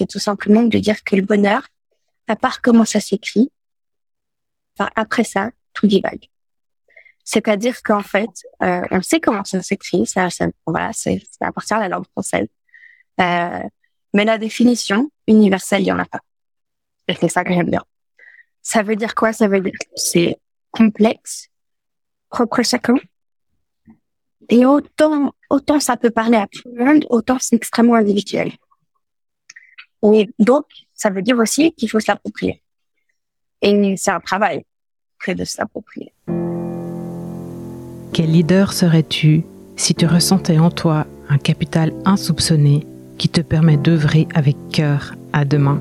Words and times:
c'est 0.00 0.06
tout 0.06 0.18
simplement 0.18 0.62
de 0.62 0.78
dire 0.78 1.04
que 1.04 1.14
le 1.14 1.20
bonheur, 1.20 1.68
à 2.26 2.34
part 2.34 2.62
comment 2.62 2.86
ça 2.86 3.00
s'écrit, 3.00 3.52
après 4.96 5.24
ça, 5.24 5.50
tout 5.74 5.86
divague. 5.86 6.24
C'est-à-dire 7.22 7.82
qu'en 7.82 8.02
fait, 8.02 8.30
euh, 8.62 8.80
on 8.90 9.02
sait 9.02 9.20
comment 9.20 9.44
ça 9.44 9.60
s'écrit, 9.60 10.06
ça, 10.06 10.30
ça, 10.30 10.46
voilà, 10.66 10.90
c'est 10.94 11.20
à 11.42 11.52
partir 11.52 11.76
de 11.76 11.82
la 11.82 11.90
langue 11.90 12.06
française. 12.12 12.48
Euh, 13.20 13.62
mais 14.14 14.24
la 14.24 14.38
définition 14.38 15.10
universelle, 15.26 15.82
il 15.82 15.88
y 15.88 15.92
en 15.92 15.98
a 15.98 16.06
pas. 16.06 16.20
Et 17.06 17.14
c'est 17.14 17.28
ça 17.28 17.44
que 17.44 17.52
j'aime 17.52 17.68
bien. 17.68 17.84
Ça 18.62 18.82
veut 18.82 18.96
dire 18.96 19.14
quoi? 19.14 19.34
Ça 19.34 19.48
veut 19.48 19.60
dire 19.60 19.74
que 19.78 19.86
c'est 19.96 20.38
complexe, 20.70 21.50
propre 22.30 22.62
chacun. 22.62 22.94
Et 24.48 24.64
autant, 24.64 25.34
autant 25.50 25.78
ça 25.78 25.98
peut 25.98 26.10
parler 26.10 26.38
à 26.38 26.46
tout 26.46 26.70
le 26.72 26.86
monde, 26.86 27.06
autant 27.10 27.36
c'est 27.38 27.56
extrêmement 27.56 27.96
individuel. 27.96 28.50
Et 30.02 30.28
donc, 30.38 30.64
ça 30.94 31.10
veut 31.10 31.22
dire 31.22 31.38
aussi 31.38 31.72
qu'il 31.72 31.90
faut 31.90 32.00
s'approprier. 32.00 32.62
Et 33.62 33.96
c'est 33.96 34.10
un 34.10 34.20
travail 34.20 34.64
près 35.18 35.34
de 35.34 35.44
s'approprier. 35.44 36.12
Quel 38.12 38.32
leader 38.32 38.72
serais-tu 38.72 39.44
si 39.76 39.94
tu 39.94 40.06
ressentais 40.06 40.58
en 40.58 40.70
toi 40.70 41.06
un 41.28 41.38
capital 41.38 41.92
insoupçonné 42.04 42.86
qui 43.18 43.28
te 43.28 43.40
permet 43.40 43.76
d'œuvrer 43.76 44.26
avec 44.34 44.56
cœur 44.72 45.14
à 45.32 45.44
demain? 45.44 45.78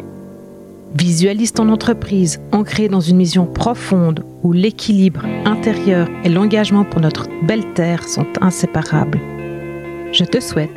Visualise 0.96 1.54
ton 1.54 1.70
entreprise 1.70 2.42
ancrée 2.52 2.90
dans 2.90 3.00
une 3.00 3.18
mission 3.18 3.46
profonde 3.46 4.26
où 4.44 4.54
l'équilibre 4.54 5.24
intérieur 5.46 6.10
et 6.24 6.30
l'engagement 6.30 6.84
pour 6.84 7.00
notre 7.00 7.28
belle 7.46 7.74
terre 7.74 8.08
sont 8.08 8.28
inséparables. 8.42 9.20
Je 10.12 10.24
te 10.24 10.40
souhaite 10.40 10.72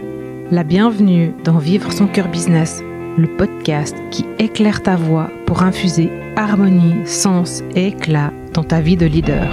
la 0.51 0.65
bienvenue 0.65 1.33
dans 1.45 1.59
Vivre 1.59 1.93
son 1.93 2.07
cœur 2.07 2.29
business, 2.29 2.83
le 3.17 3.27
podcast 3.27 3.97
qui 4.11 4.25
éclaire 4.39 4.83
ta 4.83 4.97
voix 4.97 5.31
pour 5.47 5.63
infuser 5.63 6.11
harmonie, 6.37 7.07
sens 7.07 7.63
et 7.75 7.89
éclat 7.89 8.33
dans 8.55 8.65
ta 8.65 8.81
vie 8.81 8.97
de 8.97 9.07
leader. 9.07 9.49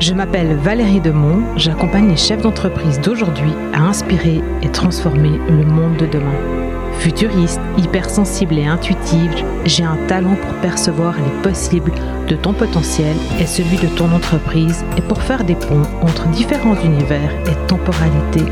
Je 0.00 0.14
m'appelle 0.14 0.56
Valérie 0.56 1.00
Demont, 1.00 1.44
j'accompagne 1.56 2.08
les 2.08 2.16
chefs 2.16 2.42
d'entreprise 2.42 3.00
d'aujourd'hui 3.00 3.52
à 3.72 3.82
inspirer 3.82 4.40
et 4.62 4.68
transformer 4.68 5.38
le 5.48 5.64
monde 5.64 5.96
de 5.96 6.06
demain. 6.06 6.34
Futuriste, 6.98 7.60
hypersensible 7.78 8.58
et 8.58 8.66
intuitive, 8.66 9.44
j'ai 9.64 9.84
un 9.84 9.96
talent 10.08 10.34
pour 10.34 10.54
percevoir 10.60 11.14
les 11.16 11.42
possibles 11.42 11.92
de 12.28 12.36
ton 12.36 12.52
potentiel 12.52 13.16
et 13.40 13.46
celui 13.46 13.76
de 13.76 13.88
ton 13.96 14.12
entreprise 14.12 14.84
et 14.96 15.02
pour 15.02 15.22
faire 15.22 15.44
des 15.44 15.54
ponts 15.54 15.82
entre 16.02 16.28
différents 16.28 16.80
univers 16.82 17.30
et 17.46 17.66
temporalités. 17.68 18.50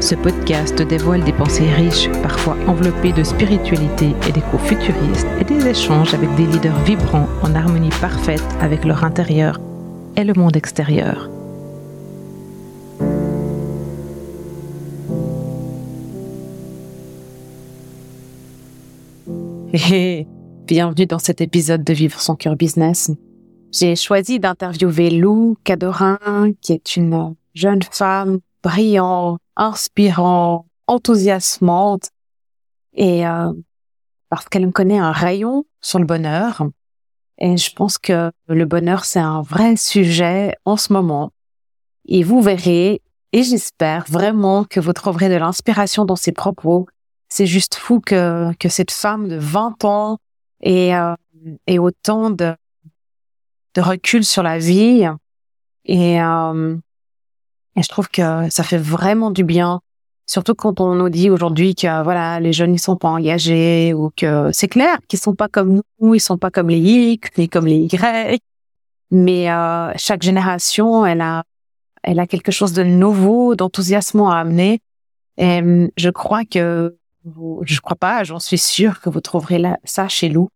Ce 0.00 0.14
podcast 0.14 0.80
dévoile 0.80 1.24
des 1.24 1.32
pensées 1.32 1.68
riches, 1.68 2.08
parfois 2.22 2.56
enveloppées 2.68 3.12
de 3.12 3.24
spiritualité 3.24 4.14
et 4.28 4.32
d'échos 4.32 4.58
futuristes 4.58 5.26
et 5.40 5.44
des 5.44 5.66
échanges 5.66 6.14
avec 6.14 6.32
des 6.36 6.46
leaders 6.46 6.78
vibrants 6.84 7.26
en 7.42 7.52
harmonie 7.54 7.90
parfaite 8.00 8.44
avec 8.60 8.84
leur 8.84 9.02
intérieur 9.02 9.60
et 10.16 10.22
le 10.22 10.34
monde 10.34 10.56
extérieur. 10.56 11.28
Et 19.72 20.28
bienvenue 20.64 21.06
dans 21.06 21.18
cet 21.18 21.40
épisode 21.40 21.82
de 21.82 21.92
Vivre 21.92 22.20
son 22.20 22.36
cœur 22.36 22.54
business. 22.54 23.10
J'ai 23.72 23.96
choisi 23.96 24.38
d'interviewer 24.38 25.10
Lou 25.10 25.56
Cadorin, 25.64 26.18
qui 26.60 26.72
est 26.72 26.96
une 26.96 27.34
jeune 27.54 27.82
femme 27.82 28.38
brillante, 28.62 29.40
inspirante, 29.56 30.66
enthousiasmante, 30.86 32.10
et 32.94 33.26
euh, 33.26 33.52
parce 34.28 34.48
qu'elle 34.48 34.66
me 34.66 34.72
connaît 34.72 34.98
un 34.98 35.12
rayon 35.12 35.64
sur 35.80 35.98
le 35.98 36.06
bonheur. 36.06 36.66
Et 37.38 37.56
je 37.56 37.72
pense 37.72 37.98
que 37.98 38.32
le 38.48 38.64
bonheur, 38.64 39.04
c'est 39.04 39.20
un 39.20 39.42
vrai 39.42 39.76
sujet 39.76 40.54
en 40.64 40.76
ce 40.76 40.92
moment. 40.92 41.30
Et 42.06 42.22
vous 42.22 42.42
verrez, 42.42 43.00
et 43.32 43.42
j'espère 43.42 44.04
vraiment 44.08 44.64
que 44.64 44.80
vous 44.80 44.92
trouverez 44.92 45.28
de 45.28 45.36
l'inspiration 45.36 46.04
dans 46.04 46.16
ses 46.16 46.32
propos 46.32 46.88
c'est 47.28 47.46
juste 47.46 47.74
fou 47.74 48.00
que, 48.00 48.52
que 48.56 48.68
cette 48.68 48.90
femme 48.90 49.28
de 49.28 49.36
20 49.36 49.84
ans 49.84 50.18
ait, 50.62 50.94
euh, 50.94 51.14
autant 51.78 52.30
de, 52.30 52.54
de 53.74 53.80
recul 53.80 54.24
sur 54.24 54.42
la 54.42 54.58
vie. 54.58 55.06
Et, 55.84 56.20
euh, 56.20 56.76
et 57.78 57.82
je 57.82 57.88
trouve 57.88 58.08
que 58.08 58.50
ça 58.50 58.64
fait 58.64 58.76
vraiment 58.76 59.30
du 59.30 59.44
bien, 59.44 59.80
surtout 60.26 60.54
quand 60.54 60.80
on 60.80 60.96
nous 60.96 61.08
dit 61.10 61.30
aujourd'hui 61.30 61.76
que 61.76 62.02
voilà 62.02 62.40
les 62.40 62.52
jeunes 62.52 62.74
ils 62.74 62.80
sont 62.80 62.96
pas 62.96 63.08
engagés 63.08 63.94
ou 63.94 64.10
que 64.16 64.50
c'est 64.52 64.66
clair 64.66 64.98
qu'ils 65.06 65.20
sont 65.20 65.36
pas 65.36 65.48
comme 65.48 65.80
nous, 66.00 66.14
ils 66.14 66.20
sont 66.20 66.38
pas 66.38 66.50
comme 66.50 66.70
les 66.70 66.80
X 66.80 67.30
ni 67.38 67.48
comme 67.48 67.66
les 67.66 67.76
Y. 67.76 68.42
Mais 69.12 69.50
euh, 69.50 69.92
chaque 69.96 70.22
génération, 70.22 71.06
elle 71.06 71.20
a 71.20 71.44
elle 72.02 72.18
a 72.18 72.26
quelque 72.26 72.52
chose 72.52 72.72
de 72.72 72.82
nouveau, 72.82 73.54
d'enthousiasmant 73.54 74.30
à 74.30 74.38
amener. 74.38 74.80
Et 75.36 75.60
je 75.96 76.10
crois 76.10 76.44
que 76.44 76.96
vous, 77.24 77.62
je 77.64 77.80
crois 77.80 77.96
pas, 77.96 78.24
j'en 78.24 78.40
suis 78.40 78.58
sûre 78.58 79.00
que 79.00 79.10
vous 79.10 79.20
trouverez 79.20 79.62
ça 79.84 80.08
chez 80.08 80.28
Lou. 80.28 80.48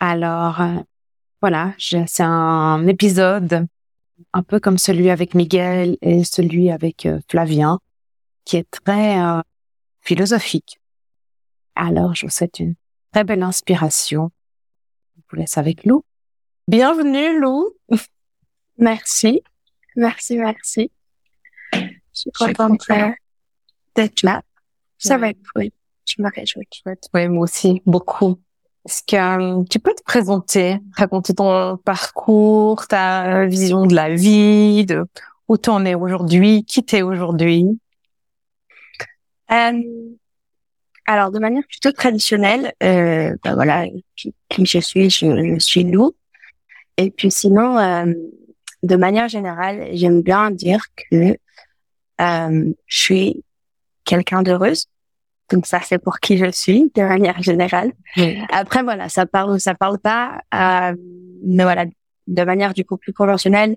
Alors, 0.00 0.60
euh, 0.60 0.74
voilà, 1.40 1.72
c'est 1.78 2.22
un 2.22 2.86
épisode 2.88 3.66
un 4.32 4.42
peu 4.42 4.60
comme 4.60 4.78
celui 4.78 5.10
avec 5.10 5.34
Miguel 5.34 5.96
et 6.02 6.24
celui 6.24 6.70
avec 6.70 7.06
euh, 7.06 7.20
Flavien, 7.28 7.80
qui 8.44 8.56
est 8.56 8.70
très 8.70 9.20
euh, 9.20 9.40
philosophique. 10.00 10.80
Alors, 11.74 12.14
je 12.14 12.26
vous 12.26 12.30
souhaite 12.30 12.58
une 12.58 12.74
très 13.12 13.24
belle 13.24 13.42
inspiration. 13.42 14.30
Je 15.16 15.22
vous 15.30 15.36
laisse 15.36 15.58
avec 15.58 15.84
Lou. 15.84 16.04
Bienvenue, 16.68 17.40
Lou. 17.40 17.70
merci. 18.78 19.42
Merci, 19.96 20.36
merci. 20.36 20.90
Je 21.72 21.78
suis 22.12 22.30
contente 22.32 22.80
d'être 23.94 24.22
là. 24.22 24.42
Ça 24.98 25.16
va 25.16 25.30
être 25.30 25.40
cool 25.54 25.70
je 26.10 26.22
me 26.22 26.30
réjouis. 26.34 26.68
Oui, 27.14 27.28
moi 27.28 27.44
aussi, 27.44 27.82
beaucoup. 27.86 28.40
Est-ce 28.86 29.02
que 29.06 29.16
euh, 29.60 29.64
tu 29.68 29.78
peux 29.78 29.94
te 29.94 30.02
présenter, 30.02 30.78
raconter 30.96 31.34
ton 31.34 31.76
parcours, 31.76 32.86
ta 32.86 33.44
vision 33.46 33.86
de 33.86 33.94
la 33.94 34.14
vie, 34.14 34.86
de 34.86 35.04
où 35.48 35.58
tu 35.58 35.68
en 35.68 35.84
es 35.84 35.94
aujourd'hui, 35.94 36.64
qui 36.64 36.82
t'es 36.84 37.02
aujourd'hui? 37.02 37.66
Euh, 39.50 39.82
Alors, 41.06 41.32
de 41.32 41.40
manière 41.40 41.64
plutôt 41.68 41.92
traditionnelle, 41.92 42.72
euh, 42.82 43.34
ben 43.42 43.54
voilà, 43.54 43.84
qui, 44.14 44.32
je 44.64 44.78
suis, 44.78 45.10
je, 45.10 45.56
suis 45.58 45.84
Lou. 45.84 46.14
Et 46.96 47.10
puis 47.10 47.30
sinon, 47.30 47.78
euh, 47.78 48.12
de 48.82 48.96
manière 48.96 49.28
générale, 49.28 49.88
j'aime 49.92 50.22
bien 50.22 50.50
dire 50.50 50.84
que 50.96 51.36
euh, 52.20 52.72
je 52.86 52.98
suis 52.98 53.44
quelqu'un 54.04 54.42
d'heureuse. 54.42 54.86
Donc 55.50 55.66
ça, 55.66 55.80
c'est 55.82 55.98
pour 55.98 56.20
qui 56.20 56.36
je 56.38 56.50
suis 56.50 56.90
de 56.94 57.02
manière 57.02 57.42
générale. 57.42 57.92
Après, 58.52 58.82
voilà, 58.82 59.08
ça 59.08 59.26
parle 59.26 59.52
ou 59.52 59.58
ça 59.58 59.74
parle 59.74 59.98
pas. 59.98 60.40
Euh, 60.54 60.94
mais 61.44 61.64
voilà, 61.64 61.86
de 62.26 62.44
manière 62.44 62.74
du 62.74 62.84
coup 62.84 62.96
plus 62.96 63.12
conventionnelle, 63.12 63.76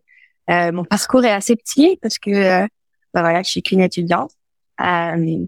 euh, 0.49 0.71
mon 0.71 0.83
parcours 0.83 1.23
est 1.25 1.31
assez 1.31 1.55
petit 1.55 1.97
parce 2.01 2.19
que 2.19 2.29
euh, 2.29 2.67
bah 3.13 3.21
voilà, 3.21 3.43
je 3.43 3.49
suis 3.49 3.63
qu'une 3.63 3.81
étudiante. 3.81 4.31
Euh, 4.81 5.45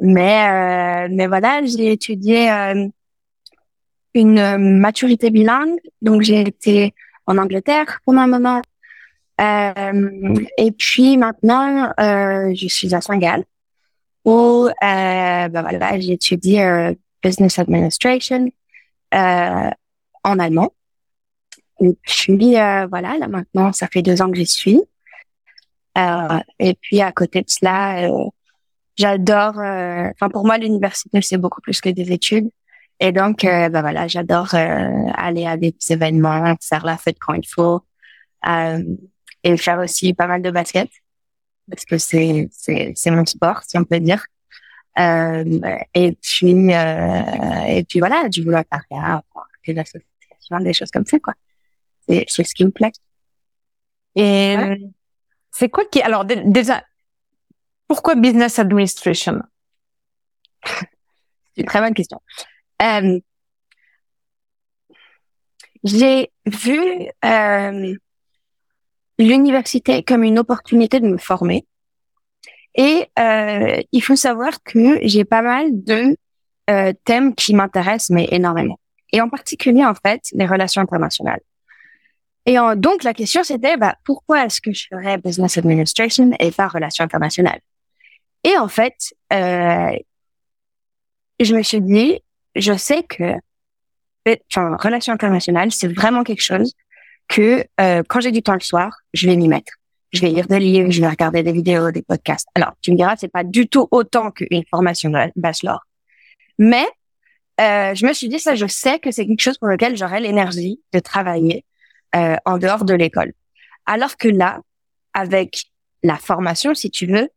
mais 0.00 0.48
euh, 0.48 1.08
mais 1.10 1.26
voilà, 1.26 1.62
j'ai 1.64 1.92
étudié 1.92 2.50
euh, 2.50 2.88
une 4.14 4.78
maturité 4.78 5.30
bilingue. 5.30 5.78
Donc 6.02 6.22
j'ai 6.22 6.40
été 6.40 6.94
en 7.26 7.38
Angleterre 7.38 8.00
pendant 8.04 8.22
un 8.22 8.26
moment. 8.26 8.62
et 9.38 10.72
puis 10.72 11.16
maintenant, 11.16 11.92
je 11.98 12.66
suis 12.68 12.94
à 12.94 13.00
Saint-Gall 13.00 13.44
où 14.24 14.66
euh, 14.66 14.72
ben 14.80 15.62
voilà, 15.62 15.98
j'ai 15.98 16.12
étudié 16.12 16.62
euh, 16.62 16.94
business 17.22 17.58
administration 17.58 18.50
euh, 19.14 19.70
en 20.24 20.38
allemand. 20.38 20.72
Et 21.80 21.96
puis 22.02 22.58
euh, 22.58 22.86
voilà, 22.86 23.16
là 23.18 23.28
maintenant, 23.28 23.72
ça 23.72 23.88
fait 23.88 24.02
deux 24.02 24.20
ans 24.22 24.30
que 24.30 24.36
j'y 24.36 24.46
suis. 24.46 24.80
Euh, 25.98 26.38
et 26.58 26.74
puis 26.74 27.00
à 27.00 27.12
côté 27.12 27.42
de 27.42 27.48
cela, 27.48 28.08
euh, 28.08 28.24
j'adore. 28.96 29.56
Enfin 29.56 30.28
pour 30.30 30.44
moi, 30.44 30.58
l'université 30.58 31.22
c'est 31.22 31.38
beaucoup 31.38 31.60
plus 31.60 31.80
que 31.80 31.88
des 31.88 32.12
études. 32.12 32.50
Et 33.02 33.12
donc, 33.12 33.44
ben 33.44 33.80
voilà, 33.80 34.06
j'adore 34.08 34.54
aller 34.54 35.46
à 35.46 35.56
des 35.56 35.74
événements, 35.88 36.54
faire 36.60 36.84
la 36.84 36.98
fête 36.98 37.16
quand 37.18 37.32
il 37.32 37.46
faut, 37.48 37.80
et 39.42 39.56
faire 39.56 39.78
aussi 39.78 40.12
pas 40.12 40.26
mal 40.26 40.42
de 40.42 40.50
basket 40.50 40.90
parce 41.70 41.84
que 41.84 41.98
c'est 41.98 42.48
c'est 42.52 42.92
c'est 42.94 43.10
mon 43.10 43.24
sport 43.24 43.62
si 43.66 43.78
on 43.78 43.84
peut 43.84 44.00
dire. 44.00 44.24
Euh, 44.98 45.60
et 45.94 46.12
puis 46.20 46.74
euh, 46.74 47.62
et 47.68 47.84
puis 47.84 48.00
voilà 48.00 48.28
du 48.28 48.42
volontariat, 48.42 49.22
des 49.66 49.78
associations, 49.78 50.60
des 50.60 50.72
choses 50.72 50.90
comme 50.90 51.06
ça 51.06 51.18
quoi. 51.20 51.34
C'est 52.08 52.24
c'est 52.28 52.44
ce 52.44 52.54
qui 52.54 52.64
me 52.64 52.70
plaît. 52.70 52.92
Et 54.16 54.56
c'est 55.50 55.68
quoi 55.68 55.84
qui 55.86 56.02
alors 56.02 56.24
déjà 56.24 56.82
pourquoi 57.86 58.14
business 58.14 58.58
administration? 58.58 59.42
Une 61.56 61.64
très 61.64 61.80
bonne 61.80 61.94
question. 61.94 62.20
Euh, 62.82 63.20
j'ai 65.82 66.30
vu 66.46 66.78
euh, 67.24 67.94
l'université 69.20 70.02
comme 70.02 70.24
une 70.24 70.38
opportunité 70.38 71.00
de 71.00 71.08
me 71.08 71.18
former. 71.18 71.66
Et 72.74 73.06
euh, 73.18 73.80
il 73.92 74.00
faut 74.00 74.16
savoir 74.16 74.62
que 74.62 74.98
j'ai 75.02 75.24
pas 75.24 75.42
mal 75.42 75.66
de 75.72 76.16
euh, 76.70 76.92
thèmes 77.04 77.34
qui 77.34 77.54
m'intéressent, 77.54 78.10
mais 78.10 78.28
énormément. 78.30 78.78
Et 79.12 79.20
en 79.20 79.28
particulier, 79.28 79.84
en 79.84 79.94
fait, 79.94 80.22
les 80.32 80.46
relations 80.46 80.80
internationales. 80.80 81.40
Et 82.46 82.56
donc, 82.76 83.04
la 83.04 83.12
question, 83.12 83.44
c'était, 83.44 83.76
bah, 83.76 83.96
pourquoi 84.04 84.46
est-ce 84.46 84.60
que 84.60 84.72
je 84.72 84.86
ferais 84.88 85.18
business 85.18 85.58
administration 85.58 86.30
et 86.40 86.50
pas 86.50 86.68
relations 86.68 87.04
internationales? 87.04 87.60
Et 88.44 88.56
en 88.56 88.68
fait, 88.68 88.94
euh, 89.32 89.92
je 91.38 91.54
me 91.54 91.62
suis 91.62 91.82
dit, 91.82 92.20
je 92.54 92.76
sais 92.76 93.02
que 93.02 93.34
enfin, 94.50 94.76
relations 94.76 95.12
internationales, 95.12 95.72
c'est 95.72 95.92
vraiment 95.92 96.24
quelque 96.24 96.42
chose 96.42 96.74
que 97.30 97.64
euh, 97.80 98.02
quand 98.08 98.20
j'ai 98.20 98.32
du 98.32 98.42
temps 98.42 98.54
le 98.54 98.60
soir, 98.60 98.92
je 99.14 99.26
vais 99.28 99.36
m'y 99.36 99.48
mettre. 99.48 99.72
Je 100.12 100.20
vais 100.20 100.28
lire 100.28 100.48
des 100.48 100.58
livres, 100.58 100.90
je 100.90 101.00
vais 101.00 101.08
regarder 101.08 101.44
des 101.44 101.52
vidéos, 101.52 101.92
des 101.92 102.02
podcasts. 102.02 102.48
Alors, 102.56 102.72
tu 102.82 102.90
me 102.90 102.96
diras, 102.96 103.14
c'est 103.16 103.28
pas 103.28 103.44
du 103.44 103.68
tout 103.68 103.86
autant 103.92 104.32
qu'une 104.32 104.64
formation 104.68 105.10
de 105.10 105.30
bachelor. 105.36 105.86
Mais 106.58 106.84
euh, 107.60 107.94
je 107.94 108.04
me 108.04 108.12
suis 108.12 108.28
dit, 108.28 108.40
ça, 108.40 108.56
je 108.56 108.66
sais 108.66 108.98
que 108.98 109.12
c'est 109.12 109.26
quelque 109.26 109.40
chose 109.40 109.56
pour 109.58 109.68
lequel 109.68 109.96
j'aurai 109.96 110.18
l'énergie 110.18 110.80
de 110.92 110.98
travailler 110.98 111.64
euh, 112.16 112.36
en 112.44 112.58
dehors 112.58 112.84
de 112.84 112.94
l'école. 112.94 113.32
Alors 113.86 114.16
que 114.16 114.26
là, 114.26 114.60
avec 115.14 115.66
la 116.02 116.16
formation, 116.16 116.74
si 116.74 116.90
tu 116.90 117.06
veux, 117.06 117.28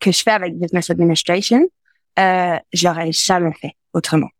que 0.00 0.10
je 0.10 0.22
fais 0.22 0.32
avec 0.32 0.58
Business 0.58 0.90
Administration, 0.90 1.68
euh, 2.18 2.58
je 2.72 2.88
l'aurais 2.88 3.12
jamais 3.12 3.52
fait 3.52 3.76
autrement. 3.92 4.30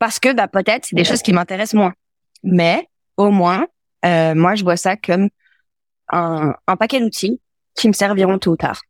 Parce 0.00 0.18
que 0.18 0.32
bah, 0.32 0.48
peut-être 0.48 0.86
c'est 0.86 0.96
des 0.96 1.04
choses 1.04 1.22
qui 1.22 1.32
m'intéressent 1.32 1.74
moins. 1.74 1.94
Mais 2.42 2.88
au 3.18 3.30
moins, 3.30 3.66
euh, 4.06 4.34
moi, 4.34 4.54
je 4.54 4.62
vois 4.62 4.78
ça 4.78 4.96
comme 4.96 5.28
un, 6.10 6.54
un 6.66 6.76
paquet 6.76 7.00
d'outils 7.00 7.40
qui 7.74 7.88
me 7.88 7.92
serviront 7.92 8.38
tôt 8.38 8.52
ou 8.52 8.56
tard. 8.56 8.80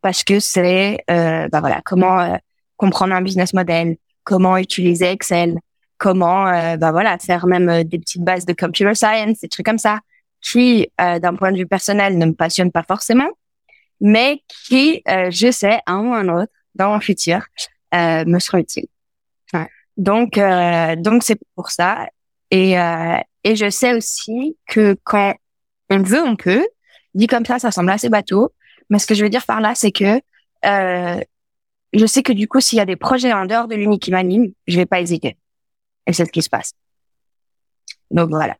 Parce 0.00 0.24
que 0.24 0.40
c'est, 0.40 1.04
euh, 1.10 1.48
bah 1.48 1.60
voilà, 1.60 1.80
comment 1.84 2.18
euh, 2.20 2.36
comprendre 2.76 3.14
un 3.14 3.22
business 3.22 3.52
model, 3.52 3.96
comment 4.24 4.56
utiliser 4.56 5.10
Excel, 5.12 5.58
comment, 5.98 6.46
euh, 6.48 6.76
bah 6.76 6.90
voilà, 6.90 7.18
faire 7.18 7.46
même 7.46 7.68
euh, 7.68 7.84
des 7.84 7.98
petites 7.98 8.22
bases 8.22 8.46
de 8.46 8.52
computer 8.52 8.94
science, 8.94 9.40
des 9.40 9.48
trucs 9.48 9.66
comme 9.66 9.78
ça, 9.78 10.00
qui, 10.40 10.90
euh, 11.00 11.18
d'un 11.18 11.34
point 11.34 11.52
de 11.52 11.58
vue 11.58 11.66
personnel, 11.66 12.18
ne 12.18 12.26
me 12.26 12.34
passionnent 12.34 12.72
pas 12.72 12.82
forcément, 12.82 13.28
mais 14.00 14.42
qui, 14.48 15.02
je 15.06 15.50
sais, 15.50 15.80
un 15.86 16.00
ou 16.00 16.12
un 16.12 16.28
autre, 16.28 16.52
dans 16.74 16.92
mon 16.92 17.00
futur, 17.00 17.46
me 17.94 18.38
seront 18.38 18.58
utiles. 18.58 18.88
Ouais. 19.54 19.68
Donc, 19.96 20.38
donc 21.02 21.22
c'est 21.22 21.40
pour 21.54 21.70
ça. 21.70 22.06
Et, 22.50 22.76
et 23.46 23.54
je 23.54 23.70
sais 23.70 23.94
aussi 23.94 24.56
que 24.66 24.96
quand 25.04 25.32
on 25.88 26.02
veut, 26.02 26.20
on 26.20 26.34
peut. 26.34 26.66
Dit 27.14 27.28
comme 27.28 27.44
ça, 27.44 27.60
ça 27.60 27.70
semble 27.70 27.90
assez 27.90 28.08
bateau. 28.08 28.52
Mais 28.90 28.98
ce 28.98 29.06
que 29.06 29.14
je 29.14 29.22
veux 29.22 29.30
dire 29.30 29.46
par 29.46 29.60
là, 29.60 29.76
c'est 29.76 29.92
que 29.92 30.20
euh, 30.64 31.20
je 31.92 32.06
sais 32.06 32.24
que 32.24 32.32
du 32.32 32.48
coup, 32.48 32.60
s'il 32.60 32.78
y 32.78 32.80
a 32.80 32.84
des 32.84 32.96
projets 32.96 33.32
en 33.32 33.46
dehors 33.46 33.68
de 33.68 33.76
l'Uni 33.76 34.00
qui 34.00 34.10
m'animent, 34.10 34.50
je 34.66 34.76
vais 34.76 34.84
pas 34.84 35.00
hésiter. 35.00 35.36
Et 36.08 36.12
c'est 36.12 36.24
ce 36.24 36.32
qui 36.32 36.42
se 36.42 36.48
passe. 36.48 36.72
Donc 38.10 38.30
voilà. 38.30 38.56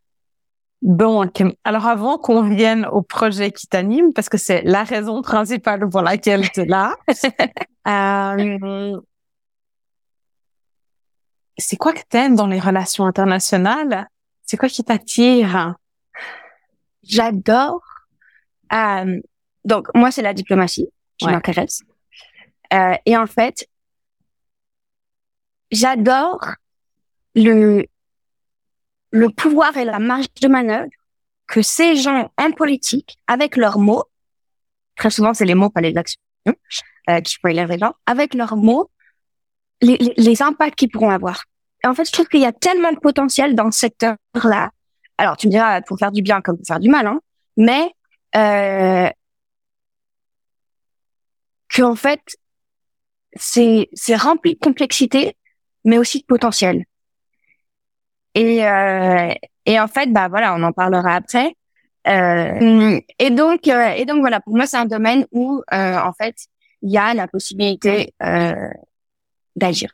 Bon, 0.82 1.28
alors 1.64 1.86
avant 1.86 2.16
qu'on 2.16 2.42
vienne 2.42 2.86
au 2.86 3.02
projet 3.02 3.50
qui 3.50 3.66
t'anime, 3.66 4.12
parce 4.12 4.28
que 4.28 4.38
c'est 4.38 4.62
la 4.62 4.84
raison 4.84 5.20
principale 5.20 5.88
pour 5.88 6.02
laquelle 6.02 6.48
tu 6.52 6.60
es 6.60 6.66
là, 6.66 6.94
euh, 7.88 8.96
c'est 11.58 11.76
quoi 11.76 11.92
que 11.92 12.02
t'aimes 12.08 12.36
dans 12.36 12.46
les 12.46 12.60
relations 12.60 13.04
internationales? 13.04 14.06
C'est 14.46 14.56
quoi 14.56 14.68
qui 14.68 14.82
t'attire? 14.84 15.74
J'adore. 17.02 17.82
Euh, 18.72 19.20
donc 19.64 19.88
moi, 19.94 20.10
c'est 20.10 20.22
la 20.22 20.32
diplomatie 20.32 20.88
qui 21.18 21.26
m'intéresse. 21.26 21.82
Euh, 22.72 22.94
et 23.04 23.16
en 23.16 23.26
fait, 23.26 23.68
j'adore 25.70 26.40
le, 27.34 27.86
le 29.10 29.30
pouvoir 29.30 29.76
et 29.76 29.84
la 29.84 29.98
marge 29.98 30.26
de 30.40 30.48
manœuvre 30.48 30.90
que 31.46 31.62
ces 31.62 31.96
gens 31.96 32.30
en 32.38 32.50
politique, 32.52 33.18
avec 33.26 33.56
leurs 33.56 33.78
mots, 33.78 34.04
très 34.96 35.10
souvent 35.10 35.32
c'est 35.32 35.44
les 35.44 35.54
mots, 35.54 35.70
pas 35.70 35.80
les 35.80 35.96
actions, 35.96 36.20
euh, 37.08 37.20
qui 37.20 37.38
pourraient 37.38 37.54
les 37.54 37.78
gens, 37.78 37.94
avec 38.06 38.34
leurs 38.34 38.56
mots, 38.56 38.90
les, 39.80 39.96
les, 40.16 40.42
impacts 40.42 40.76
qu'ils 40.76 40.90
pourront 40.90 41.10
avoir. 41.10 41.44
En 41.86 41.94
fait, 41.94 42.04
je 42.04 42.12
trouve 42.12 42.26
qu'il 42.28 42.40
y 42.40 42.46
a 42.46 42.52
tellement 42.52 42.92
de 42.92 42.98
potentiel 42.98 43.54
dans 43.54 43.70
ce 43.70 43.78
secteur-là. 43.80 44.70
Alors, 45.18 45.36
tu 45.36 45.46
me 45.46 45.52
diras, 45.52 45.80
pour 45.82 45.98
faire 45.98 46.12
du 46.12 46.22
bien 46.22 46.40
comme 46.40 46.56
pour 46.56 46.66
faire 46.66 46.80
du 46.80 46.90
mal, 46.90 47.06
hein, 47.06 47.20
mais 47.56 47.90
euh, 48.34 49.08
qu'en 51.74 51.94
fait, 51.94 52.20
c'est 53.34 53.88
c'est 53.92 54.16
rempli 54.16 54.54
de 54.54 54.58
complexité, 54.58 55.36
mais 55.84 55.98
aussi 55.98 56.20
de 56.20 56.26
potentiel. 56.26 56.84
Et, 58.34 58.66
euh, 58.66 59.32
et 59.64 59.80
en 59.80 59.88
fait, 59.88 60.12
bah 60.12 60.28
voilà, 60.28 60.54
on 60.54 60.62
en 60.62 60.72
parlera 60.72 61.14
après. 61.14 61.54
Euh, 62.06 63.00
et 63.18 63.30
donc, 63.30 63.66
euh, 63.68 63.88
et 63.96 64.04
donc 64.04 64.20
voilà, 64.20 64.40
pour 64.40 64.54
moi, 64.54 64.66
c'est 64.66 64.76
un 64.76 64.84
domaine 64.84 65.26
où 65.32 65.62
euh, 65.72 65.98
en 65.98 66.12
fait, 66.12 66.36
il 66.82 66.90
y 66.90 66.98
a 66.98 67.14
la 67.14 67.26
possibilité 67.26 68.14
euh, 68.22 68.68
d'agir. 69.56 69.90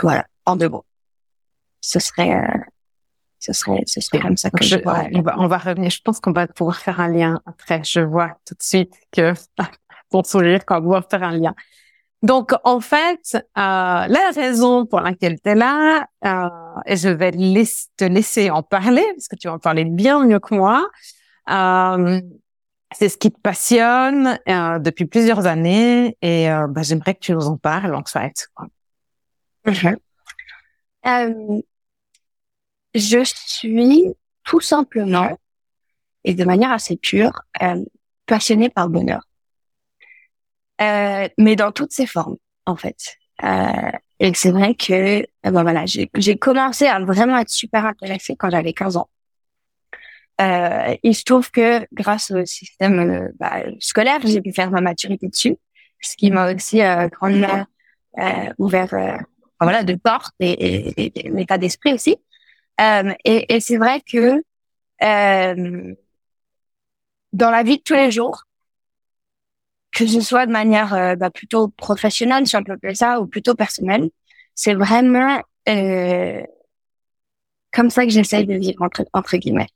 Voilà, 0.00 0.26
en 0.46 0.56
deux 0.56 0.68
mots. 0.68 0.84
Ce 1.80 1.98
serait, 1.98 2.42
ce 3.38 3.52
serait, 3.52 3.82
ce 3.86 4.00
serait 4.00 4.20
comme 4.20 4.36
ça 4.36 4.50
que 4.50 4.64
je, 4.64 4.76
vois. 4.76 5.04
On 5.12 5.22
va, 5.22 5.34
on 5.38 5.46
va 5.46 5.58
revenir. 5.58 5.90
Je 5.90 6.00
pense 6.02 6.20
qu'on 6.20 6.32
va 6.32 6.46
pouvoir 6.46 6.78
faire 6.78 7.00
un 7.00 7.08
lien 7.08 7.40
après. 7.46 7.82
Je 7.84 8.00
vois 8.00 8.38
tout 8.46 8.54
de 8.54 8.62
suite 8.62 8.94
que 9.12 9.34
ton 10.10 10.22
sourire, 10.22 10.64
qu'on 10.64 10.80
va 10.80 11.02
faire 11.02 11.22
un 11.22 11.36
lien. 11.36 11.54
Donc, 12.24 12.52
en 12.64 12.80
fait, 12.80 13.34
euh, 13.34 13.38
la 13.54 14.30
raison 14.34 14.86
pour 14.86 15.00
laquelle 15.00 15.38
tu 15.42 15.50
es 15.50 15.54
là, 15.54 16.06
euh, 16.24 16.48
et 16.86 16.96
je 16.96 17.10
vais 17.10 17.32
te 17.32 18.04
laisser 18.04 18.48
en 18.48 18.62
parler, 18.62 19.04
parce 19.14 19.28
que 19.28 19.36
tu 19.36 19.46
vas 19.46 19.54
en 19.54 19.58
parler 19.58 19.84
bien 19.84 20.24
mieux 20.24 20.38
que 20.38 20.54
moi, 20.54 20.88
euh, 21.50 22.22
c'est 22.94 23.10
ce 23.10 23.18
qui 23.18 23.30
te 23.30 23.38
passionne 23.38 24.38
euh, 24.48 24.78
depuis 24.78 25.04
plusieurs 25.04 25.46
années, 25.46 26.16
et 26.22 26.50
euh, 26.50 26.66
bah, 26.66 26.80
j'aimerais 26.80 27.14
que 27.14 27.20
tu 27.20 27.32
nous 27.32 27.46
en 27.46 27.58
parles, 27.58 27.94
en 27.94 28.04
fait. 28.06 28.48
Mm-hmm. 29.66 29.96
Euh, 31.06 31.60
je 32.94 33.24
suis 33.24 34.04
tout 34.44 34.60
simplement, 34.60 35.38
et 36.24 36.34
de 36.34 36.44
manière 36.44 36.72
assez 36.72 36.96
pure, 36.96 37.42
passionnée 38.26 38.68
par 38.68 38.86
le 38.86 38.92
bonheur. 38.92 39.22
Euh, 40.80 41.28
mais 41.38 41.56
dans 41.56 41.72
toutes 41.72 41.92
ses 41.92 42.06
formes, 42.06 42.36
en 42.66 42.76
fait. 42.76 43.16
Euh, 43.42 43.90
et 44.20 44.32
c'est 44.34 44.50
vrai 44.50 44.74
que, 44.74 45.20
euh, 45.20 45.24
ben 45.42 45.62
voilà, 45.62 45.84
j'ai 45.86 46.36
commencé 46.36 46.86
à 46.86 46.98
vraiment 47.00 47.38
être 47.38 47.50
super 47.50 47.84
intéressée 47.86 48.36
quand 48.36 48.50
j'avais 48.50 48.72
15 48.72 48.96
ans. 48.96 49.08
Euh, 50.40 50.96
il 51.02 51.14
se 51.14 51.22
trouve 51.22 51.50
que 51.50 51.86
grâce 51.92 52.30
au 52.32 52.44
système 52.44 52.98
euh, 52.98 53.28
bah, 53.38 53.62
scolaire, 53.78 54.20
j'ai 54.24 54.40
pu 54.40 54.52
faire 54.52 54.70
ma 54.70 54.80
maturité 54.80 55.28
dessus, 55.28 55.56
ce 56.00 56.16
qui 56.16 56.30
m'a 56.30 56.52
aussi 56.52 56.82
euh, 56.82 57.08
grandement 57.08 57.66
ouvert 58.58 58.94
voilà, 59.60 59.84
de 59.84 59.94
portes 59.94 60.34
et, 60.40 60.50
et, 60.52 61.26
et 61.26 61.30
l'état 61.30 61.58
d'esprit 61.58 61.94
aussi. 61.94 62.16
et, 62.78 63.54
et 63.54 63.60
c'est 63.60 63.76
vrai 63.76 64.00
que 64.00 64.42
dans 67.32 67.50
la 67.50 67.62
vie 67.62 67.78
de 67.78 67.82
tous 67.82 67.94
les 67.94 68.10
jours, 68.10 68.44
que 69.94 70.06
ce 70.06 70.20
soit 70.20 70.46
de 70.46 70.52
manière 70.52 70.92
euh, 70.94 71.16
bah, 71.16 71.30
plutôt 71.30 71.68
professionnelle, 71.68 72.46
si 72.46 72.56
on 72.56 72.64
peut 72.64 72.72
appeler 72.72 72.94
ça, 72.94 73.20
ou 73.20 73.26
plutôt 73.26 73.54
personnelle. 73.54 74.10
C'est 74.54 74.74
vraiment 74.74 75.40
euh, 75.68 76.42
comme 77.72 77.90
ça 77.90 78.04
que 78.04 78.10
j'essaie 78.10 78.44
de 78.44 78.54
vivre 78.54 78.82
entre, 78.82 79.04
entre 79.12 79.36
guillemets. 79.36 79.68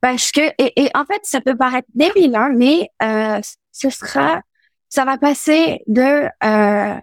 Parce 0.00 0.32
que 0.32 0.40
et, 0.58 0.84
et, 0.84 0.90
en 0.94 1.04
fait, 1.04 1.20
ça 1.24 1.40
peut 1.40 1.56
paraître 1.56 1.88
débile, 1.94 2.34
hein, 2.34 2.50
mais 2.54 2.88
euh, 3.02 3.40
ce 3.70 3.90
sera, 3.90 4.40
ça 4.88 5.04
va 5.04 5.18
passer 5.18 5.82
de 5.86 6.24
euh, 6.42 7.00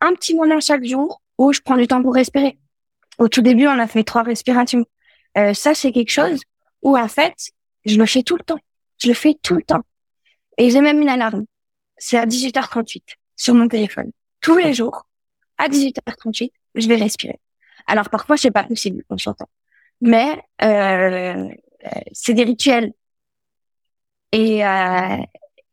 un 0.00 0.14
petit 0.14 0.34
moment 0.34 0.60
chaque 0.60 0.84
jour 0.84 1.22
où 1.38 1.52
je 1.52 1.60
prends 1.60 1.76
du 1.76 1.86
temps 1.86 2.02
pour 2.02 2.14
respirer. 2.14 2.58
Au 3.18 3.28
tout 3.28 3.42
début, 3.42 3.66
on 3.66 3.78
a 3.78 3.86
fait 3.86 4.04
trois 4.04 4.22
respirations. 4.22 4.84
Euh, 5.36 5.54
ça, 5.54 5.74
c'est 5.74 5.92
quelque 5.92 6.10
chose 6.10 6.40
où 6.82 6.96
en 6.96 7.08
fait, 7.08 7.34
je 7.84 7.96
le 7.96 8.06
fais 8.06 8.22
tout 8.22 8.36
le 8.36 8.44
temps. 8.44 8.60
Je 9.00 9.08
le 9.08 9.14
fais 9.14 9.34
tout 9.42 9.54
le 9.54 9.62
temps. 9.62 9.82
Et 10.56 10.70
j'ai 10.70 10.80
même 10.80 11.00
une 11.00 11.08
alarme 11.08 11.44
c'est 11.98 12.16
à 12.16 12.26
18h38 12.26 13.02
sur 13.36 13.54
mon 13.54 13.68
téléphone. 13.68 14.12
Tous 14.40 14.56
les 14.56 14.72
jours, 14.72 15.06
à 15.58 15.68
18h38, 15.68 16.50
je 16.76 16.88
vais 16.88 16.96
respirer. 16.96 17.38
Alors 17.86 18.08
parfois, 18.08 18.36
c'est 18.36 18.50
pas 18.50 18.64
possible 18.64 19.04
en 19.08 19.16
chantant, 19.16 19.48
mais 20.00 20.40
euh, 20.62 21.48
c'est 22.12 22.34
des 22.34 22.44
rituels. 22.44 22.92
Et 24.32 24.64
euh, 24.64 25.16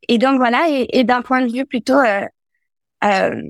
et 0.08 0.18
donc 0.18 0.38
voilà. 0.38 0.68
Et, 0.70 0.98
et 0.98 1.04
d'un 1.04 1.22
point 1.22 1.42
de 1.42 1.52
vue 1.52 1.66
plutôt 1.66 1.98
euh, 1.98 3.42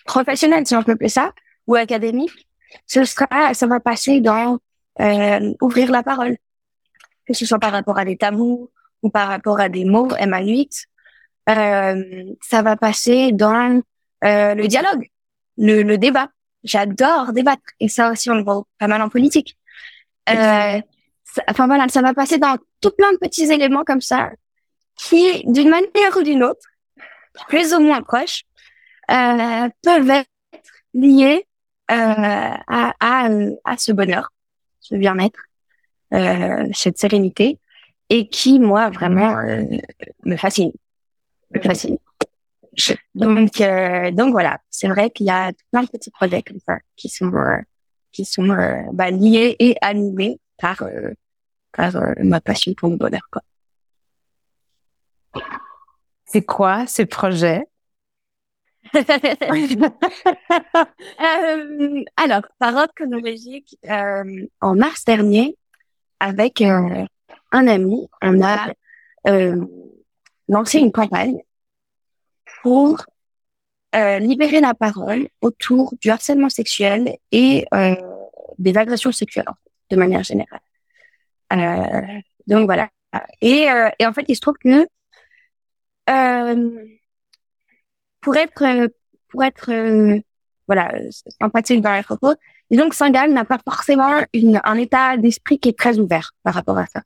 euh 0.00 0.06
professionnel, 0.06 0.66
si 0.66 0.74
on 0.74 0.82
peut 0.82 0.92
appeler 0.92 1.08
ça, 1.08 1.32
ou 1.66 1.74
académique, 1.74 2.48
ce 2.86 3.04
sera, 3.04 3.54
ça 3.54 3.66
va 3.66 3.80
passer 3.80 4.20
dans 4.20 4.58
euh, 5.00 5.52
ouvrir 5.60 5.90
la 5.90 6.02
parole, 6.02 6.36
que 7.26 7.34
ce 7.34 7.46
soit 7.46 7.58
par 7.58 7.72
rapport 7.72 7.98
à 7.98 8.04
des 8.04 8.16
tabous 8.16 8.70
ou 9.02 9.10
par 9.10 9.28
rapport 9.28 9.60
à 9.60 9.68
des 9.68 9.84
mots 9.84 10.08
MA8. 10.08 10.84
Euh, 11.48 12.24
ça 12.42 12.62
va 12.62 12.76
passer 12.76 13.32
dans 13.32 13.82
euh, 14.24 14.54
le 14.54 14.68
dialogue, 14.68 15.08
le, 15.56 15.82
le 15.82 15.98
débat. 15.98 16.28
J'adore 16.62 17.32
débattre 17.32 17.62
et 17.80 17.88
ça 17.88 18.10
aussi 18.10 18.28
on 18.30 18.34
le 18.34 18.44
voit 18.44 18.64
pas 18.78 18.86
mal 18.86 19.00
en 19.00 19.08
politique. 19.08 19.56
Euh, 20.28 20.80
enfin 21.48 21.66
voilà, 21.66 21.88
ça 21.88 22.02
va 22.02 22.12
passer 22.12 22.38
dans 22.38 22.56
tout 22.80 22.90
plein 22.90 23.12
de 23.12 23.18
petits 23.18 23.50
éléments 23.50 23.84
comme 23.84 24.00
ça 24.00 24.30
qui, 24.96 25.42
d'une 25.46 25.70
manière 25.70 26.16
ou 26.18 26.22
d'une 26.22 26.44
autre, 26.44 26.66
plus 27.48 27.72
ou 27.72 27.80
moins 27.80 28.02
proches, 28.02 28.44
euh, 29.10 29.68
peuvent 29.82 30.10
être 30.10 30.28
liés 30.94 31.46
euh, 31.90 31.94
à, 31.94 32.94
à, 33.00 33.28
à 33.64 33.76
ce 33.76 33.92
bonheur, 33.92 34.32
ce 34.80 34.94
bien-être, 34.94 35.40
euh, 36.14 36.68
cette 36.72 36.98
sérénité, 36.98 37.58
et 38.08 38.28
qui, 38.28 38.58
moi, 38.60 38.90
vraiment, 38.90 39.38
euh, 39.38 39.64
me 40.24 40.36
fascine. 40.36 40.72
Me 41.54 41.60
fascine. 41.60 41.98
Donc, 43.14 43.60
euh, 43.60 44.10
donc 44.12 44.32
voilà, 44.32 44.58
c'est 44.70 44.88
vrai 44.88 45.10
qu'il 45.10 45.26
y 45.26 45.30
a 45.30 45.52
plein 45.72 45.82
de 45.82 45.88
petits 45.88 46.10
projets 46.10 46.42
comme 46.42 46.60
ça 46.66 46.78
qui 46.96 47.08
sont 47.08 47.32
euh, 47.34 47.58
qui 48.12 48.24
sont 48.24 48.46
bah, 48.92 49.10
liés 49.10 49.56
et 49.58 49.76
animés 49.82 50.40
par 50.56 50.82
par 51.72 51.92
ma 52.18 52.40
passion 52.40 52.72
pour 52.74 52.88
le 52.88 52.96
bonheur. 52.96 53.28
C'est 56.24 56.44
quoi 56.44 56.86
ces 56.86 57.06
projets? 57.06 57.66
Euh, 58.94 59.00
alors, 62.16 62.42
par 62.58 62.74
ordre 62.74 62.92
chronologique, 62.94 63.78
euh, 63.88 64.46
en 64.60 64.74
mars 64.74 65.04
dernier, 65.04 65.56
avec 66.18 66.60
euh, 66.60 67.04
un 67.52 67.66
ami, 67.66 68.08
on 68.22 68.42
a 68.42 68.72
euh, 69.28 69.64
lancé 70.48 70.78
une 70.78 70.92
campagne 70.92 71.38
pour 72.62 73.04
libérer 73.92 74.60
la 74.60 74.72
parole 74.72 75.28
autour 75.40 75.94
du 76.00 76.10
harcèlement 76.10 76.48
sexuel 76.48 77.16
et 77.32 77.66
des 78.58 78.76
agressions 78.76 79.10
sexuelles, 79.10 79.46
de 79.90 79.96
manière 79.96 80.22
générale. 80.22 80.60
donc 82.46 82.66
voilà. 82.66 82.88
Et, 83.40 83.66
et 83.98 84.06
en 84.06 84.12
fait, 84.12 84.26
il 84.28 84.36
se 84.36 84.40
trouve 84.40 84.54
que 84.62 84.86
pour 88.20 88.36
être, 88.36 88.62
euh, 88.62 88.88
pour 89.28 89.44
être, 89.44 89.70
euh, 89.70 90.20
voilà, 90.66 90.92
empathique 91.40 91.80
dans 91.80 91.94
les 91.94 92.02
propos, 92.02 92.34
disons 92.70 92.88
que 92.88 92.94
Saint-Gall 92.94 93.32
n'a 93.32 93.44
pas 93.44 93.58
forcément 93.64 94.24
une, 94.32 94.60
un 94.62 94.76
état 94.76 95.16
d'esprit 95.16 95.58
qui 95.58 95.70
est 95.70 95.78
très 95.78 95.98
ouvert 95.98 96.32
par 96.42 96.54
rapport 96.54 96.78
à 96.78 96.86
ça. 96.86 97.02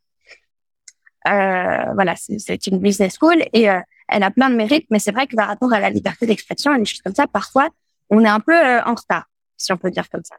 Euh, 1.26 1.92
voilà, 1.94 2.14
c'est 2.16 2.66
une 2.66 2.78
business 2.80 3.16
school 3.18 3.42
et 3.54 3.70
euh, 3.70 3.80
elle 4.08 4.22
a 4.22 4.30
plein 4.30 4.50
de 4.50 4.56
mérites, 4.56 4.86
mais 4.90 4.98
c'est 4.98 5.12
vrai 5.12 5.26
que 5.26 5.34
par 5.34 5.48
rapport 5.48 5.72
à 5.72 5.80
la 5.80 5.88
liberté 5.88 6.26
d'expression 6.26 6.74
et 6.74 6.78
des 6.78 6.84
choses 6.84 7.00
comme 7.00 7.14
ça, 7.14 7.26
parfois, 7.26 7.70
on 8.10 8.22
est 8.22 8.28
un 8.28 8.40
peu 8.40 8.54
en 8.54 8.94
retard, 8.94 9.24
si 9.56 9.72
on 9.72 9.78
peut 9.78 9.90
dire 9.90 10.10
comme 10.10 10.24
ça. 10.24 10.36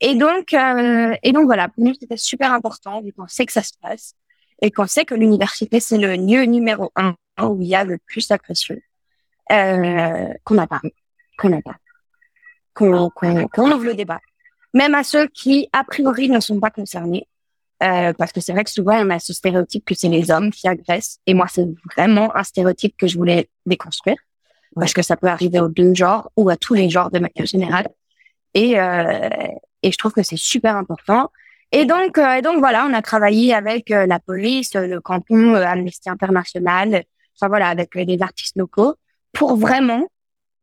Et 0.00 0.14
donc, 0.14 0.52
et 0.52 1.32
donc 1.32 1.46
voilà, 1.46 1.68
pour 1.68 1.84
nous 1.84 1.94
c'était 1.98 2.16
super 2.16 2.52
important 2.52 3.02
vu 3.02 3.12
qu'on 3.12 3.26
sait 3.26 3.46
que 3.46 3.52
ça 3.52 3.62
se 3.62 3.72
passe 3.80 4.14
et 4.60 4.70
qu'on 4.70 4.86
sait 4.86 5.04
que 5.04 5.14
l'université 5.16 5.80
c'est 5.80 5.98
le 5.98 6.14
lieu 6.14 6.44
numéro 6.44 6.92
un 6.94 7.14
où 7.40 7.60
il 7.60 7.68
y 7.68 7.74
a 7.74 7.84
le 7.84 7.98
plus 7.98 8.28
d'agressions 8.28 8.78
euh, 9.50 10.28
qu'on 10.44 10.54
n'a 10.54 10.66
pas, 10.66 10.80
qu'on 11.38 11.48
n'a 11.48 11.62
pas, 11.62 11.76
qu'on 12.74 13.10
qu'on 13.10 13.72
ouvre 13.72 13.84
le 13.84 13.94
débat, 13.94 14.20
même 14.74 14.94
à 14.94 15.02
ceux 15.02 15.26
qui 15.28 15.68
a 15.72 15.84
priori 15.84 16.28
ne 16.28 16.40
sont 16.40 16.60
pas 16.60 16.70
concernés, 16.70 17.26
euh, 17.82 18.12
parce 18.12 18.32
que 18.32 18.40
c'est 18.40 18.52
vrai 18.52 18.64
que 18.64 18.70
souvent 18.70 19.04
on 19.04 19.10
a 19.10 19.18
ce 19.18 19.32
stéréotype 19.32 19.84
que 19.84 19.94
c'est 19.94 20.08
les 20.08 20.30
hommes 20.30 20.50
qui 20.50 20.68
agressent, 20.68 21.18
et 21.26 21.34
moi 21.34 21.46
c'est 21.48 21.66
vraiment 21.96 22.34
un 22.36 22.44
stéréotype 22.44 22.96
que 22.96 23.06
je 23.06 23.16
voulais 23.16 23.48
déconstruire, 23.66 24.16
parce 24.74 24.92
que 24.92 25.02
ça 25.02 25.16
peut 25.16 25.28
arriver 25.28 25.60
aux 25.60 25.68
deux 25.68 25.94
genres 25.94 26.30
ou 26.36 26.48
à 26.48 26.56
tous 26.56 26.74
les 26.74 26.88
genres 26.88 27.10
de 27.10 27.18
manière 27.18 27.46
générale, 27.46 27.88
et 28.54 28.78
euh, 28.78 29.28
et 29.82 29.90
je 29.90 29.98
trouve 29.98 30.12
que 30.12 30.22
c'est 30.22 30.38
super 30.38 30.76
important. 30.76 31.30
Et 31.72 31.86
donc, 31.86 32.18
euh, 32.18 32.34
et 32.34 32.42
donc 32.42 32.58
voilà, 32.58 32.86
on 32.86 32.92
a 32.92 33.02
travaillé 33.02 33.54
avec 33.54 33.90
euh, 33.90 34.06
la 34.06 34.18
police, 34.20 34.74
le 34.74 35.00
canton, 35.00 35.54
euh, 35.54 35.64
Amnesty 35.64 36.08
International, 36.10 37.02
enfin 37.36 37.48
voilà, 37.48 37.68
avec 37.68 37.96
des 37.96 38.22
artistes 38.22 38.56
locaux, 38.56 38.94
pour 39.32 39.56
vraiment, 39.56 40.06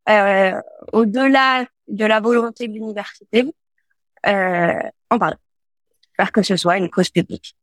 euh, 0.10 0.54
au-delà 0.94 1.66
de 1.88 2.06
la 2.06 2.20
volonté 2.20 2.68
de 2.68 2.74
l'université, 2.74 3.46
euh, 4.26 4.80
en 5.10 5.18
parler, 5.18 5.38
faire 6.16 6.32
que 6.32 6.44
ce 6.44 6.56
soit 6.56 6.78
une 6.78 6.90
cause 6.90 7.10
publique. 7.10 7.56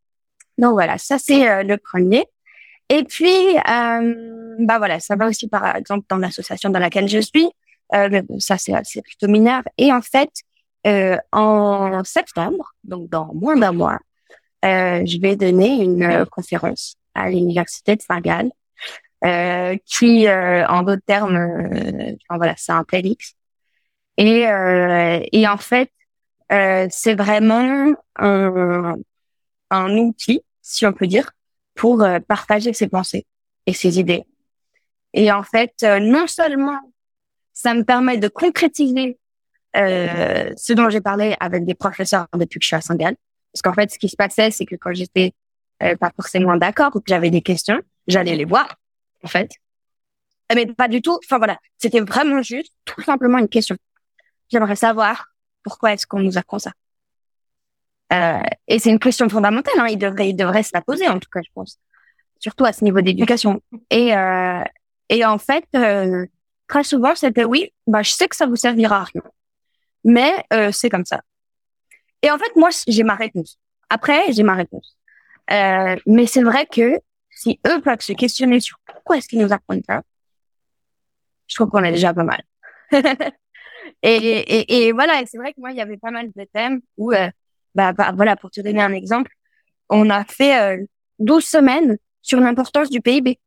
Donc 0.59 0.73
voilà, 0.73 0.99
ça 0.99 1.19
c'est 1.19 1.49
euh, 1.49 1.63
le 1.63 1.77
premier. 1.77 2.25
Et 2.89 3.03
puis, 3.05 3.57
euh, 3.57 4.57
bah 4.61 4.79
voilà, 4.79 5.01
ça 5.01 5.17
va 5.17 5.27
aussi 5.27 5.49
par 5.49 5.77
exemple 5.77 6.07
dans 6.09 6.19
l'association 6.19 6.71
dans 6.71 6.79
laquelle 6.79 7.09
je 7.09 7.19
suis. 7.19 7.49
Euh, 7.95 8.23
ça 8.39 8.57
c'est 8.59 9.03
plutôt 9.03 9.29
mineur. 9.29 9.63
Et 9.79 9.93
en 9.93 10.03
fait, 10.03 10.31
euh, 10.87 11.19
en 11.33 12.03
septembre, 12.05 12.73
donc 12.85 13.09
dans 13.11 13.33
moins 13.35 13.57
d'un 13.57 13.73
mois, 13.73 13.99
je 14.63 15.21
vais 15.21 15.37
donner 15.37 15.83
une 15.83 16.27
conférence 16.27 16.97
à 17.15 17.31
l'université 17.31 17.97
de 17.97 18.03
Saint-Gall 18.03 18.51
euh, 19.25 19.77
qui, 19.87 20.29
euh, 20.29 20.67
en 20.67 20.83
d'autres 20.83 21.05
termes, 21.07 21.37
euh, 21.37 22.13
enfin, 22.29 22.37
voilà, 22.37 22.55
c'est 22.57 22.73
un 22.73 22.85
TEDx. 22.85 23.35
Et, 24.19 24.47
et 25.33 25.47
en 25.47 25.59
fait, 25.59 25.91
c'est 26.49 27.15
vraiment 27.15 27.95
un, 28.17 28.95
un 29.71 29.97
outil, 29.99 30.43
si 30.63 30.87
on 30.87 30.93
peut 30.95 31.07
dire, 31.07 31.33
pour 31.75 32.03
partager 32.27 32.73
ses 32.73 32.89
pensées 32.89 33.27
et 33.67 33.75
ses 33.75 33.99
idées. 33.99 34.25
Et 35.13 35.31
en 35.31 35.43
fait, 35.43 35.75
non 36.01 36.27
seulement 36.27 36.81
ça 37.53 37.75
me 37.75 37.85
permet 37.85 38.17
de 38.17 38.29
concrétiser 38.29 39.19
euh, 39.77 40.51
ce 40.57 40.73
dont 40.73 40.89
j'ai 40.89 41.03
parlé 41.03 41.37
avec 41.39 41.67
des 41.67 41.75
professeurs 41.75 42.27
depuis 42.33 42.59
que 42.59 42.65
je 42.65 42.69
suis 42.69 42.77
à 42.77 42.81
Saint-Gall. 42.81 43.17
Parce 43.53 43.61
qu'en 43.61 43.75
fait, 43.75 43.91
ce 43.91 43.99
qui 43.99 44.09
se 44.09 44.17
passait, 44.17 44.51
c'est 44.51 44.65
que 44.65 44.77
quand 44.77 44.95
j'étais 44.95 45.35
pas 45.79 46.11
forcément 46.17 46.57
d'accord 46.57 46.93
ou 46.95 47.01
que 47.01 47.09
j'avais 47.09 47.29
des 47.29 47.43
questions, 47.43 47.83
j'allais 48.07 48.35
les 48.35 48.47
voir 48.47 48.77
en 49.23 49.29
fait. 49.29 49.51
Mais 50.55 50.67
pas 50.67 50.89
du 50.89 51.03
tout. 51.03 51.19
Enfin 51.25 51.39
voilà, 51.39 51.59
c'était 51.79 52.01
vraiment 52.01 52.43
juste, 52.43 52.73
tout 52.85 53.03
simplement 53.03 53.39
une 53.39 53.49
question. 53.49 53.77
J'aimerais 54.51 54.77
savoir 54.77 55.29
pourquoi 55.63 55.93
est-ce 55.93 56.07
qu'on 56.07 56.21
nous 56.21 56.39
apprend 56.39 56.59
ça. 56.59 56.73
Euh, 58.13 58.41
et 58.69 58.79
c'est 58.79 58.91
une 58.91 59.01
question 59.01 59.29
fondamentale. 59.29 59.75
Hein. 59.79 59.89
Il 59.89 59.99
devrait, 59.99 60.29
il 60.31 60.37
devrait 60.37 60.63
se 60.63 60.71
la 60.73 60.81
poser 60.83 61.09
en 61.09 61.19
tout 61.19 61.29
cas, 61.33 61.41
je 61.43 61.51
pense. 61.55 61.79
Surtout 62.39 62.65
à 62.65 62.73
ce 62.73 62.85
niveau 62.85 63.01
d'éducation. 63.01 63.61
Et 63.91 64.17
euh, 64.17 64.63
et 65.09 65.25
en 65.25 65.39
fait, 65.39 65.65
euh, 65.75 66.27
très 66.69 66.85
souvent, 66.85 67.15
c'était 67.15 67.45
oui, 67.45 67.73
bah 67.87 68.03
je 68.03 68.11
sais 68.11 68.29
que 68.29 68.37
ça 68.37 68.47
vous 68.47 68.57
servira 68.57 68.99
à 68.99 69.05
rien, 69.05 69.23
mais 70.05 70.33
euh, 70.53 70.73
c'est 70.73 70.91
comme 70.91 71.05
ça. 71.05 71.21
Et 72.23 72.31
en 72.31 72.39
fait, 72.39 72.57
moi, 72.57 72.71
j'ai 72.89 73.05
ma 73.05 73.15
réponse. 73.15 73.59
Après, 73.91 74.33
j'ai 74.33 74.43
ma 74.43 74.55
réponse. 74.55 74.97
Euh, 75.53 75.97
mais 76.07 76.27
c'est 76.27 76.43
vrai 76.43 76.67
que 76.67 76.99
si 77.37 77.61
eux 77.69 77.81
peuvent 77.83 78.01
se 78.01 78.13
questionner 78.13 78.61
sur 78.61 78.79
pourquoi 78.87 79.19
est-ce 79.19 79.29
qu'ils 79.29 79.41
nous 79.41 79.53
apprennent 79.53 79.83
ça, 79.85 80.03
je 81.47 81.55
trouve 81.55 81.69
qu'on 81.69 81.85
est 81.85 81.93
déjà 81.93 82.13
pas 82.13 82.25
mal. 82.25 82.43
et, 84.03 84.87
et, 84.87 84.93
voilà, 84.93 85.23
c'est 85.27 85.39
vrai 85.39 85.53
que 85.53 85.61
moi, 85.61 85.71
il 85.71 85.77
y 85.77 85.81
avait 85.81 85.99
pas 85.99 86.11
mal 86.11 86.31
de 86.35 86.45
thèmes 86.53 86.81
où, 86.97 87.13
euh, 87.13 87.31
bah, 87.75 87.93
bah, 87.93 88.13
voilà, 88.17 88.37
pour 88.37 88.51
te 88.51 88.61
donner 88.61 88.81
un 88.81 88.93
exemple, 88.93 89.31
on 89.91 90.11
a 90.11 90.25
fait 90.25 90.79
euh, 90.79 90.85
12 91.19 91.45
semaines 91.45 91.99
sur 92.23 92.41
l'importance 92.41 92.91
du 92.91 93.01
PIB. 93.01 93.39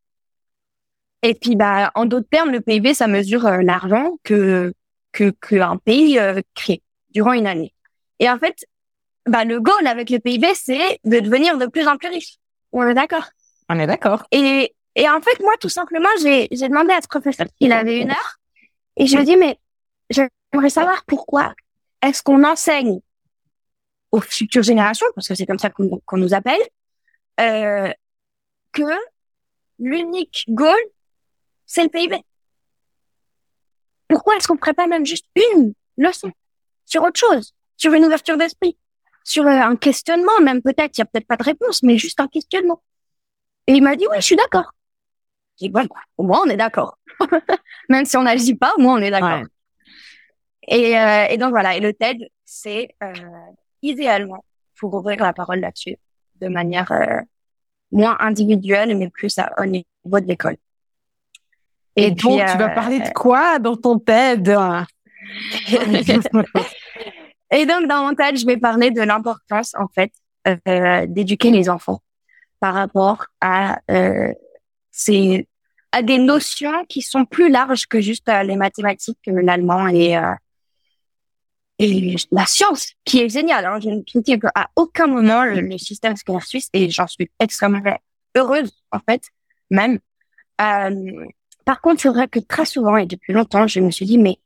Et 1.23 1.33
puis, 1.33 1.55
bah, 1.55 1.91
en 1.95 2.05
d'autres 2.05 2.29
termes, 2.29 2.51
le 2.51 2.61
PIB, 2.61 2.93
ça 2.93 3.07
mesure 3.07 3.45
euh, 3.45 3.61
l'argent 3.61 4.17
que 4.23 4.73
que 5.11 5.31
qu'un 5.31 5.77
pays 5.77 6.19
euh, 6.19 6.41
crée 6.53 6.83
durant 7.09 7.33
une 7.33 7.47
année. 7.47 7.73
Et 8.19 8.29
en 8.29 8.37
fait, 8.37 8.65
bah, 9.25 9.43
le 9.43 9.59
goal 9.59 9.87
avec 9.87 10.09
le 10.11 10.19
PIB, 10.19 10.47
c'est 10.53 10.99
de 11.03 11.19
devenir 11.19 11.57
de 11.57 11.65
plus 11.65 11.87
en 11.87 11.97
plus 11.97 12.09
riche. 12.09 12.37
On 12.71 12.87
est 12.87 12.93
d'accord? 12.93 13.29
On 13.69 13.79
est 13.79 13.87
d'accord. 13.87 14.25
Et, 14.31 14.75
et 14.95 15.09
en 15.09 15.21
fait, 15.21 15.39
moi, 15.41 15.53
tout 15.59 15.69
simplement, 15.69 16.09
j'ai, 16.21 16.47
demandé 16.49 16.91
à 16.91 17.01
ce 17.01 17.07
professeur 17.07 17.47
s'il 17.57 17.71
avait 17.71 18.01
une 18.01 18.11
heure. 18.11 18.39
Et 18.97 19.05
je 19.05 19.15
lui 19.15 19.21
ai 19.21 19.25
dit, 19.25 19.37
mais 19.37 19.57
j'aimerais 20.09 20.69
savoir 20.69 21.05
pourquoi 21.05 21.53
est-ce 22.01 22.23
qu'on 22.23 22.43
enseigne 22.43 22.99
aux 24.11 24.21
futures 24.21 24.63
générations, 24.63 25.05
parce 25.13 25.27
que 25.27 25.35
c'est 25.35 25.45
comme 25.45 25.59
ça 25.59 25.69
qu'on, 25.69 26.17
nous 26.17 26.33
appelle, 26.33 26.61
euh, 27.39 27.93
que 28.71 28.91
l'unique 29.77 30.45
goal, 30.49 30.79
c'est 31.67 31.83
le 31.83 31.89
PIB. 31.89 32.17
Pourquoi 34.07 34.35
est-ce 34.35 34.47
qu'on 34.47 34.57
ferait 34.57 34.73
pas 34.73 34.87
même 34.87 35.05
juste 35.05 35.27
une 35.35 35.73
leçon 35.97 36.31
sur 36.85 37.03
autre 37.03 37.19
chose, 37.19 37.53
sur 37.77 37.93
une 37.93 38.03
ouverture 38.03 38.35
d'esprit, 38.35 38.75
sur 39.23 39.45
euh, 39.45 39.49
un 39.49 39.75
questionnement, 39.75 40.39
même 40.41 40.63
peut-être, 40.63 40.97
il 40.97 41.01
y 41.01 41.03
a 41.03 41.05
peut-être 41.05 41.27
pas 41.27 41.37
de 41.37 41.43
réponse, 41.43 41.83
mais 41.83 41.99
juste 41.99 42.19
un 42.19 42.27
questionnement. 42.27 42.81
Et 43.69 43.73
il 43.73 43.83
m'a 43.83 43.95
dit, 43.95 44.07
oui, 44.09 44.15
je 44.17 44.23
suis 44.23 44.35
d'accord. 44.35 44.73
J'ai 45.59 45.67
dit, 45.67 45.71
bon, 45.71 45.87
au 46.17 46.23
moins, 46.23 46.41
on 46.43 46.49
est 46.49 46.57
d'accord. 46.57 46.97
Même 47.89 48.03
si 48.03 48.17
on 48.17 48.23
n'agit 48.23 48.55
pas, 48.55 48.73
au 48.75 48.81
moins, 48.81 48.95
on 48.99 49.01
est 49.03 49.11
d'accord. 49.11 49.43
Et, 50.67 50.97
euh, 50.97 51.27
et 51.29 51.37
donc 51.37 51.51
voilà, 51.51 51.77
et 51.77 51.79
le 51.79 51.93
TED, 51.93 52.17
c'est 52.43 52.95
euh, 53.03 53.13
idéalement 53.83 54.43
pour 54.75 54.95
ouvrir 54.95 55.19
la 55.19 55.33
parole 55.33 55.59
là-dessus 55.59 55.97
de 56.41 56.47
manière 56.47 56.91
euh, 56.91 57.21
moins 57.91 58.17
individuelle, 58.19 58.97
mais 58.97 59.11
plus 59.11 59.37
à, 59.37 59.53
au 59.59 59.65
niveau 59.65 59.85
de 60.19 60.25
l'école. 60.25 60.57
Et, 61.95 62.09
donc, 62.09 62.39
tu 62.39 62.57
vas 62.57 62.69
parler 62.69 63.01
de 63.01 63.09
quoi 63.09 63.59
dans 63.59 63.75
ton 63.75 63.99
TED? 63.99 64.47
Et 67.51 67.65
donc, 67.67 67.87
dans 67.87 68.07
mon 68.07 68.15
TED, 68.15 68.35
je 68.35 68.47
vais 68.47 68.57
parler 68.57 68.89
de 68.89 69.01
l'importance, 69.01 69.75
en 69.75 69.87
fait, 69.89 70.11
d'éduquer 71.07 71.51
les 71.51 71.69
enfants 71.69 72.01
par 72.59 72.73
rapport 72.73 73.25
à 73.41 73.79
euh, 73.91 74.33
ces 74.91 75.47
à 75.91 76.03
des 76.03 76.19
notions 76.19 76.85
qui 76.87 77.01
sont 77.01 77.25
plus 77.25 77.49
larges 77.49 77.87
que 77.87 77.99
juste 77.99 78.29
euh, 78.29 78.43
les 78.43 78.55
mathématiques, 78.55 79.19
l'allemand 79.25 79.87
et 79.87 80.17
euh, 80.17 80.33
et 81.79 82.15
la 82.31 82.45
science, 82.45 82.91
qui 83.05 83.21
est 83.21 83.29
géniale. 83.29 83.65
Hein. 83.65 83.79
Je 83.81 83.89
ne 83.89 84.01
critique 84.01 84.43
à 84.53 84.69
aucun 84.75 85.07
moment 85.07 85.45
le, 85.45 85.77
système 85.77 86.15
scolaire 86.17 86.43
suisse 86.43 86.69
et 86.73 86.89
j'en 86.89 87.07
suis 87.07 87.31
extrêmement 87.39 87.81
heureuse, 88.35 88.71
en 88.91 88.99
fait, 88.99 89.23
même. 89.71 89.99
Euh, 90.61 91.25
par 91.63 91.79
contre, 91.79 92.01
c'est 92.01 92.09
vrai 92.09 92.27
que 92.27 92.39
très 92.39 92.65
souvent 92.65 92.97
et 92.97 93.05
depuis 93.05 93.31
longtemps, 93.31 93.65
je 93.65 93.79
me 93.79 93.91
suis 93.91 94.05
dit, 94.05 94.17
mais 94.17 94.37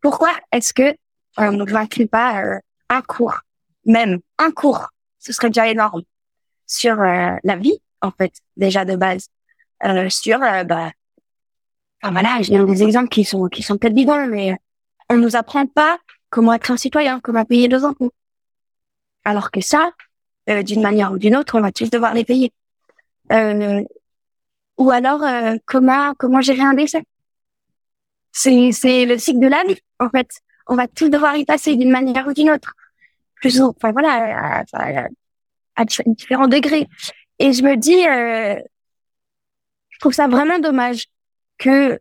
pourquoi 0.00 0.30
est-ce 0.50 0.74
que 0.74 0.96
on 1.38 1.52
ne 1.52 1.64
va-t-il 1.64 2.08
pas 2.08 2.42
euh, 2.42 2.58
un 2.88 3.02
cours, 3.02 3.38
même 3.86 4.18
un 4.38 4.50
cours, 4.50 4.88
ce 5.20 5.32
serait 5.32 5.48
déjà 5.48 5.68
énorme, 5.68 6.02
sur 6.66 7.00
euh, 7.00 7.36
la 7.44 7.56
vie, 7.56 7.78
en 8.00 8.10
fait, 8.10 8.32
déjà 8.56 8.84
de 8.84 8.96
base, 8.96 9.28
euh, 9.84 10.08
sur, 10.08 10.38
bah, 10.38 10.92
enfin 12.02 12.12
voilà, 12.12 12.38
j'ai 12.42 12.64
des 12.64 12.82
exemples 12.82 13.08
qui 13.08 13.24
sont 13.24 13.48
qui 13.48 13.62
sont 13.62 13.78
peut-être 13.78 13.94
bidons, 13.94 14.26
mais 14.26 14.56
on 15.08 15.16
nous 15.16 15.36
apprend 15.36 15.66
pas 15.66 15.98
comment 16.30 16.52
être 16.54 16.70
un 16.70 16.76
citoyen, 16.76 17.20
comment 17.20 17.44
payer 17.44 17.68
nos 17.68 17.84
impôts. 17.84 18.12
Alors 19.24 19.50
que 19.50 19.60
ça, 19.60 19.92
d'une 20.48 20.82
manière 20.82 21.12
ou 21.12 21.18
d'une 21.18 21.36
autre, 21.36 21.56
on 21.58 21.62
va 21.62 21.72
tous 21.72 21.90
devoir 21.90 22.14
les 22.14 22.24
payer. 22.24 22.52
ou 24.78 24.90
alors, 24.90 25.22
comment 25.66 26.14
comment 26.14 26.40
gérer 26.40 26.62
un 26.62 26.74
décès. 26.74 27.02
C'est 28.32 28.72
c'est 28.72 29.04
le 29.06 29.18
cycle 29.18 29.40
de 29.40 29.48
la 29.48 29.62
vie, 29.64 29.78
en 29.98 30.08
fait 30.08 30.28
on 30.66 30.76
va 30.76 30.88
tous 30.88 31.08
devoir 31.08 31.36
y 31.36 31.44
passer 31.44 31.76
d'une 31.76 31.90
manière 31.90 32.26
ou 32.26 32.32
d'une 32.32 32.50
autre. 32.50 32.74
Plus 33.36 33.60
enfin 33.60 33.92
voilà, 33.92 34.64
à, 35.76 35.84
différents 35.84 36.48
degrés. 36.48 36.88
Et 37.38 37.52
je 37.52 37.62
me 37.62 37.76
dis, 37.76 38.06
euh, 38.06 38.60
je 39.88 39.98
trouve 39.98 40.12
ça 40.12 40.28
vraiment 40.28 40.58
dommage 40.58 41.06
que 41.58 41.98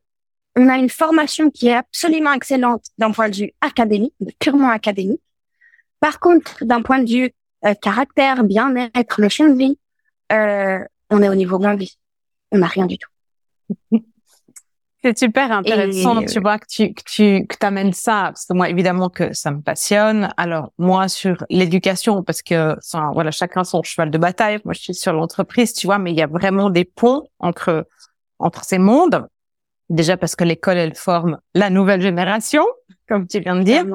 on 0.56 0.68
a 0.68 0.78
une 0.78 0.90
formation 0.90 1.50
qui 1.50 1.68
est 1.68 1.76
absolument 1.76 2.34
excellente 2.34 2.86
d'un 2.98 3.12
point 3.12 3.30
de 3.30 3.36
vue 3.36 3.54
académique, 3.62 4.14
purement 4.40 4.70
académique. 4.70 5.22
Par 6.02 6.20
contre, 6.20 6.66
d'un 6.66 6.82
point 6.82 7.00
de 7.00 7.10
vue 7.10 7.32
euh, 7.66 7.74
caractère, 7.76 8.44
bien-être, 8.44 9.22
le 9.22 9.30
chien 9.30 9.50
de 9.50 9.58
vie, 9.58 9.80
euh, 10.32 10.80
on 11.10 11.22
est 11.22 11.30
au 11.30 11.36
niveau 11.36 11.58
vie. 11.76 11.98
On 12.52 12.58
n'a 12.58 12.68
rien 12.68 12.86
du 12.86 12.98
tout. 12.98 13.10
C'est 15.04 15.18
super 15.18 15.52
intéressant, 15.52 16.24
tu 16.24 16.40
vois, 16.40 16.60
que 16.60 16.66
tu 16.70 16.94
que 16.94 17.02
tu 17.04 17.48
que 17.48 17.58
t'amènes 17.58 17.94
ça, 17.94 18.26
parce 18.26 18.46
que 18.46 18.54
moi 18.54 18.70
évidemment 18.70 19.10
que 19.10 19.34
ça 19.34 19.50
me 19.52 19.62
passionne. 19.62 20.32
Alors 20.38 20.72
moi 20.78 21.08
sur 21.08 21.44
l'éducation, 21.50 22.24
parce 22.24 22.42
que 22.44 22.76
ça, 22.82 23.10
voilà, 23.14 23.32
chacun 23.32 23.64
son 23.64 23.82
cheval 23.82 24.12
de 24.12 24.18
bataille. 24.18 24.60
Moi 24.64 24.74
je 24.74 24.82
suis 24.82 24.94
sur 24.94 25.14
l'entreprise, 25.14 25.74
tu 25.74 25.88
vois, 25.88 25.98
mais 25.98 26.12
il 26.12 26.18
y 26.18 26.22
a 26.22 26.28
vraiment 26.28 26.70
des 26.70 26.86
ponts 26.86 27.28
entre 27.40 27.88
entre 28.38 28.64
ces 28.64 28.78
mondes. 28.78 29.28
Déjà 29.90 30.18
parce 30.18 30.36
que 30.36 30.44
l'école 30.44 30.78
elle 30.78 30.96
forme 30.96 31.40
la 31.56 31.70
nouvelle 31.70 32.02
génération, 32.02 32.66
comme 33.10 33.28
tu 33.28 33.40
viens 33.40 33.56
de 33.56 33.64
dire 33.64 33.86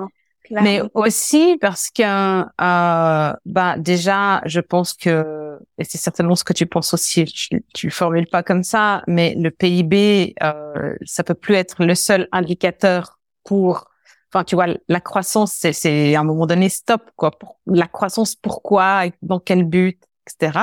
mais 0.50 0.82
aussi 0.94 1.58
parce 1.60 1.90
que 1.90 2.02
euh, 2.42 3.32
bah 3.44 3.74
déjà 3.78 4.42
je 4.46 4.60
pense 4.60 4.94
que 4.94 5.45
et 5.78 5.84
c'est 5.84 5.98
certainement 5.98 6.34
ce 6.34 6.44
que 6.44 6.52
tu 6.52 6.66
penses 6.66 6.94
aussi 6.94 7.24
tu, 7.24 7.64
tu 7.74 7.86
le 7.86 7.92
formules 7.92 8.26
pas 8.26 8.42
comme 8.42 8.62
ça 8.62 9.02
mais 9.06 9.34
le 9.34 9.50
PIB 9.50 10.34
euh, 10.42 10.94
ça 11.04 11.24
peut 11.24 11.34
plus 11.34 11.54
être 11.54 11.84
le 11.84 11.94
seul 11.94 12.28
indicateur 12.32 13.18
pour 13.44 13.88
enfin 14.32 14.44
tu 14.44 14.54
vois 14.54 14.66
la 14.88 15.00
croissance 15.00 15.52
c'est 15.52 15.72
c'est 15.72 16.14
à 16.14 16.20
un 16.20 16.24
moment 16.24 16.46
donné 16.46 16.68
stop 16.68 17.02
quoi. 17.16 17.30
Pour 17.30 17.60
la 17.66 17.86
croissance 17.86 18.34
pourquoi 18.34 19.04
dans 19.22 19.40
quel 19.40 19.64
but 19.64 20.00
etc 20.26 20.58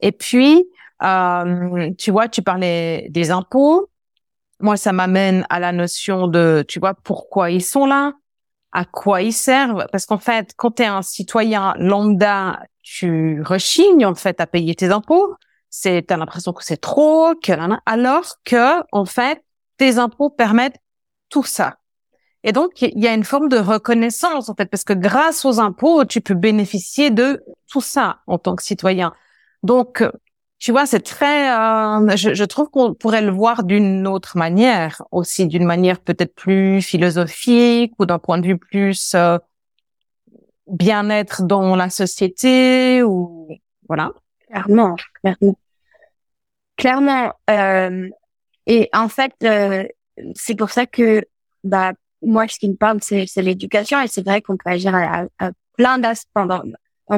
et 0.00 0.12
puis 0.12 0.64
euh, 1.02 1.90
tu 1.98 2.10
vois 2.10 2.28
tu 2.28 2.42
parlais 2.42 3.08
des 3.10 3.30
impôts. 3.30 3.90
Moi 4.60 4.76
ça 4.76 4.92
m'amène 4.92 5.46
à 5.50 5.58
la 5.58 5.72
notion 5.72 6.28
de 6.28 6.64
tu 6.68 6.78
vois 6.78 6.94
pourquoi 6.94 7.50
ils 7.50 7.64
sont 7.64 7.86
là 7.86 8.12
à 8.72 8.84
quoi 8.84 9.22
ils 9.22 9.32
servent. 9.32 9.86
Parce 9.92 10.06
qu'en 10.06 10.18
fait, 10.18 10.52
quand 10.56 10.72
tu 10.76 10.82
es 10.82 10.86
un 10.86 11.02
citoyen 11.02 11.74
lambda, 11.78 12.60
tu 12.82 13.42
rechignes 13.42 14.04
en 14.06 14.14
fait 14.14 14.40
à 14.40 14.46
payer 14.46 14.74
tes 14.74 14.90
impôts. 14.90 15.34
C'est, 15.70 16.04
t'as 16.06 16.16
l'impression 16.16 16.52
que 16.52 16.64
c'est 16.64 16.76
trop, 16.76 17.34
que 17.34 17.52
alors 17.86 18.36
que 18.44 18.82
en 18.92 19.04
fait, 19.04 19.42
tes 19.78 19.98
impôts 19.98 20.30
permettent 20.30 20.78
tout 21.30 21.44
ça. 21.44 21.78
Et 22.44 22.52
donc, 22.52 22.82
il 22.82 22.98
y 22.98 23.06
a 23.06 23.14
une 23.14 23.24
forme 23.24 23.48
de 23.48 23.56
reconnaissance 23.56 24.48
en 24.48 24.54
fait, 24.54 24.66
parce 24.66 24.84
que 24.84 24.92
grâce 24.92 25.44
aux 25.44 25.60
impôts, 25.60 26.04
tu 26.04 26.20
peux 26.20 26.34
bénéficier 26.34 27.10
de 27.10 27.42
tout 27.70 27.80
ça 27.80 28.18
en 28.26 28.38
tant 28.38 28.56
que 28.56 28.62
citoyen. 28.62 29.14
Donc, 29.62 30.04
tu 30.58 30.72
vois, 30.72 30.86
c'est 30.86 31.00
très. 31.00 31.50
Euh, 31.50 32.16
je, 32.16 32.34
je, 32.34 32.44
trouve 32.44 32.68
qu'on 32.70 32.94
pourrait 32.94 33.22
le 33.22 33.32
voir 33.32 33.64
d'une 33.64 34.06
autre 34.06 34.36
manière 34.36 35.02
aussi, 35.10 35.46
d'une 35.46 35.64
manière 35.64 35.98
peut-être 36.00 36.34
plus 36.34 36.82
philosophique 36.82 37.92
ou 37.98 38.06
d'un 38.06 38.20
point 38.20 38.38
de 38.38 38.46
vue 38.46 38.58
plus 38.58 39.14
euh, 39.14 39.38
bien-être 40.66 41.42
dans 41.42 41.76
la 41.76 41.90
société 41.90 43.02
ou 43.02 43.48
voilà. 43.88 44.12
Clairement, 44.48 44.96
clairement, 45.22 45.58
clairement. 46.76 47.32
Euh, 47.50 48.08
et 48.66 48.88
en 48.92 49.08
fait, 49.08 49.32
euh, 49.44 49.84
c'est 50.34 50.54
pour 50.54 50.70
ça 50.70 50.86
que 50.86 51.24
bah 51.64 51.92
moi, 52.22 52.46
ce 52.48 52.58
qui 52.58 52.68
me 52.68 52.76
parle, 52.76 52.98
c'est 53.02 53.26
l'éducation 53.36 54.00
et 54.00 54.08
c'est 54.08 54.24
vrai 54.24 54.42
qu'on 54.42 54.56
peut 54.56 54.70
agir 54.70 54.94
à, 54.94 55.26
plein 55.76 55.98
d'aspects 55.98 56.30
dans, 56.36 56.62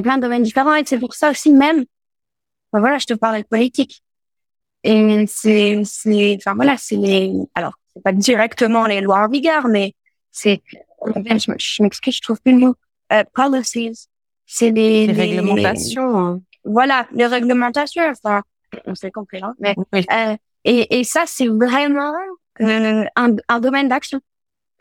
plein 0.03 0.17
de 0.17 0.23
domaines 0.23 0.43
différents 0.43 0.77
et 0.77 0.85
c'est 0.87 0.99
pour 0.99 1.15
ça 1.15 1.31
aussi 1.31 1.53
même 1.53 1.85
voilà, 2.81 2.99
je 2.99 3.07
te 3.07 3.15
parlais 3.15 3.43
de 3.43 3.47
politique. 3.47 4.03
Et 4.83 5.25
c'est, 5.27 5.81
c'est, 5.85 6.37
enfin 6.37 6.55
voilà, 6.55 6.77
c'est 6.77 6.97
les, 6.97 7.33
alors, 7.55 7.75
c'est 7.93 8.03
pas 8.03 8.13
directement 8.13 8.87
les 8.87 9.01
lois 9.01 9.25
en 9.25 9.29
vigueur, 9.29 9.69
mais 9.69 9.95
c'est, 10.31 10.63
je 11.07 11.83
m'excuse, 11.83 12.17
je 12.17 12.21
trouve 12.21 12.41
plus 12.41 12.53
le 12.53 12.59
mot, 12.59 12.75
euh, 13.13 13.25
policies. 13.35 14.09
C'est 14.47 14.71
les, 14.71 15.07
les, 15.07 15.13
réglementations. 15.13 16.17
Hein. 16.17 16.41
Voilà, 16.65 17.07
les 17.13 17.27
réglementations, 17.27 18.05
enfin, 18.11 18.43
on 18.87 18.95
s'est 18.95 19.11
compris 19.11 19.41
là, 19.41 19.53
mais, 19.59 19.75
euh, 19.95 20.37
et, 20.65 20.99
et 21.01 21.05
ça, 21.05 21.25
c'est 21.27 21.49
vraiment 21.49 22.15
euh, 22.61 23.05
un, 23.17 23.37
un 23.49 23.61
domaine 23.61 23.89
d'action, 23.89 24.21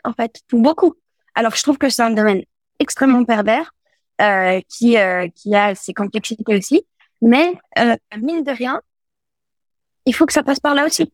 en 0.02 0.12
fait, 0.12 0.40
pour 0.48 0.60
beaucoup. 0.60 0.94
Alors, 1.34 1.54
je 1.56 1.62
trouve 1.62 1.78
que 1.78 1.88
c'est 1.88 2.02
un 2.02 2.10
domaine 2.10 2.42
extrêmement 2.78 3.24
pervers, 3.24 3.72
euh, 4.20 4.60
qui, 4.68 4.96
euh, 4.96 5.28
qui 5.34 5.54
a 5.56 5.74
ses 5.74 5.92
complexités 5.92 6.56
aussi, 6.56 6.86
mais 7.20 7.54
euh, 7.78 7.96
mine 8.20 8.44
de 8.44 8.52
rien, 8.52 8.80
il 10.06 10.14
faut 10.14 10.24
que 10.24 10.32
ça 10.32 10.44
passe 10.44 10.60
par 10.60 10.74
là 10.74 10.86
aussi, 10.86 11.12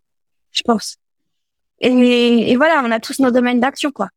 je 0.52 0.62
pense. 0.62 0.98
Et, 1.80 2.52
et 2.52 2.56
voilà, 2.56 2.82
on 2.84 2.90
a 2.90 3.00
tous 3.00 3.18
nos 3.20 3.30
domaines 3.30 3.58
d'action, 3.58 3.90
quoi. 3.90 4.10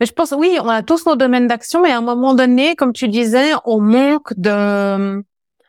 Mais 0.00 0.06
je 0.06 0.12
pense, 0.12 0.32
oui, 0.32 0.58
on 0.60 0.68
a 0.68 0.82
tous 0.82 1.06
nos 1.06 1.16
domaines 1.16 1.46
d'action, 1.46 1.82
mais 1.82 1.90
à 1.90 1.98
un 1.98 2.02
moment 2.02 2.34
donné, 2.34 2.74
comme 2.76 2.92
tu 2.92 3.08
disais, 3.08 3.52
on 3.64 3.80
manque 3.80 4.32
de... 4.36 5.22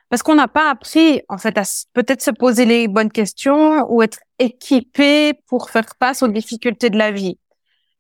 Parce 0.10 0.24
qu'on 0.24 0.36
n'a 0.36 0.48
pas 0.48 0.70
appris, 0.70 1.22
en 1.30 1.38
fait, 1.38 1.58
à 1.58 1.64
peut-être 1.94 2.22
se 2.22 2.32
poser 2.32 2.66
les 2.66 2.88
bonnes 2.88 3.12
questions 3.12 3.86
ou 3.92 4.02
être 4.02 4.20
équipé 4.40 5.34
pour 5.48 5.70
faire 5.70 5.86
face 6.00 6.24
aux 6.24 6.28
difficultés 6.28 6.90
de 6.90 6.98
la 6.98 7.12
vie. 7.12 7.38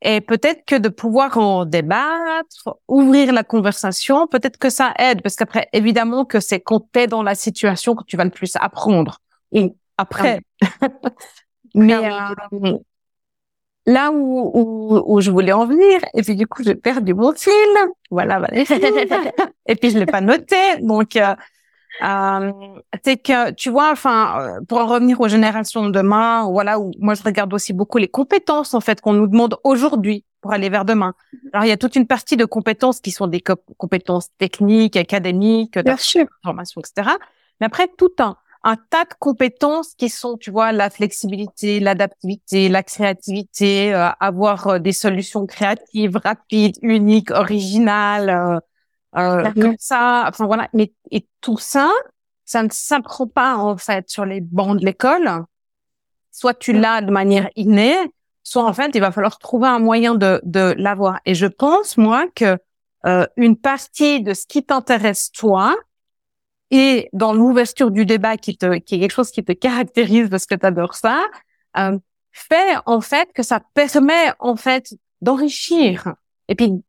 Et 0.01 0.21
peut-être 0.21 0.65
que 0.65 0.75
de 0.75 0.89
pouvoir 0.89 1.37
en 1.37 1.65
débattre, 1.65 2.77
ouvrir 2.87 3.33
la 3.33 3.43
conversation, 3.43 4.27
peut-être 4.27 4.57
que 4.57 4.69
ça 4.69 4.93
aide, 4.99 5.21
parce 5.21 5.35
qu'après, 5.35 5.67
évidemment 5.73 6.25
que 6.25 6.39
c'est 6.39 6.59
quand 6.59 6.91
t'es 6.91 7.07
dans 7.07 7.23
la 7.23 7.33
situation 7.33 7.95
que 7.95 8.03
tu 8.03 8.15
vas 8.15 8.23
le 8.23 8.29
plus 8.29 8.55
apprendre. 8.55 9.19
Et 9.51 9.73
après, 9.97 10.41
mais 11.75 11.95
euh, 11.95 12.77
là 13.85 14.11
où, 14.11 14.51
où, 14.53 15.03
où, 15.05 15.21
je 15.21 15.31
voulais 15.31 15.51
en 15.51 15.65
venir, 15.65 15.99
et 16.13 16.21
puis 16.21 16.35
du 16.35 16.47
coup, 16.47 16.63
j'ai 16.63 16.75
perdu 16.75 17.13
mon 17.13 17.33
fil. 17.33 17.53
Voilà, 18.09 18.39
voilà. 18.39 18.57
et 19.67 19.75
puis 19.75 19.91
je 19.91 19.99
l'ai 19.99 20.05
pas 20.05 20.21
noté, 20.21 20.55
donc 20.81 21.15
euh, 21.15 21.35
euh, 22.03 22.51
c'est 23.03 23.17
que 23.17 23.51
tu 23.51 23.69
vois, 23.69 23.91
enfin, 23.91 24.39
euh, 24.39 24.59
pour 24.67 24.79
en 24.79 24.87
revenir 24.87 25.19
aux 25.21 25.27
générations 25.27 25.85
de 25.85 25.91
demain, 25.91 26.49
voilà, 26.49 26.79
où 26.79 26.91
moi 26.99 27.13
je 27.13 27.23
regarde 27.23 27.53
aussi 27.53 27.73
beaucoup 27.73 27.97
les 27.97 28.07
compétences 28.07 28.73
en 28.73 28.81
fait 28.81 29.01
qu'on 29.01 29.13
nous 29.13 29.27
demande 29.27 29.55
aujourd'hui 29.63 30.25
pour 30.41 30.51
aller 30.51 30.69
vers 30.69 30.85
demain. 30.85 31.13
Alors 31.53 31.65
il 31.65 31.69
y 31.69 31.71
a 31.71 31.77
toute 31.77 31.95
une 31.95 32.07
partie 32.07 32.37
de 32.37 32.45
compétences 32.45 32.99
qui 32.99 33.11
sont 33.11 33.27
des 33.27 33.41
compétences 33.77 34.29
techniques, 34.37 34.97
académiques, 34.97 35.77
de 35.77 35.95
formation, 36.43 36.81
etc. 36.81 37.15
Mais 37.59 37.67
après 37.67 37.87
tout 37.97 38.11
un 38.19 38.35
un 38.65 38.77
tas 38.77 39.05
de 39.05 39.13
compétences 39.19 39.93
qui 39.93 40.09
sont, 40.09 40.37
tu 40.37 40.49
vois, 40.49 40.71
la 40.71 40.89
flexibilité, 40.89 41.79
l'adaptivité, 41.79 42.67
la 42.67 42.81
créativité, 42.81 43.93
euh, 43.93 44.09
avoir 44.19 44.67
euh, 44.67 44.79
des 44.79 44.91
solutions 44.91 45.45
créatives, 45.45 46.17
rapides, 46.17 46.75
uniques, 46.81 47.29
originales, 47.29 48.29
euh, 48.29 48.59
euh 49.17 49.51
comme 49.53 49.75
ça. 49.77 50.25
Enfin 50.27 50.47
voilà, 50.47 50.67
mais 50.73 50.91
et 51.11 51.27
tout 51.41 51.59
ça, 51.59 51.91
ça 52.43 52.63
ne 52.63 52.69
s'apprend 52.71 53.27
pas 53.27 53.55
en 53.55 53.77
fait 53.77 54.09
sur 54.09 54.25
les 54.25 54.41
bancs 54.41 54.79
de 54.79 54.85
l'école. 54.85 55.45
Soit 56.31 56.55
tu 56.55 56.73
l'as 56.73 57.01
de 57.01 57.11
manière 57.11 57.49
innée, 57.55 57.95
soit 58.41 58.63
en 58.65 58.73
fait 58.73 58.89
il 58.95 58.99
va 58.99 59.11
falloir 59.11 59.37
trouver 59.37 59.67
un 59.67 59.79
moyen 59.79 60.15
de 60.15 60.41
de 60.43 60.73
l'avoir. 60.79 61.19
Et 61.25 61.35
je 61.35 61.45
pense 61.45 61.97
moi 61.97 62.25
que 62.35 62.57
une 63.37 63.55
partie 63.55 64.23
de 64.23 64.33
ce 64.33 64.47
qui 64.47 64.63
t'intéresse 64.63 65.31
toi, 65.31 65.75
et 66.71 67.09
dans 67.13 67.33
l'ouverture 67.33 67.91
du 67.91 68.05
débat 68.05 68.37
qui 68.37 68.57
te 68.57 68.77
qui 68.77 68.95
est 68.95 68.99
quelque 68.99 69.11
chose 69.13 69.31
qui 69.31 69.43
te 69.43 69.51
caractérise 69.51 70.29
parce 70.29 70.45
que 70.45 70.55
tu 70.55 70.65
adores 70.65 70.95
ça, 70.95 71.23
euh, 71.77 71.97
fait 72.31 72.75
en 72.85 73.01
fait 73.01 73.31
que 73.33 73.43
ça 73.43 73.61
permet 73.73 74.33
en 74.39 74.55
fait 74.55 74.93
d'enrichir 75.21 76.15
et 76.47 76.55
puis 76.55 76.83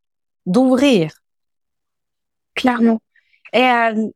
d'ouvrir. 0.47 1.13
Clairement. 2.55 3.01
Et 3.53 3.63
euh, 3.63 4.09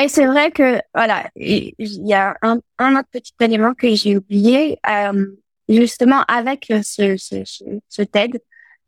et 0.00 0.08
c'est 0.08 0.26
vrai 0.26 0.52
que 0.52 0.80
voilà, 0.94 1.28
il 1.34 1.74
y 1.78 2.14
a 2.14 2.36
un, 2.42 2.60
un 2.78 2.96
autre 2.96 3.08
petit 3.10 3.34
élément 3.40 3.74
que 3.74 3.92
j'ai 3.94 4.16
oublié 4.16 4.78
euh, 4.88 5.26
justement 5.68 6.22
avec 6.28 6.66
ce 6.82 7.16
ce, 7.16 7.42
ce, 7.44 7.64
ce 7.88 8.02
TED. 8.02 8.40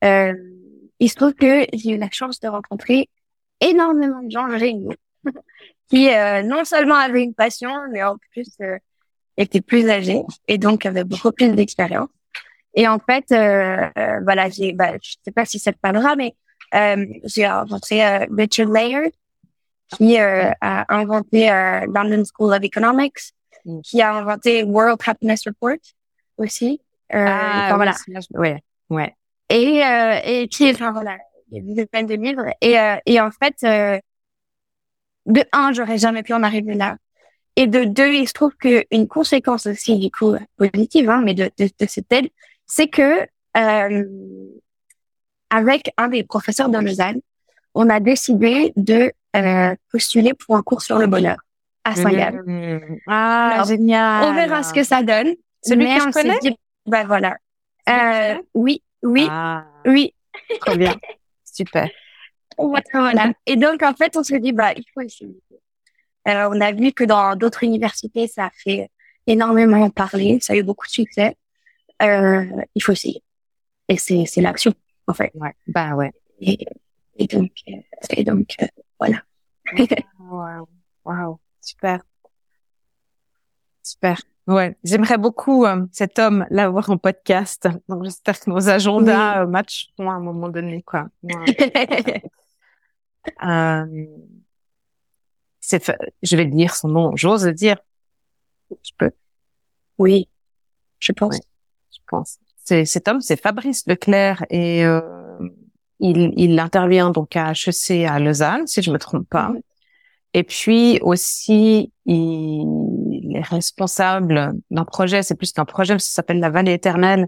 Euh, 0.05 0.33
il 1.01 1.11
se 1.11 1.16
trouve 1.16 1.35
que 1.35 1.66
j'ai 1.73 1.90
eu 1.92 1.96
la 1.99 2.11
chance 2.11 2.38
de 2.40 2.49
rencontrer 2.49 3.09
énormément 3.61 4.23
de 4.23 4.31
gens 4.31 4.49
géniaux 4.57 4.94
qui 5.90 6.09
euh, 6.09 6.42
non 6.42 6.64
seulement 6.64 6.94
avait 6.94 7.22
une 7.22 7.35
passion, 7.35 7.72
mais 7.92 8.02
en 8.02 8.16
plus 8.33 8.48
euh, 8.62 8.78
était 9.37 9.61
plus 9.61 9.88
âgé 9.90 10.22
et 10.48 10.56
donc 10.56 10.87
avait 10.87 11.04
beaucoup 11.04 11.33
plus 11.33 11.48
d'expérience. 11.52 12.09
Et 12.74 12.87
en 12.87 13.00
fait, 13.00 13.33
euh, 13.33 13.88
voilà, 14.22 14.48
j'ai, 14.48 14.72
bah, 14.72 14.92
je 15.02 15.16
sais 15.24 15.33
pas 15.33 15.44
si 15.44 15.59
ça 15.59 15.72
te 15.72 15.78
parlera, 15.78 16.14
mais 16.14 16.35
j'ai 17.24 17.48
rencontré 17.48 18.26
Richard 18.26 18.68
Layard, 18.68 19.11
qui 19.96 20.16
a 20.18 20.54
inventé 20.88 21.48
London 21.88 22.22
School 22.24 22.52
of 22.54 22.62
Economics, 22.62 23.33
mm. 23.64 23.80
qui 23.80 24.00
a 24.00 24.14
inventé 24.14 24.62
World 24.62 25.00
Happiness 25.04 25.42
Report 25.46 25.83
aussi. 26.37 26.80
ah, 27.12 27.72
voilà. 27.74 27.92
Ouais, 28.35 28.62
ouais. 28.88 29.16
Et, 29.48 29.83
et 30.24 30.46
qui, 30.46 30.70
enfin 30.70 30.92
voilà, 30.92 31.18
il 31.50 31.56
y 31.56 31.61
a 31.61 31.74
des 31.74 31.87
dizaines 31.87 32.06
de 32.06 32.14
livres. 32.14 32.46
Et, 32.61 32.76
et 33.04 33.20
en 33.20 33.33
fait, 33.33 33.56
de 35.26 35.42
un, 35.52 35.72
j'aurais 35.72 35.98
jamais 35.98 36.22
pu 36.22 36.33
en 36.33 36.42
arriver 36.42 36.74
là. 36.74 36.96
Et 37.56 37.66
de 37.66 37.85
deux, 37.85 38.14
il 38.14 38.28
se 38.28 38.33
trouve 38.33 38.54
qu'une 38.56 39.09
conséquence 39.09 39.66
aussi, 39.66 39.98
du 39.98 40.11
coup, 40.11 40.35
positive, 40.56 41.11
hein, 41.11 41.20
mais 41.24 41.35
de, 41.35 41.50
de, 41.59 41.68
de 41.78 41.87
cette 41.87 42.11
aide, 42.12 42.28
c'est 42.66 42.88
que 42.88 43.26
euh, 43.56 44.04
avec 45.50 45.92
un 45.96 46.09
des 46.09 46.22
professeurs 46.22 46.68
de 46.68 46.78
Lausanne, 46.78 47.20
on 47.74 47.90
a 47.90 48.00
décidé 48.00 48.72
de 48.76 49.12
euh, 49.37 49.74
postuler 49.90 50.33
pour 50.35 50.56
un 50.56 50.62
cours 50.62 50.83
sur 50.83 50.98
le 50.98 51.06
bonheur 51.06 51.38
à 51.85 51.94
Saint-Gall. 51.94 52.42
Mmh. 52.46 52.98
Ah, 53.09 53.62
génial. 53.66 54.24
On 54.24 54.35
verra 54.35 54.62
ce 54.62 54.72
que 54.72 54.85
ça 54.85 55.02
donne. 55.02 55.35
Celui 55.62 55.85
mais 55.85 55.98
que 55.98 56.04
je 56.04 56.11
connais? 56.11 56.38
Dit, 56.40 56.56
ben 56.87 57.06
voilà. 57.06 57.37
Euh, 57.88 58.38
oui, 58.54 58.83
oui, 59.02 59.26
ah, 59.28 59.64
oui. 59.85 60.14
Très 60.61 60.76
bien. 60.76 60.94
Super. 61.44 61.88
Voilà. 62.92 63.33
Et 63.46 63.57
donc, 63.57 63.83
en 63.83 63.94
fait, 63.94 64.16
on 64.16 64.23
se 64.23 64.35
dit, 64.37 64.53
bah, 64.53 64.73
il 64.75 64.85
faut 64.92 65.01
essayer. 65.01 65.37
Alors, 66.25 66.53
on 66.55 66.61
a 66.61 66.73
vu 66.73 66.92
que 66.92 67.05
dans 67.05 67.37
d'autres 67.37 67.64
universités, 67.64 68.27
ça 68.27 68.46
a 68.46 68.51
fait 68.51 68.90
énormément 69.27 69.88
parler, 69.90 70.38
ça 70.40 70.53
a 70.53 70.57
eu 70.57 70.62
beaucoup 70.62 70.87
de 70.87 70.92
succès. 70.92 71.37
Euh, 72.03 72.44
il 72.75 72.83
faut 72.83 72.92
essayer. 72.92 73.23
Et 73.88 73.96
c'est, 73.96 74.25
c'est 74.27 74.40
l'action, 74.40 74.73
en 75.07 75.14
fait. 75.14 75.31
Ouais. 75.35 75.55
Bah 75.66 75.94
ouais. 75.94 76.12
Et, 76.40 76.59
et 77.16 77.27
donc, 77.27 77.51
euh, 77.68 77.73
et 78.16 78.25
donc, 78.25 78.55
euh, 78.62 78.66
voilà. 78.99 79.23
wow. 80.18 80.68
wow. 81.05 81.40
Super. 81.61 82.03
Super. 83.83 84.20
Ouais, 84.46 84.77
j'aimerais 84.83 85.18
beaucoup 85.18 85.64
euh, 85.64 85.87
cet 85.92 86.18
homme 86.18 86.46
l'avoir 86.51 86.90
en 86.90 86.99
podcast. 86.99 87.68
Donc 87.88 88.05
j'espère 88.05 88.40
que 88.40 88.51
nos 88.51 88.68
agendas 88.68 89.44
oui. 89.44 89.51
matcheront 89.51 90.11
à 90.11 90.14
un 90.14 90.20
moment 90.20 90.49
donné, 90.49 90.83
quoi. 90.83 91.09
Ouais. 91.23 92.23
Euh, 93.44 94.06
c'est, 95.61 95.92
je 96.22 96.37
vais 96.37 96.46
dire 96.46 96.74
son 96.74 96.88
nom, 96.88 97.16
j'ose 97.16 97.46
dire. 97.46 97.76
Je 98.70 98.90
peux. 98.96 99.11
Oui, 99.98 100.28
je 100.98 101.12
pense. 101.12 101.38
je 101.92 101.98
pense. 102.06 102.38
C'est 102.64 102.85
cet 102.85 103.09
homme, 103.09 103.20
c'est 103.20 103.40
Fabrice 103.40 103.87
Leclerc 103.87 104.44
et 104.48 104.85
euh, 104.85 105.00
il, 105.98 106.33
il 106.37 106.59
intervient 106.59 107.11
donc 107.11 107.37
à 107.37 107.52
HEC 107.52 108.06
à 108.06 108.18
Lausanne, 108.18 108.66
si 108.66 108.83
je 108.83 108.90
me 108.90 108.98
trompe 108.98 109.28
pas. 109.28 109.52
Et 110.33 110.44
puis 110.44 111.00
aussi, 111.02 111.92
il 112.06 113.33
est 113.35 113.42
responsable 113.42 114.54
d'un 114.70 114.85
projet, 114.85 115.22
c'est 115.22 115.35
plus 115.35 115.52
qu'un 115.52 115.64
projet, 115.64 115.98
ça 115.98 116.12
s'appelle 116.12 116.38
la 116.38 116.50
Vallée 116.50 116.72
éternelle. 116.72 117.26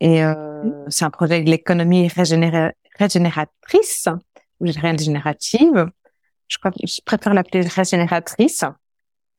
Et 0.00 0.24
euh, 0.24 0.64
c'est 0.88 1.04
un 1.04 1.10
projet 1.10 1.42
de 1.42 1.50
l'économie 1.50 2.08
régénératrice 2.08 4.08
ou 4.60 4.66
régénérative. 4.66 5.90
Je 6.48 6.58
crois, 6.58 6.70
je 6.82 7.00
préfère 7.04 7.34
l'appeler 7.34 7.62
régénératrice. 7.62 8.64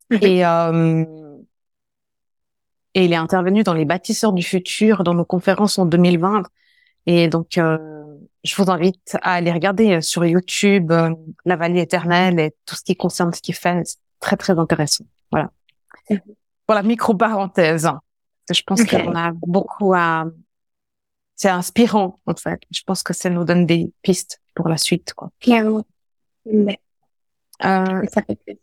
Mhm. 0.10 0.20
Et 0.22 0.46
euh, 0.46 1.06
et 2.96 3.06
il 3.06 3.14
est 3.14 3.18
intervenu 3.18 3.64
dans 3.64 3.74
les 3.74 3.86
bâtisseurs 3.86 4.34
du 4.34 4.44
futur 4.44 5.04
dans 5.04 5.14
nos 5.14 5.26
conférences 5.26 5.78
en 5.78 5.86
2020. 5.86 6.44
Et 7.06 7.28
donc, 7.28 7.58
euh, 7.58 7.78
je 8.44 8.56
vous 8.56 8.70
invite 8.72 9.18
à 9.22 9.34
aller 9.34 9.52
regarder 9.52 10.02
sur 10.02 10.26
YouTube 10.26 10.92
euh, 10.92 11.14
la 11.46 11.56
vallée 11.56 11.82
éternelle 11.82 12.40
et 12.40 12.56
tout 12.66 12.76
ce 12.76 12.84
qui 12.84 12.96
concerne 12.96 13.32
ce 13.34 13.42
qu'il 13.42 13.56
fait. 13.56 13.82
C'est 13.86 13.98
très 14.20 14.38
très 14.38 14.58
intéressant. 14.58 15.06
Voilà. 15.32 15.52
Mhm. 16.10 16.20
Voilà 16.68 16.84
micro 16.84 17.16
parenthèse. 17.16 17.90
Je 18.52 18.62
pense 18.64 18.84
qu'on 18.84 19.16
a 19.16 19.32
beaucoup 19.34 19.94
à. 19.94 20.26
C'est 21.36 21.50
inspirant 21.50 22.20
en 22.26 22.36
fait. 22.36 22.62
Je 22.70 22.82
pense 22.86 23.02
que 23.02 23.14
ça 23.14 23.30
nous 23.30 23.44
donne 23.44 23.66
des 23.66 23.94
pistes 24.02 24.42
pour 24.60 24.68
la 24.68 24.76
suite, 24.76 25.14
quoi. 25.14 25.30
Clairement. 25.40 25.86
Mais, 26.46 26.80
euh, 27.64 28.02
ça 28.14 28.22
fait 28.24 28.36
plaisir. 28.36 28.62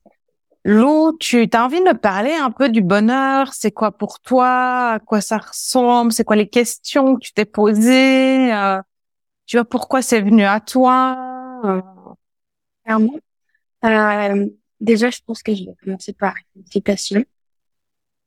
Lou, 0.63 1.17
tu 1.19 1.49
as 1.51 1.65
envie 1.65 1.79
de 1.81 1.85
me 1.85 1.95
parler 1.95 2.35
un 2.35 2.51
peu 2.51 2.69
du 2.69 2.83
bonheur? 2.83 3.55
C'est 3.55 3.73
quoi 3.73 3.93
pour 3.93 4.21
toi? 4.21 4.93
À 4.97 4.99
quoi 4.99 5.23
ça 5.23 5.39
ressemble? 5.39 6.13
C'est 6.13 6.25
quoi 6.25 6.37
les 6.37 6.51
questions 6.51 7.15
que 7.15 7.21
tu 7.21 7.33
t'es 7.33 7.47
posées? 7.47 8.53
Euh, 8.53 8.83
Tu 9.47 9.57
vois 9.57 9.65
pourquoi 9.65 10.03
c'est 10.03 10.21
venu 10.21 10.45
à 10.45 10.61
toi? 10.61 10.99
Euh... 11.65 11.81
Clairement. 12.85 13.19
Euh, 13.87 14.47
déjà, 14.81 15.09
je 15.09 15.21
pense 15.25 15.43
que 15.43 15.55
je 15.55 15.65
vais 15.65 15.77
commencer 15.83 16.13
par 16.13 16.35
une 16.57 16.67
citation 16.67 17.25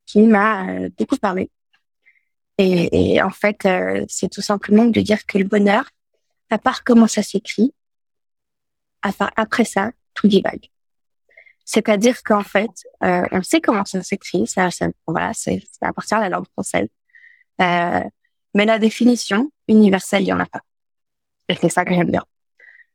qui 0.08 0.22
m'a 0.26 0.68
euh, 0.70 0.90
beaucoup 0.98 1.18
parlé. 1.18 1.52
Et, 2.58 3.14
et 3.14 3.22
en 3.22 3.30
fait, 3.30 3.66
euh, 3.66 4.06
c'est 4.08 4.30
tout 4.30 4.42
simplement 4.42 4.86
de 4.86 5.02
dire 5.02 5.26
que 5.26 5.38
le 5.38 5.46
bonheur, 5.46 5.86
à 6.50 6.58
part 6.58 6.84
comment 6.84 7.08
ça 7.08 7.24
s'écrit, 7.24 7.74
après 9.02 9.66
ça, 9.66 9.92
tout 10.14 10.28
divague. 10.28 10.70
C'est-à-dire 11.66 12.24
qu'en 12.24 12.44
fait, 12.44 12.72
euh, 13.04 13.24
on 13.32 13.44
sait 13.44 13.62
comment 13.62 13.86
ça 13.86 14.02
s'écrit, 14.02 14.48
ça, 14.48 14.72
ça, 14.72 14.88
voilà, 15.06 15.34
c'est 15.34 15.62
à 15.82 15.94
partir 15.94 16.18
de 16.18 16.24
la 16.24 16.30
langue 16.30 16.48
française. 16.54 16.88
Euh, 17.62 18.02
mais 18.56 18.66
la 18.66 18.80
définition 18.80 19.52
universelle, 19.68 20.24
il 20.24 20.30
y 20.30 20.34
en 20.34 20.40
a 20.40 20.48
pas. 20.48 20.62
Et 21.48 21.56
c'est 21.56 21.70
ça 21.70 21.86
que 21.86 21.94
j'aime 21.94 22.10
bien. 22.10 22.26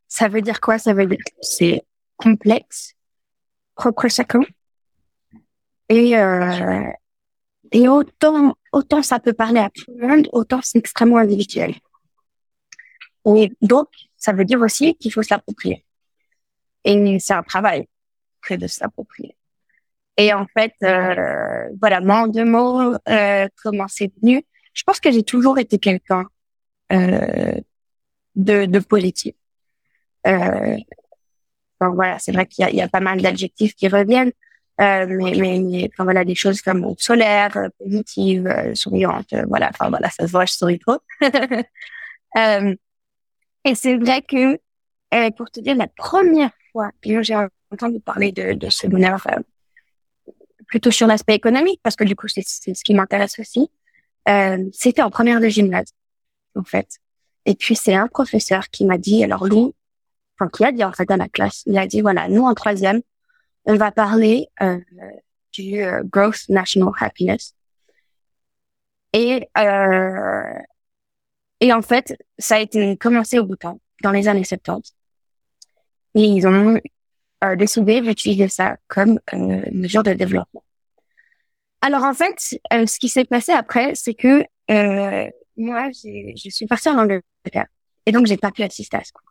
Ça 0.09 0.29
veut 0.29 0.43
dire 0.43 0.61
quoi? 0.61 0.79
Ça 0.79 0.93
veut 0.93 1.07
dire 1.07 1.19
que 1.19 1.33
c'est 1.41 1.83
complexe, 2.17 2.95
propre 3.77 4.09
chacun. 4.09 4.41
Et, 5.89 6.17
euh, 6.17 6.83
et 7.73 7.89
autant, 7.89 8.57
autant 8.73 9.03
ça 9.03 9.21
peut 9.21 9.33
parler 9.33 9.61
à 9.61 9.71
tout 9.71 9.85
le 9.97 10.07
monde, 10.07 10.29
autant 10.33 10.61
c'est 10.63 10.79
extrêmement 10.79 11.19
individuel. 11.19 11.75
Et 13.27 13.53
donc, 13.63 13.89
ça 14.17 14.33
veut 14.33 14.45
dire 14.45 14.61
aussi 14.61 14.95
qu'il 14.97 15.13
faut 15.13 15.23
s'approprier. 15.23 15.85
Et 16.85 17.19
c'est 17.19 17.35
un 17.35 17.43
travail 17.43 17.89
près 18.43 18.59
de 18.59 18.67
s'approprier. 18.67 19.37
Et 20.17 20.33
en 20.33 20.47
fait, 20.47 20.75
euh, 20.83 21.69
voilà, 21.81 22.01
en 22.01 22.29
deux 22.29 22.45
mots, 22.45 22.95
euh, 23.09 23.49
comment 23.63 23.89
c'est 23.89 24.13
venu 24.23 24.45
Je 24.73 24.83
pense 24.85 25.01
que 25.01 25.11
j'ai 25.11 25.25
toujours 25.25 25.59
été 25.59 25.79
quelqu'un 25.79 26.27
euh, 26.93 27.61
de, 28.37 28.67
de 28.67 28.79
positif. 28.79 29.35
Euh, 30.27 30.77
donc 31.81 31.95
voilà, 31.95 32.19
c'est 32.19 32.33
vrai 32.33 32.47
qu'il 32.47 32.69
y, 32.69 32.77
y 32.77 32.83
a, 32.83 32.89
pas 32.89 33.01
mal 33.01 33.21
d'adjectifs 33.21 33.75
qui 33.75 33.89
reviennent, 33.89 34.33
euh, 34.81 35.07
mais, 35.09 35.33
mais, 35.37 35.61
mais 35.61 35.91
enfin, 35.93 36.05
voilà, 36.05 36.25
des 36.25 36.35
choses 36.35 36.63
comme 36.63 36.95
solaire, 36.99 37.69
positive, 37.79 38.47
euh, 38.47 38.75
souriante, 38.75 39.33
euh, 39.33 39.45
voilà, 39.49 39.71
enfin 39.71 39.89
voilà, 39.89 40.11
ça 40.11 40.27
se 40.27 40.33
voit, 40.33 40.47
je 40.47 40.53
souris 40.53 40.79
trop. 40.79 40.99
euh, 42.37 42.75
et 43.65 43.75
c'est 43.75 43.97
vrai 43.97 44.23
que, 44.23 44.59
euh, 45.15 45.31
pour 45.37 45.51
te 45.51 45.61
dire, 45.61 45.77
la 45.77 45.89
première 45.89 46.51
fois 46.73 46.91
que 47.03 47.23
j'ai 47.23 47.37
entendu 47.71 48.01
parler 48.01 48.33
de, 48.33 48.53
de 48.53 48.71
ce 48.71 48.87
bonheur, 48.87 49.27
euh, 49.31 49.41
plutôt 50.67 50.91
sur 50.91 51.07
l'aspect 51.07 51.35
économique 51.35 51.81
parce 51.83 51.97
que 51.97 52.05
du 52.05 52.17
coup 52.17 52.27
c'est 52.29 52.43
ce 52.43 52.85
qui 52.85 52.95
m'intéresse 52.95 53.39
aussi. 53.39 53.71
Euh, 54.29 54.59
c'était 54.73 55.03
en 55.03 55.11
première 55.11 55.41
de 55.41 55.49
gymnase 55.49 55.93
en 56.57 56.65
fait. 56.65 56.99
Et 57.47 57.55
puis 57.55 57.77
c'est 57.77 57.95
un 57.95 58.09
professeur 58.09 58.69
qui 58.71 58.85
m'a 58.85 58.99
dit 58.99 59.23
alors 59.23 59.47
Lou, 59.47 59.75
enfin 60.39 60.49
qui 60.51 60.65
a 60.65 60.73
dit 60.73 60.83
en 60.83 60.93
fait 60.93 61.07
dans 61.07 61.17
la 61.17 61.29
classe, 61.29 61.63
il 61.67 61.77
a 61.79 61.87
dit 61.87 62.01
voilà 62.01 62.29
nous 62.29 62.43
en 62.43 62.55
troisième 62.55 63.03
on 63.67 63.77
va 63.77 63.91
parler 63.93 64.49
euh, 64.63 64.79
du 65.53 65.83
euh, 65.83 66.03
growth 66.05 66.49
national 66.49 66.93
happiness. 67.01 67.55
Et 69.13 69.49
euh, 69.57 70.43
et 71.61 71.73
en 71.73 71.83
fait 71.83 72.17
ça 72.39 72.57
a 72.57 72.61
été 72.61 72.97
commencé 72.97 73.39
au 73.39 73.45
bout 73.45 73.57
dans 74.03 74.11
les 74.11 74.29
années 74.29 74.45
70. 74.45 74.95
Et 76.17 76.23
ils 76.23 76.47
ont 76.47 76.79
euh, 77.45 77.57
décidé 77.57 78.01
d'utiliser 78.01 78.49
ça 78.49 78.77
comme 78.89 79.19
euh, 79.33 79.63
mesure 79.73 80.03
de 80.03 80.13
développement. 80.13 80.65
Alors 81.81 82.05
en 82.05 82.15
fait, 82.15 82.59
euh, 82.73 82.87
ce 82.87 82.99
qui 82.99 83.09
s'est 83.09 83.25
passé 83.27 83.53
après, 83.53 83.95
c'est 83.95 84.15
que 84.15 84.45
euh, 84.71 85.31
moi, 85.57 85.91
je 85.93 86.49
suis 86.51 86.67
partie 86.67 86.89
en 86.89 86.99
Angleterre 86.99 87.67
et 88.07 88.13
donc 88.13 88.27
j'ai 88.27 88.39
pas 88.39 88.51
pu 88.53 88.63
assister 88.63 88.97
à 88.97 89.05
ce 89.05 89.13
cours. 89.13 89.29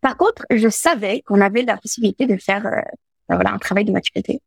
Par 0.00 0.16
contre, 0.16 0.46
je 0.50 0.68
savais 0.68 1.22
qu'on 1.22 1.40
avait 1.40 1.62
la 1.62 1.76
possibilité 1.76 2.26
de 2.26 2.36
faire 2.36 2.64
euh, 2.66 2.80
ben 3.28 3.34
voilà 3.36 3.52
un 3.52 3.58
travail 3.58 3.84
de 3.84 3.92
maturité 3.92 4.40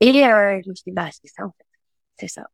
et 0.00 0.24
euh, 0.24 0.60
je 0.64 0.70
me 0.70 0.74
suis 0.74 0.84
dit 0.86 0.92
bah 0.92 1.08
c'est 1.10 1.28
ça 1.28 1.44
en 1.44 1.50
fait, 1.50 1.66
c'est 2.20 2.28
ça. 2.28 2.48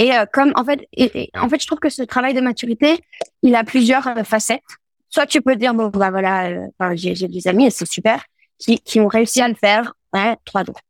Et 0.00 0.12
comme 0.32 0.52
en 0.56 0.64
fait, 0.64 0.88
et, 0.96 1.30
en 1.38 1.46
fait, 1.50 1.60
je 1.60 1.66
trouve 1.66 1.78
que 1.78 1.90
ce 1.90 2.02
travail 2.02 2.32
de 2.32 2.40
maturité, 2.40 3.04
il 3.42 3.54
a 3.54 3.64
plusieurs 3.64 4.04
facettes. 4.24 4.62
Soit 5.10 5.26
tu 5.26 5.42
peux 5.42 5.56
dire 5.56 5.74
bon 5.74 5.88
bah 5.88 6.10
voilà, 6.10 6.66
j'ai 6.94 7.28
des 7.28 7.48
amis 7.48 7.66
et 7.66 7.70
c'est 7.70 7.84
super 7.84 8.24
qui, 8.58 8.78
qui 8.78 8.98
ont 8.98 9.08
réussi 9.08 9.42
à 9.42 9.48
le 9.48 9.54
faire. 9.54 9.92
Ouais, 10.14 10.36
trois 10.46 10.64
jours. 10.64 10.80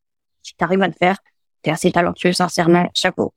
Si 0.44 0.54
tu 0.56 0.64
arrives 0.64 0.82
à 0.82 0.86
le 0.86 0.94
faire, 0.94 1.16
t'es 1.62 1.72
assez 1.72 1.90
talentueux, 1.90 2.32
sincèrement, 2.32 2.88
chapeau. 2.94 3.34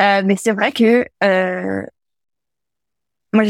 Euh, 0.00 0.22
mais 0.24 0.34
c'est 0.34 0.52
vrai 0.52 0.72
que 0.72 1.06
euh, 1.22 1.82
moi, 3.32 3.44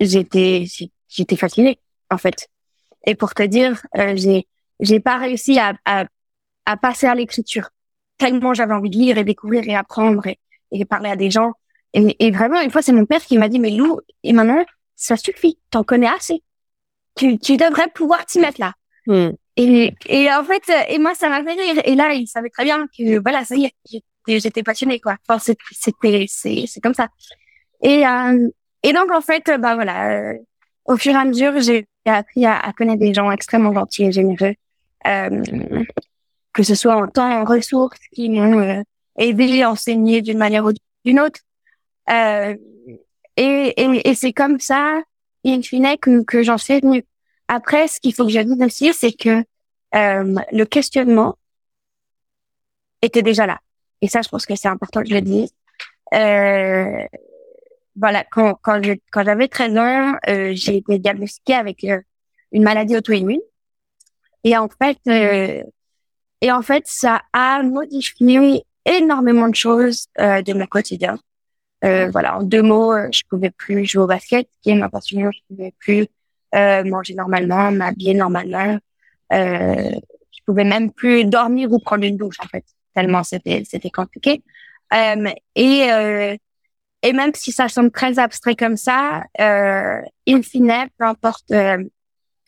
j'étais 0.00 0.64
j'étais 1.08 1.36
fascinée, 1.36 1.78
en 2.10 2.16
fait. 2.16 2.48
Et 3.06 3.14
pour 3.14 3.34
te 3.34 3.42
dire, 3.42 3.82
euh, 3.98 4.14
j'ai 4.16 4.46
j'ai 4.80 5.00
pas 5.00 5.18
réussi 5.18 5.58
à, 5.58 5.74
à, 5.84 6.06
à 6.64 6.76
passer 6.78 7.06
à 7.06 7.14
l'écriture 7.14 7.68
tellement 8.18 8.54
j'avais 8.54 8.74
envie 8.74 8.90
de 8.90 8.96
lire 8.96 9.18
et 9.18 9.24
découvrir 9.24 9.68
et 9.68 9.74
apprendre 9.74 10.26
et, 10.26 10.38
et 10.74 10.84
parler 10.84 11.10
à 11.10 11.16
des 11.16 11.30
gens. 11.30 11.52
Et, 11.94 12.26
et 12.26 12.30
vraiment, 12.30 12.60
une 12.60 12.70
fois, 12.70 12.82
c'est 12.82 12.92
mon 12.92 13.06
père 13.06 13.22
qui 13.22 13.38
m'a 13.38 13.48
dit, 13.48 13.58
mais 13.58 13.70
Lou, 13.70 14.00
et 14.22 14.32
maintenant, 14.32 14.64
ça 14.96 15.16
suffit, 15.16 15.58
t'en 15.70 15.84
connais 15.84 16.08
assez. 16.08 16.42
Tu, 17.16 17.38
tu 17.38 17.56
devrais 17.56 17.88
pouvoir 17.94 18.26
t'y 18.26 18.40
mettre 18.40 18.60
là. 18.60 18.74
Hmm. 19.06 19.30
Et, 19.56 19.94
et 20.06 20.32
en 20.32 20.42
fait, 20.42 20.62
et 20.88 20.98
moi, 20.98 21.14
ça 21.14 21.28
m'a 21.28 21.44
fait 21.44 21.52
rire. 21.52 21.80
Et 21.84 21.94
là, 21.94 22.12
il 22.12 22.26
savait 22.26 22.50
très 22.50 22.64
bien 22.64 22.86
que, 22.86 23.20
voilà, 23.20 23.44
ça 23.44 23.54
y 23.54 23.66
est, 23.66 24.02
j'étais 24.26 24.64
passionnée, 24.64 25.00
quoi. 25.00 25.16
Enfin, 25.28 25.38
c'était, 25.38 26.26
c'est, 26.28 26.64
c'est 26.66 26.80
comme 26.80 26.94
ça. 26.94 27.08
Et, 27.82 28.06
euh, 28.06 28.48
et 28.82 28.92
donc, 28.92 29.12
en 29.12 29.20
fait, 29.20 29.44
bah 29.60 29.76
voilà, 29.76 30.10
euh, 30.10 30.34
au 30.86 30.96
fur 30.96 31.12
et 31.12 31.16
à 31.16 31.24
mesure, 31.24 31.60
j'ai 31.60 31.86
appris 32.06 32.44
à, 32.44 32.58
à, 32.58 32.72
connaître 32.72 33.00
des 33.00 33.14
gens 33.14 33.30
extrêmement 33.30 33.72
gentils 33.72 34.06
et 34.06 34.12
généreux, 34.12 34.54
euh, 35.06 35.42
que 36.52 36.62
ce 36.64 36.74
soit 36.74 36.96
en 36.96 37.06
temps, 37.06 37.30
en 37.30 37.44
ressources, 37.44 37.98
qui 38.12 38.28
m'ont 38.30 38.82
aidé, 39.18 39.64
enseigné 39.64 40.22
d'une 40.22 40.38
manière 40.38 40.64
ou 40.64 40.72
d'une 41.04 41.20
autre. 41.20 41.40
Euh, 42.10 42.56
et, 43.36 43.74
et, 43.76 44.08
et 44.08 44.14
c'est 44.14 44.32
comme 44.32 44.60
ça, 44.60 45.00
in 45.44 45.62
fine, 45.62 45.96
que, 46.00 46.22
que 46.22 46.42
j'en 46.42 46.58
suis 46.58 46.80
venue. 46.80 47.04
Après, 47.48 47.88
ce 47.88 48.00
qu'il 48.00 48.14
faut 48.14 48.24
que 48.24 48.30
dise 48.44 48.62
aussi, 48.62 48.92
c'est 48.94 49.12
que 49.12 49.44
euh, 49.94 50.34
le 50.52 50.64
questionnement 50.64 51.36
était 53.02 53.22
déjà 53.22 53.46
là. 53.46 53.60
Et 54.00 54.08
ça, 54.08 54.22
je 54.22 54.28
pense 54.28 54.46
que 54.46 54.56
c'est 54.56 54.68
important 54.68 55.02
que 55.02 55.08
je 55.08 55.14
le 55.14 55.20
dise. 55.20 55.50
Euh, 56.14 57.06
voilà, 57.96 58.24
quand, 58.24 58.54
quand, 58.62 58.80
quand 59.12 59.24
j'avais 59.24 59.48
13 59.48 59.76
ans, 59.76 60.14
euh, 60.28 60.52
j'ai 60.54 60.78
été 60.78 60.98
diagnostiquée 60.98 61.54
avec 61.54 61.84
euh, 61.84 62.00
une 62.52 62.62
maladie 62.62 62.96
auto-immune. 62.96 63.40
Et 64.42 64.56
en 64.56 64.68
fait, 64.68 64.98
euh, 65.08 65.62
et 66.40 66.52
en 66.52 66.62
fait, 66.62 66.84
ça 66.86 67.22
a 67.32 67.62
modifié 67.62 68.64
énormément 68.84 69.48
de 69.48 69.54
choses 69.54 70.06
euh, 70.18 70.42
de 70.42 70.52
mon 70.52 70.66
quotidien. 70.66 71.18
voilà, 71.82 72.38
en 72.38 72.42
deux 72.42 72.62
mots, 72.62 72.94
je 73.12 73.22
pouvais 73.28 73.50
plus 73.50 73.84
jouer 73.84 74.04
au 74.04 74.06
basket, 74.06 74.48
qui 74.62 74.70
est 74.70 74.74
ma 74.74 74.88
passion. 74.88 75.30
Je 75.30 75.40
pouvais 75.48 75.74
plus 75.78 76.08
euh, 76.54 76.84
manger 76.84 77.14
normalement, 77.14 77.70
m'habiller 77.72 78.14
normalement. 78.14 78.78
Euh, 79.32 79.90
je 80.30 80.40
pouvais 80.46 80.64
même 80.64 80.92
plus 80.92 81.24
dormir 81.24 81.72
ou 81.72 81.78
prendre 81.78 82.04
une 82.04 82.16
douche 82.16 82.36
en 82.40 82.46
fait, 82.46 82.64
tellement 82.94 83.24
c'était 83.24 83.64
c'était 83.64 83.90
compliqué. 83.90 84.42
Euh, 84.92 85.30
et 85.54 85.90
euh, 85.90 86.36
et 87.02 87.12
même 87.12 87.32
si 87.34 87.52
ça 87.52 87.68
semble 87.68 87.90
très 87.90 88.18
abstrait 88.18 88.54
comme 88.54 88.76
ça, 88.76 89.24
euh, 89.40 90.00
in 90.28 90.42
fine, 90.42 90.88
peu 90.98 91.04
importe 91.04 91.50
euh, 91.50 91.82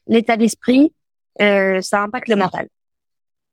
l'état 0.07 0.37
d'esprit, 0.37 0.92
euh, 1.40 1.81
ça 1.83 2.03
impacte 2.03 2.29
le 2.29 2.37
mental. 2.37 2.68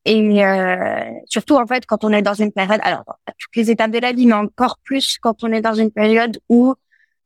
Et 0.06 0.46
euh, 0.46 1.12
surtout 1.26 1.56
en 1.56 1.66
fait 1.66 1.86
quand 1.86 2.04
on 2.04 2.12
est 2.12 2.22
dans 2.22 2.34
une 2.34 2.52
période, 2.52 2.82
alors 2.84 3.04
toutes 3.40 3.56
les 3.56 3.72
étapes 3.72 3.92
de 3.92 4.00
la 4.00 4.12
vie, 4.12 4.26
mais 4.28 4.34
encore 4.34 4.78
plus 4.84 5.18
quand 5.20 5.44
on 5.44 5.52
est 5.52 5.62
dans 5.62 5.74
une 5.74 5.92
période 5.92 6.40
où 6.50 6.74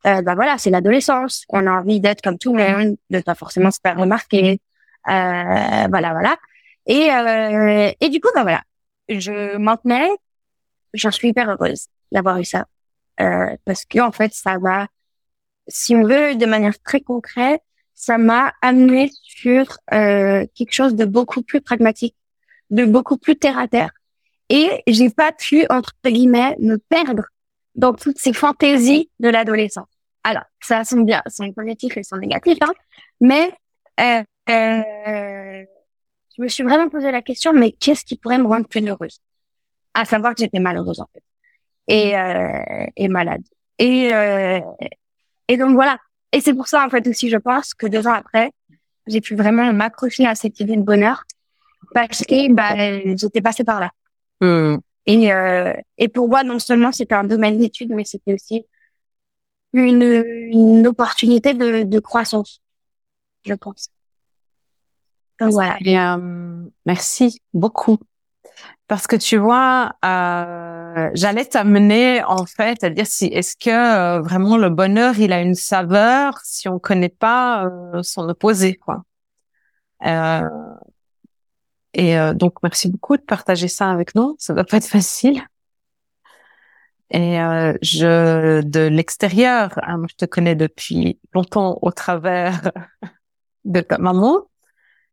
euh, 0.05 0.21
bah 0.21 0.35
voilà, 0.35 0.57
c'est 0.57 0.69
l'adolescence. 0.69 1.43
On 1.49 1.65
a 1.65 1.71
envie 1.71 1.99
d'être 1.99 2.21
comme 2.21 2.37
tout 2.37 2.55
le 2.55 2.63
monde, 2.63 2.97
de 3.09 3.19
pas 3.19 3.35
forcément 3.35 3.71
se 3.71 3.79
faire 3.83 3.97
remarquer. 3.97 4.61
Euh, 5.07 5.87
voilà, 5.89 6.11
voilà. 6.11 6.35
Et 6.85 7.11
euh, 7.11 7.91
et 7.99 8.09
du 8.09 8.19
coup, 8.21 8.29
bah 8.35 8.43
voilà, 8.43 8.63
je 9.09 9.57
maintenais. 9.57 10.09
J'en 10.93 11.11
suis 11.11 11.29
hyper 11.29 11.49
heureuse 11.49 11.87
d'avoir 12.11 12.37
eu 12.39 12.45
ça 12.45 12.65
euh, 13.19 13.55
parce 13.65 13.85
que 13.85 13.99
en 13.99 14.11
fait, 14.11 14.33
ça 14.33 14.59
m'a, 14.59 14.87
si 15.67 15.95
on 15.95 16.03
veut, 16.03 16.35
de 16.35 16.45
manière 16.45 16.79
très 16.79 17.01
concrète, 17.01 17.61
ça 17.93 18.17
m'a 18.17 18.53
amené 18.61 19.11
sur 19.23 19.77
euh, 19.93 20.45
quelque 20.55 20.73
chose 20.73 20.95
de 20.95 21.05
beaucoup 21.05 21.41
plus 21.41 21.61
pragmatique, 21.61 22.15
de 22.69 22.85
beaucoup 22.85 23.17
plus 23.17 23.35
terre 23.35 23.57
à 23.57 23.67
terre. 23.67 23.91
Et 24.49 24.83
j'ai 24.87 25.09
pas 25.09 25.31
pu 25.31 25.65
entre 25.69 25.93
guillemets 26.05 26.55
me 26.59 26.77
perdre 26.77 27.23
dans 27.75 27.93
toutes 27.93 28.17
ces 28.17 28.33
fantaisies 28.33 29.09
de 29.19 29.29
l'adolescence. 29.29 29.87
Alors, 30.23 30.43
ça 30.61 30.83
son 30.83 31.01
bien, 31.01 31.21
son 31.27 31.51
positif 31.53 31.95
et 31.95 32.03
son 32.03 32.17
négatif, 32.17 32.57
hein, 32.61 32.73
mais 33.21 33.51
euh, 33.99 34.21
euh, 34.49 35.63
je 36.35 36.41
me 36.41 36.47
suis 36.47 36.63
vraiment 36.63 36.89
posé 36.89 37.11
la 37.11 37.21
question, 37.21 37.53
mais 37.53 37.71
qu'est-ce 37.71 38.03
qui 38.03 38.17
pourrait 38.17 38.37
me 38.37 38.47
rendre 38.47 38.67
plus 38.67 38.85
heureuse? 38.85 39.19
À 39.93 40.05
savoir 40.05 40.35
que 40.35 40.41
j'étais 40.41 40.59
malheureuse 40.59 40.99
en 40.99 41.07
fait, 41.13 41.23
et, 41.87 42.17
euh, 42.17 42.85
et 42.95 43.07
malade. 43.07 43.43
Et, 43.79 44.13
euh, 44.13 44.59
et 45.47 45.57
donc 45.57 45.73
voilà. 45.75 45.97
Et 46.31 46.41
c'est 46.41 46.53
pour 46.53 46.67
ça 46.67 46.85
en 46.85 46.89
fait 46.89 47.07
aussi, 47.07 47.29
je 47.29 47.37
pense 47.37 47.73
que 47.73 47.87
deux 47.87 48.05
ans 48.07 48.13
après, 48.13 48.51
j'ai 49.07 49.21
pu 49.21 49.35
vraiment 49.35 49.71
m'accrocher 49.71 50.25
à 50.25 50.35
cette 50.35 50.59
idée 50.59 50.75
de 50.75 50.81
bonheur 50.81 51.23
parce 51.93 52.23
que 52.23 52.53
bah, 52.53 52.75
j'étais 53.15 53.41
passée 53.41 53.63
par 53.63 53.79
là. 53.79 53.91
Mmh. 54.41 54.77
Et, 55.05 55.31
euh, 55.31 55.73
et 55.97 56.09
pour 56.09 56.27
moi, 56.27 56.43
non 56.43 56.59
seulement 56.59 56.91
c'était 56.91 57.15
un 57.15 57.23
domaine 57.23 57.57
d'études, 57.57 57.91
mais 57.91 58.03
c'était 58.03 58.33
aussi 58.33 58.65
une, 59.73 60.01
une 60.01 60.87
opportunité 60.87 61.53
de, 61.53 61.83
de 61.83 61.99
croissance, 61.99 62.61
je 63.45 63.53
pense. 63.53 63.89
Donc 65.39 65.51
voilà. 65.51 65.77
Euh, 65.85 66.65
merci 66.85 67.41
beaucoup. 67.53 67.97
Parce 68.87 69.05
que 69.05 69.17
tu 69.17 69.37
vois, 69.37 69.93
euh, 70.05 71.09
j'allais 71.13 71.45
t'amener 71.45 72.23
en 72.23 72.45
fait 72.45 72.83
à 72.83 72.89
dire 72.89 73.05
si 73.05 73.25
est-ce 73.25 73.55
que 73.57 73.69
euh, 73.69 74.21
vraiment 74.21 74.55
le 74.57 74.69
bonheur 74.69 75.19
il 75.19 75.33
a 75.33 75.41
une 75.41 75.55
saveur 75.55 76.39
si 76.43 76.69
on 76.69 76.79
connaît 76.79 77.09
pas 77.09 77.65
euh, 77.65 78.01
son 78.01 78.29
opposé 78.29 78.75
quoi. 78.75 79.03
Et 81.93 82.17
euh, 82.17 82.33
donc, 82.33 82.55
merci 82.63 82.89
beaucoup 82.89 83.17
de 83.17 83.21
partager 83.21 83.67
ça 83.67 83.89
avec 83.91 84.15
nous. 84.15 84.35
Ça 84.39 84.53
va 84.53 84.63
pas 84.63 84.77
être 84.77 84.87
facile. 84.87 85.41
Et 87.09 87.39
euh, 87.41 87.73
je, 87.81 88.61
de 88.61 88.81
l'extérieur, 88.81 89.79
hein, 89.81 90.03
je 90.09 90.15
te 90.15 90.25
connais 90.25 90.55
depuis 90.55 91.19
longtemps 91.33 91.79
au 91.81 91.91
travers 91.91 92.71
de 93.65 93.81
ta 93.81 93.97
maman. 93.97 94.41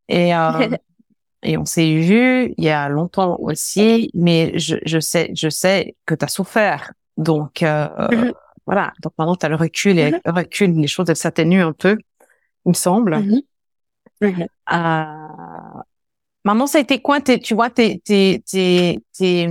Et, 0.08 0.34
euh, 0.34 0.68
et 1.42 1.56
on 1.56 1.64
s'est 1.64 2.00
vu 2.00 2.52
il 2.56 2.64
y 2.64 2.70
a 2.70 2.88
longtemps 2.88 3.38
aussi, 3.38 4.10
mais 4.14 4.58
je, 4.58 4.76
je 4.84 4.98
sais, 4.98 5.30
je 5.34 5.48
sais 5.48 5.96
que 6.04 6.14
tu 6.14 6.24
as 6.24 6.28
souffert. 6.28 6.92
Donc, 7.16 7.60
mm-hmm. 7.60 8.32
voilà. 8.66 8.92
Donc 9.00 9.12
maintenant, 9.16 9.36
tu 9.36 9.46
as 9.46 9.48
le 9.48 9.54
recul 9.54 9.98
et 9.98 10.10
mm-hmm. 10.10 10.20
le 10.24 10.32
recul, 10.32 10.72
les 10.72 10.88
choses, 10.88 11.08
elles 11.08 11.16
s'atténuent 11.16 11.64
un 11.64 11.72
peu, 11.72 11.96
il 12.66 12.70
me 12.70 12.74
semble. 12.74 13.42
Mm-hmm. 14.20 14.44
Maman, 16.44 16.66
ça 16.66 16.78
a 16.78 16.80
été 16.82 17.00
quoi, 17.00 17.20
tes, 17.20 17.38
tu 17.38 17.54
vois, 17.54 17.70
tes, 17.70 18.00
tes, 18.00 18.42
tes, 18.46 19.02
tes, 19.16 19.48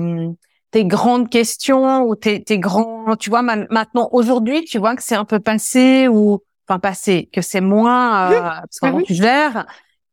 tes 0.71 0.85
grandes 0.85 1.29
questions 1.29 2.03
ou 2.03 2.15
tes, 2.15 2.43
tes 2.43 2.59
grands, 2.59 3.15
tu 3.15 3.29
vois, 3.29 3.41
maintenant, 3.41 4.09
aujourd'hui, 4.11 4.63
tu 4.63 4.77
vois 4.77 4.95
que 4.95 5.03
c'est 5.03 5.15
un 5.15 5.25
peu 5.25 5.39
passé 5.39 6.07
ou, 6.07 6.41
enfin, 6.67 6.79
passé, 6.79 7.29
que 7.33 7.41
c'est 7.41 7.61
moins, 7.61 8.31
euh, 8.31 8.41
parce 8.41 8.79
que 8.79 9.03
tu 9.03 9.15
gères, 9.15 9.65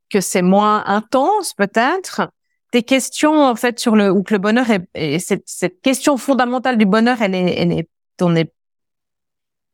que 0.09 0.21
c'est 0.21 0.43
moins 0.43 0.83
intense, 0.87 1.53
peut-être. 1.55 2.31
tes 2.71 2.83
questions 2.83 3.43
en 3.43 3.57
fait 3.57 3.79
sur 3.79 3.97
le 3.97 4.11
ou 4.11 4.23
que 4.23 4.35
le 4.35 4.39
bonheur 4.39 4.67
est, 4.95 5.19
cette, 5.19 5.43
cette 5.47 5.81
question 5.83 6.17
fondamentale 6.17 6.79
du 6.79 6.87
bonheur, 6.87 7.21
elle 7.21 7.35
est, 7.35 7.61
elle 7.61 7.73
est, 7.73 7.89
on 8.21 8.35
est, 8.37 8.53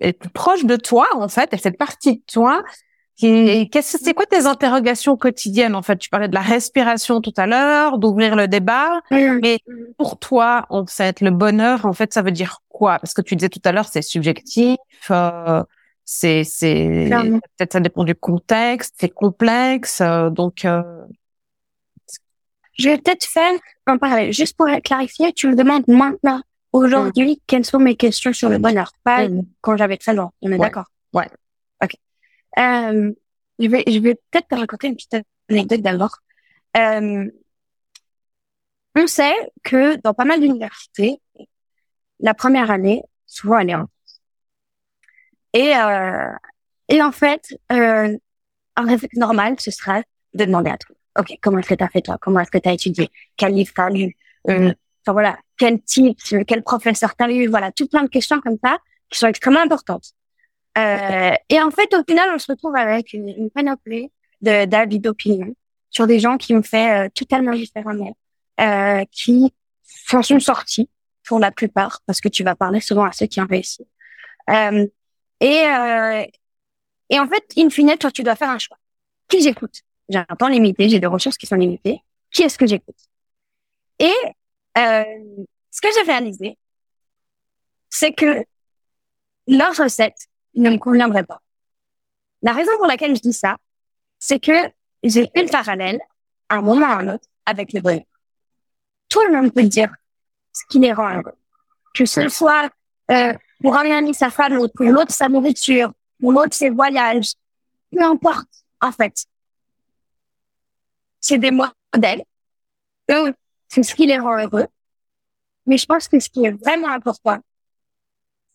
est 0.01 0.29
proche 0.31 0.65
de 0.65 0.77
toi 0.77 1.07
en 1.15 1.29
fait, 1.29 1.53
et 1.53 1.59
cette 1.59 1.79
partie 1.79 2.17
de 2.17 2.23
toi 2.27 2.63
Qu'est-ce 3.19 3.97
c'est 3.99 4.13
quoi 4.13 4.27
tes 4.27 4.45
interrogations 4.45 5.17
quotidiennes 5.17 5.75
en 5.75 5.83
fait? 5.83 5.97
Tu 5.97 6.11
parlais 6.11 6.29
de 6.29 6.35
la 6.35 6.43
respiration 6.43 7.23
tout 7.23 7.33
à 7.39 7.47
l'heure, 7.47 7.99
d'ouvrir 7.99 8.37
le 8.37 8.47
débat, 8.47 9.01
mais 9.11 9.59
pour 9.97 10.19
toi 10.19 10.67
en 10.69 10.87
fait 10.87 11.23
le 11.23 11.31
bonheur 11.31 11.87
en 11.87 11.95
fait 11.95 12.13
ça 12.13 12.21
veut 12.21 12.31
dire 12.31 12.61
quoi? 12.69 12.99
Parce 12.99 13.15
que 13.15 13.23
tu 13.23 13.35
disais 13.35 13.49
tout 13.49 13.63
à 13.65 13.73
l'heure 13.73 13.89
c'est 13.89 14.03
subjectif, 14.03 14.77
euh, 15.11 15.63
c'est 16.05 16.45
c'est 16.45 17.09
peut-être 17.57 17.73
ça 17.73 17.81
dépend 17.81 18.05
du 18.05 18.15
contexte, 18.15 18.97
c'est 18.99 19.09
complexe, 19.09 20.01
euh, 20.03 20.29
donc. 20.29 20.65
Euh... 20.65 20.83
Je 22.79 22.91
vais 22.91 22.99
peut-être 22.99 23.25
faire 23.25 23.53
en 23.87 23.97
parler 23.97 24.35
juste 24.35 24.55
pour 24.55 24.67
clarifier. 24.85 25.33
Tu 25.33 25.49
me 25.49 25.55
demandes 25.55 25.89
maintenant 25.89 26.43
aujourd'hui 26.75 27.41
quelles 27.47 27.65
sont 27.65 27.79
mes 27.79 27.97
questions 27.97 28.35
sur 28.35 28.51
le 28.51 28.59
bonheur, 28.59 28.93
pas 29.03 29.27
quand 29.63 29.79
j'avais 29.79 29.97
13 29.97 30.19
ans. 30.19 30.33
On 30.43 30.53
est 30.53 30.59
d'accord? 30.59 30.85
Ouais. 31.15 31.29
Euh, 32.59 33.13
je 33.59 33.69
vais, 33.69 34.15
peut-être 34.31 34.49
te 34.49 34.55
raconter 34.55 34.89
une 34.89 34.97
petite 34.97 35.17
anecdote 35.49 35.81
d'abord. 35.83 36.17
Euh, 36.77 37.31
on 38.95 39.07
sait 39.07 39.35
que 39.63 39.97
dans 39.97 40.15
pas 40.15 40.25
mal 40.25 40.41
d'universités, 40.41 41.21
la 42.21 42.35
première 42.35 42.71
année, 42.71 43.03
souvent 43.27 43.59
elle 43.59 43.71
est 43.71 43.75
en 43.75 43.87
et 45.53 45.75
euh, 45.77 46.33
et 46.89 47.03
en 47.03 47.13
fait, 47.13 47.59
un 48.77 48.85
réflexe 48.85 49.17
normal, 49.17 49.57
ce 49.59 49.71
serait 49.71 50.05
de 50.35 50.45
demander 50.45 50.71
à 50.71 50.77
toi, 50.77 50.95
ok, 51.19 51.39
comment 51.43 51.59
est-ce 51.59 51.69
que 51.69 51.75
t'as 51.75 51.89
fait 51.89 52.03
toi, 52.03 52.19
comment 52.21 52.41
est-ce 52.41 52.51
que 52.51 52.59
t'as 52.59 52.73
étudié, 52.73 53.11
quel 53.37 53.55
livre 53.55 53.73
t'as 53.75 53.91
lu, 53.91 54.17
euh, 54.49 54.73
enfin 55.03 55.13
voilà, 55.13 55.39
quel 55.57 55.81
type, 55.83 56.19
quel 56.47 56.63
professeur 56.63 57.17
t'as 57.17 57.27
lu, 57.27 57.47
voilà, 57.47 57.73
tout 57.73 57.89
plein 57.89 58.05
de 58.05 58.09
questions 58.09 58.41
comme 58.41 58.59
ça 58.63 58.79
qui 59.11 59.19
sont 59.19 59.27
extrêmement 59.27 59.61
importantes. 59.63 60.13
Euh, 60.77 61.35
et 61.49 61.61
en 61.61 61.71
fait, 61.71 61.95
au 61.95 62.03
final, 62.09 62.31
on 62.35 62.39
se 62.39 62.51
retrouve 62.51 62.77
avec 62.77 63.13
une, 63.13 63.51
panoplie 63.51 64.11
d'avis 64.43 64.99
d'opinion 64.99 65.55
sur 65.91 66.07
des 66.07 66.19
gens 66.19 66.37
qui 66.37 66.55
ont 66.55 66.63
fait 66.63 67.07
euh, 67.07 67.09
totalement 67.15 67.53
différemment, 67.53 68.17
euh, 68.61 69.05
qui 69.11 69.55
s'en 69.83 70.23
sont 70.23 70.41
sortis 70.41 70.91
pour 71.25 71.39
la 71.39 71.51
plupart, 71.51 72.01
parce 72.07 72.21
que 72.21 72.29
tu 72.29 72.45
vas 72.45 72.55
parler 72.55 72.81
souvent 72.81 73.05
à 73.05 73.13
ceux 73.13 73.27
qui 73.27 73.41
ont 73.41 73.47
réussi. 73.47 73.87
Euh, 74.51 74.87
et, 75.41 75.63
euh, 75.65 76.25
et 77.11 77.19
en 77.19 77.29
fait, 77.29 77.45
in 77.57 77.71
fine, 77.71 77.97
toi, 77.99 78.11
tu 78.11 78.23
dois 78.23 78.37
faire 78.37 78.51
un 78.51 78.59
choix. 78.59 78.79
Qui 79.29 79.43
j'écoute? 79.43 79.83
J'ai 80.09 80.19
un 80.19 80.37
temps 80.37 80.49
limité, 80.49 80.89
j'ai 80.89 81.01
des 81.01 81.07
ressources 81.07 81.37
qui 81.37 81.47
sont 81.47 81.57
limitées. 81.57 82.01
Qui 82.31 82.43
est-ce 82.43 82.59
que 82.59 82.67
j'écoute? 82.67 82.97
Et 83.99 84.15
euh, 84.79 85.05
ce 85.71 85.81
que 85.81 85.89
j'ai 85.95 86.11
réalisé, 86.11 86.59
c'est 87.91 88.13
que 88.13 88.45
leur 89.49 89.75
recette 89.77 90.29
ne 90.63 90.71
me 90.71 90.79
conviendrait 90.79 91.25
pas. 91.25 91.41
La 92.43 92.53
raison 92.53 92.73
pour 92.79 92.87
laquelle 92.87 93.15
je 93.15 93.21
dis 93.21 93.33
ça, 93.33 93.57
c'est 94.19 94.41
que 94.41 94.53
j'ai 95.03 95.31
fait 95.35 95.43
le 95.43 95.51
parallèle, 95.51 96.01
à 96.49 96.57
un 96.57 96.63
moment 96.63 96.87
ou 96.87 96.91
à 96.91 96.97
un 96.97 97.15
autre, 97.15 97.27
avec 97.45 97.73
le 97.73 97.81
bonheur. 97.81 98.05
Tout 99.09 99.21
le 99.29 99.37
monde 99.37 99.53
peut 99.53 99.63
dire 99.63 99.93
ce 100.53 100.63
qui 100.69 100.79
les 100.79 100.93
rend 100.93 101.15
heureux. 101.15 101.37
Que 101.95 102.07
ce 102.07 102.29
soit 102.29 102.71
euh, 103.11 103.33
pour 103.61 103.77
un 103.77 103.91
ami 103.91 104.15
sa 104.15 104.31
femme, 104.31 104.59
ou 104.59 104.69
pour 104.69 104.87
l'autre 104.87 105.13
sa 105.13 105.29
nourriture, 105.29 105.93
pour 106.21 106.33
l'autre 106.33 106.55
ses 106.55 106.71
voyages, 106.71 107.33
peu 107.91 108.03
importe, 108.03 108.49
en 108.81 108.93
fait. 108.93 109.27
C'est 111.21 111.39
des 111.39 111.51
modèles. 111.51 112.25
c'est 113.69 113.83
ce 113.83 113.95
qui 113.95 114.07
les 114.07 114.19
rend 114.19 114.39
heureux. 114.39 114.67
Mais 115.67 115.79
je 115.79 115.87
pense 115.87 116.09
que 116.09 116.21
ce 116.21 116.29
qui 116.29 116.45
est 116.45 116.53
vraiment 116.53 116.89
important, 116.89 117.39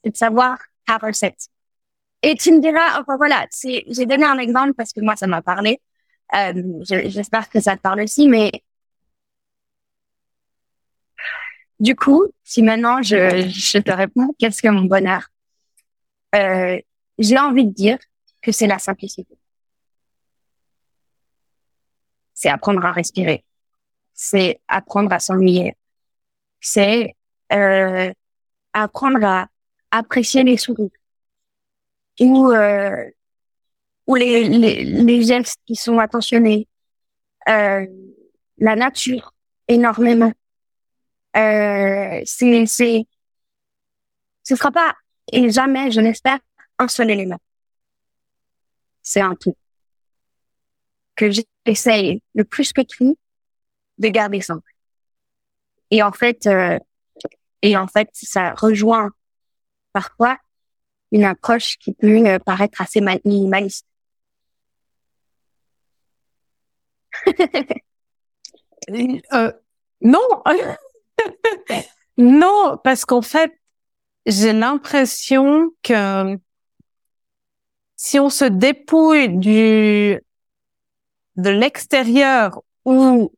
c'est 0.04 0.12
de 0.12 0.18
savoir 0.18 0.58
our 0.90 1.14
sex. 1.14 1.50
Et 2.23 2.36
tu 2.36 2.51
me 2.51 2.60
diras, 2.62 2.99
enfin 3.01 3.17
voilà, 3.17 3.47
j'ai 3.51 4.05
donné 4.05 4.25
un 4.25 4.38
exemple 4.38 4.73
parce 4.75 4.93
que 4.93 5.01
moi 5.01 5.15
ça 5.15 5.27
m'a 5.27 5.41
parlé. 5.41 5.81
Euh, 6.36 6.53
j'espère 6.84 7.49
que 7.49 7.60
ça 7.60 7.75
te 7.75 7.81
parle 7.81 8.01
aussi, 8.01 8.27
mais 8.29 8.51
du 11.79 11.95
coup, 11.95 12.27
si 12.43 12.62
maintenant 12.62 13.01
je, 13.01 13.49
je 13.49 13.77
te 13.79 13.91
réponds, 13.91 14.34
qu'est-ce 14.38 14.62
que 14.62 14.67
mon 14.69 14.84
bonheur? 14.84 15.27
Euh, 16.36 16.79
J'ai 17.17 17.38
envie 17.38 17.65
de 17.65 17.73
dire 17.73 17.97
que 18.41 18.51
c'est 18.51 18.67
la 18.67 18.79
simplicité. 18.79 19.38
C'est 22.34 22.49
apprendre 22.49 22.84
à 22.86 22.91
respirer. 22.91 23.43
C'est 24.13 24.62
apprendre 24.67 25.12
à 25.13 25.19
s'ennuyer. 25.19 25.75
C'est 26.60 27.15
euh, 27.53 28.12
apprendre 28.73 29.23
à 29.25 29.47
apprécier 29.91 30.43
les 30.43 30.57
sourires 30.57 30.89
ou 32.19 32.52
euh, 32.52 33.10
ou 34.08 34.15
les, 34.15 34.47
les, 34.47 34.84
les 34.84 35.24
gestes 35.24 35.60
qui 35.65 35.76
sont 35.76 36.00
attentionnés, 36.00 36.67
euh, 37.50 37.86
la 38.58 38.76
nature 38.76 39.34
énormément. 39.67 40.34
Euh, 41.38 42.21
c'est 42.26 42.65
c'est 42.65 43.06
ce 44.43 44.56
sera 44.56 44.71
pas 44.71 44.95
et 45.32 45.50
jamais, 45.50 45.91
je 45.91 46.02
l'espère, 46.02 46.39
un 46.78 46.88
seul 46.88 47.10
élément. 47.10 47.39
C'est 49.02 49.21
un 49.21 49.36
tout 49.36 49.56
que 51.15 51.30
j'essaye 51.30 52.21
le 52.34 52.43
plus 52.43 52.74
que 52.74 52.82
tout 52.82 53.17
de 53.97 54.08
garder 54.08 54.41
simple. 54.41 54.71
Et 55.91 56.02
en 56.02 56.12
fait, 56.12 56.47
euh, 56.47 56.80
et 57.62 57.78
en 57.78 57.88
fait, 57.88 58.10
ça 58.13 58.54
rejoint 58.54 59.10
parfois 59.93 60.38
une 61.12 61.24
approche 61.24 61.78
qui 61.78 61.93
peut 61.93 62.26
euh, 62.28 62.39
paraître 62.39 62.82
assez 62.82 63.02
minimaliste. 63.26 63.86
euh, 69.34 69.52
non, 70.02 70.19
non, 72.17 72.78
parce 72.84 73.06
qu'en 73.06 73.21
fait, 73.21 73.52
j'ai 74.26 74.54
l'impression 74.54 75.71
que 75.84 76.38
si 77.95 78.19
on 78.19 78.30
se 78.30 78.45
dépouille 78.45 79.30
du 79.38 80.19
de 81.36 81.50
l'extérieur 81.50 82.62
ou 82.86 83.32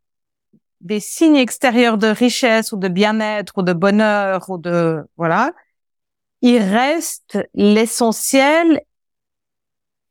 des 0.81 0.99
signes 0.99 1.38
extérieurs 1.38 1.97
de 1.97 2.07
richesse 2.07 2.71
ou 2.71 2.77
de 2.77 2.88
bien-être 2.88 3.53
ou 3.57 3.62
de 3.63 3.73
bonheur 3.73 4.49
ou 4.49 4.57
de 4.57 5.03
voilà, 5.17 5.53
il 6.43 6.62
reste 6.62 7.39
l'essentiel 7.56 8.82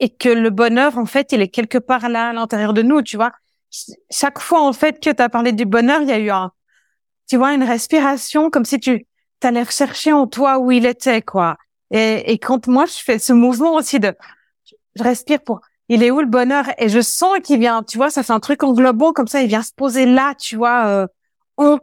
et 0.01 0.09
que 0.09 0.31
le 0.31 0.49
bonheur, 0.51 0.97
en 0.99 1.05
fait, 1.05 1.31
il 1.31 1.42
est 1.42 1.49
quelque 1.49 1.79
part 1.79 2.09
là 2.09 2.31
à 2.31 2.33
l'intérieur 2.33 2.73
de 2.73 2.83
nous, 2.83 3.03
tu 3.03 3.16
vois. 3.16 3.31
Chaque 4.11 4.40
fois, 4.40 4.62
en 4.62 4.73
fait, 4.73 4.99
que 4.99 5.11
tu 5.11 5.23
as 5.23 5.29
parlé 5.29 5.53
du 5.53 5.66
bonheur, 5.66 6.01
il 6.01 6.09
y 6.09 6.12
a 6.12 6.18
eu 6.18 6.31
un, 6.31 6.51
tu 7.29 7.37
vois, 7.37 7.53
une 7.53 7.62
respiration 7.62 8.49
comme 8.49 8.64
si 8.64 8.81
tu 8.81 9.07
allais 9.42 9.64
chercher 9.66 10.12
en 10.12 10.27
toi 10.27 10.59
où 10.59 10.73
il 10.73 10.87
était, 10.87 11.21
quoi. 11.21 11.59
Et, 11.90 12.33
et 12.33 12.38
quand 12.38 12.66
moi, 12.66 12.87
je 12.87 12.95
fais 12.95 13.18
ce 13.18 13.35
mouvement 13.35 13.75
aussi 13.75 14.01
de, 14.01 14.14
je 14.97 15.03
respire 15.03 15.40
pour, 15.42 15.61
il 15.90 16.03
est 16.03 16.11
où 16.11 16.21
le 16.21 16.27
bonheur? 16.27 16.64
Et 16.79 16.88
je 16.88 17.03
sens 17.03 17.38
qu'il 17.45 17.61
vient, 17.61 17.83
tu 17.83 17.99
vois, 17.99 18.09
ça 18.09 18.23
fait 18.23 18.33
un 18.33 18.40
truc 18.40 18.62
englobant 18.62 19.12
comme 19.12 19.29
ça, 19.29 19.42
il 19.42 19.49
vient 19.49 19.62
se 19.62 19.75
poser 19.75 20.07
là, 20.07 20.35
tu 20.35 20.57
vois, 20.57 20.87
euh, 21.59 21.77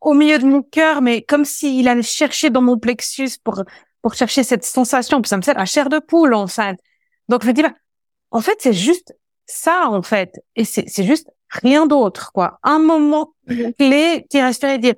au 0.00 0.14
milieu 0.14 0.38
de 0.38 0.44
mon 0.44 0.62
cœur, 0.62 1.02
mais 1.02 1.22
comme 1.22 1.44
s'il 1.44 1.88
allait 1.88 2.02
chercher 2.02 2.50
dans 2.50 2.62
mon 2.62 2.78
plexus 2.78 3.38
pour 3.42 3.62
pour 4.02 4.14
chercher 4.14 4.42
cette 4.42 4.64
sensation. 4.64 5.22
Puis 5.22 5.28
ça 5.28 5.36
me 5.36 5.42
fait 5.42 5.54
la 5.54 5.64
chair 5.64 5.88
de 5.88 6.00
poule, 6.00 6.34
en 6.34 6.48
fait. 6.48 6.76
Donc 7.28 7.42
je 7.42 7.48
me 7.48 7.52
dis, 7.52 7.62
bah, 7.62 7.72
en 8.32 8.40
fait, 8.40 8.56
c'est 8.58 8.72
juste 8.72 9.14
ça, 9.46 9.88
en 9.88 10.02
fait, 10.02 10.40
et 10.56 10.64
c'est 10.64 10.84
c'est 10.88 11.04
juste 11.04 11.30
rien 11.48 11.86
d'autre, 11.86 12.32
quoi. 12.32 12.58
Un 12.62 12.78
moment 12.78 13.34
mhm. 13.46 13.72
clé, 13.74 14.26
tu 14.30 14.38
respirer 14.40 14.74
et 14.74 14.78
dire, 14.78 14.94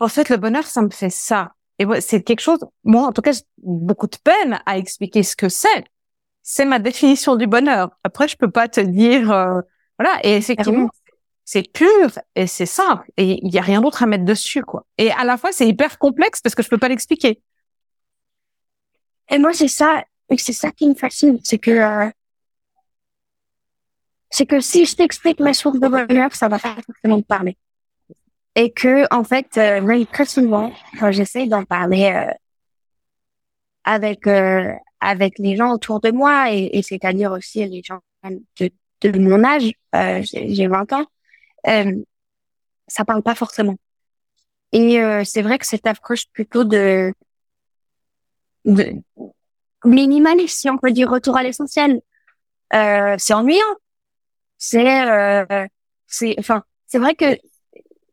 en 0.00 0.08
fait, 0.08 0.28
le 0.28 0.36
bonheur, 0.36 0.66
ça 0.66 0.82
me 0.82 0.90
fait 0.90 1.10
ça. 1.10 1.52
Et 1.78 1.86
c'est 2.00 2.22
quelque 2.22 2.40
chose, 2.40 2.60
moi, 2.84 3.06
en 3.06 3.12
tout 3.12 3.22
cas, 3.22 3.32
j'ai 3.32 3.42
beaucoup 3.58 4.06
de 4.06 4.16
peine 4.22 4.60
à 4.66 4.78
expliquer 4.78 5.22
ce 5.22 5.36
que 5.36 5.48
c'est. 5.48 5.84
C'est 6.42 6.64
ma 6.64 6.78
définition 6.78 7.36
du 7.36 7.46
bonheur. 7.46 7.90
Après, 8.04 8.28
je 8.28 8.36
peux 8.36 8.50
pas 8.50 8.68
te 8.68 8.80
dire, 8.80 9.30
euh, 9.30 9.60
voilà. 9.98 10.18
Et 10.24 10.36
effectivement, 10.36 10.88
c'est 11.52 11.70
pur 11.70 12.18
et 12.34 12.46
c'est 12.46 12.66
simple 12.66 13.10
et 13.18 13.38
il 13.44 13.52
y 13.52 13.58
a 13.58 13.62
rien 13.62 13.82
d'autre 13.82 14.02
à 14.02 14.06
mettre 14.06 14.24
dessus 14.24 14.62
quoi. 14.62 14.86
Et 14.96 15.10
à 15.10 15.24
la 15.24 15.36
fois 15.36 15.52
c'est 15.52 15.68
hyper 15.68 15.98
complexe 15.98 16.40
parce 16.40 16.54
que 16.54 16.62
je 16.62 16.68
peux 16.70 16.78
pas 16.78 16.88
l'expliquer. 16.88 17.42
Et 19.30 19.38
moi 19.38 19.52
c'est 19.52 19.68
ça, 19.68 20.02
c'est 20.38 20.54
ça 20.54 20.70
qui 20.72 20.88
me 20.88 20.94
fascine, 20.94 21.38
c'est 21.44 21.58
que 21.58 21.70
euh, 21.70 22.10
c'est 24.30 24.46
que 24.46 24.60
si 24.60 24.86
je 24.86 24.96
t'explique 24.96 25.40
mes 25.40 25.52
sources 25.52 25.78
de 25.78 25.88
bonheur, 25.88 26.34
ça 26.34 26.48
va 26.48 26.58
pas 26.58 26.74
forcément 26.86 27.20
te 27.20 27.26
parler. 27.26 27.58
Et 28.54 28.72
que 28.72 29.04
en 29.14 29.24
fait, 29.24 29.58
euh, 29.58 30.04
très 30.10 30.24
souvent 30.24 30.72
quand 30.98 31.12
j'essaie 31.12 31.46
d'en 31.46 31.64
parler 31.64 32.12
euh, 32.14 32.32
avec 33.84 34.26
euh, 34.26 34.72
avec 35.00 35.38
les 35.38 35.56
gens 35.56 35.72
autour 35.74 36.00
de 36.00 36.10
moi 36.12 36.50
et, 36.50 36.80
c'est-à-dire 36.82 37.32
aussi 37.32 37.66
les 37.66 37.82
gens 37.84 38.00
de, 38.58 38.70
de 39.02 39.18
mon 39.18 39.44
âge, 39.44 39.72
j'ai 40.22 40.68
20 40.68 40.92
ans, 40.94 41.06
euh, 41.68 41.92
ça 42.88 43.04
parle 43.04 43.22
pas 43.22 43.34
forcément. 43.34 43.76
Et 44.72 45.00
euh, 45.00 45.22
c'est 45.24 45.42
vrai 45.42 45.58
que 45.58 45.66
cette 45.66 45.86
approche 45.86 46.26
plutôt 46.32 46.64
de, 46.64 47.12
de 48.64 48.94
minimaliste, 49.84 50.60
si 50.60 50.70
on 50.70 50.78
peut 50.78 50.92
dire 50.92 51.10
retour 51.10 51.36
à 51.36 51.42
l'essentiel, 51.42 52.00
euh, 52.74 53.16
c'est 53.18 53.34
ennuyant. 53.34 53.64
C'est, 54.58 55.08
euh, 55.08 55.66
c'est, 56.06 56.36
enfin, 56.38 56.62
c'est 56.86 56.98
vrai 56.98 57.14
que 57.14 57.36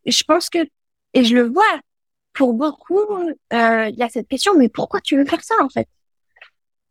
je 0.06 0.24
pense 0.24 0.50
que 0.50 0.60
et 1.14 1.24
je 1.24 1.36
le 1.36 1.44
vois 1.44 1.80
pour 2.34 2.54
beaucoup, 2.54 3.00
euh, 3.54 3.90
il 3.90 3.96
y 3.96 4.04
a 4.04 4.10
cette 4.10 4.28
question, 4.28 4.56
mais 4.58 4.70
pourquoi 4.70 5.02
tu 5.02 5.18
veux 5.18 5.26
faire 5.26 5.44
ça 5.44 5.56
en 5.62 5.70
fait? 5.70 5.88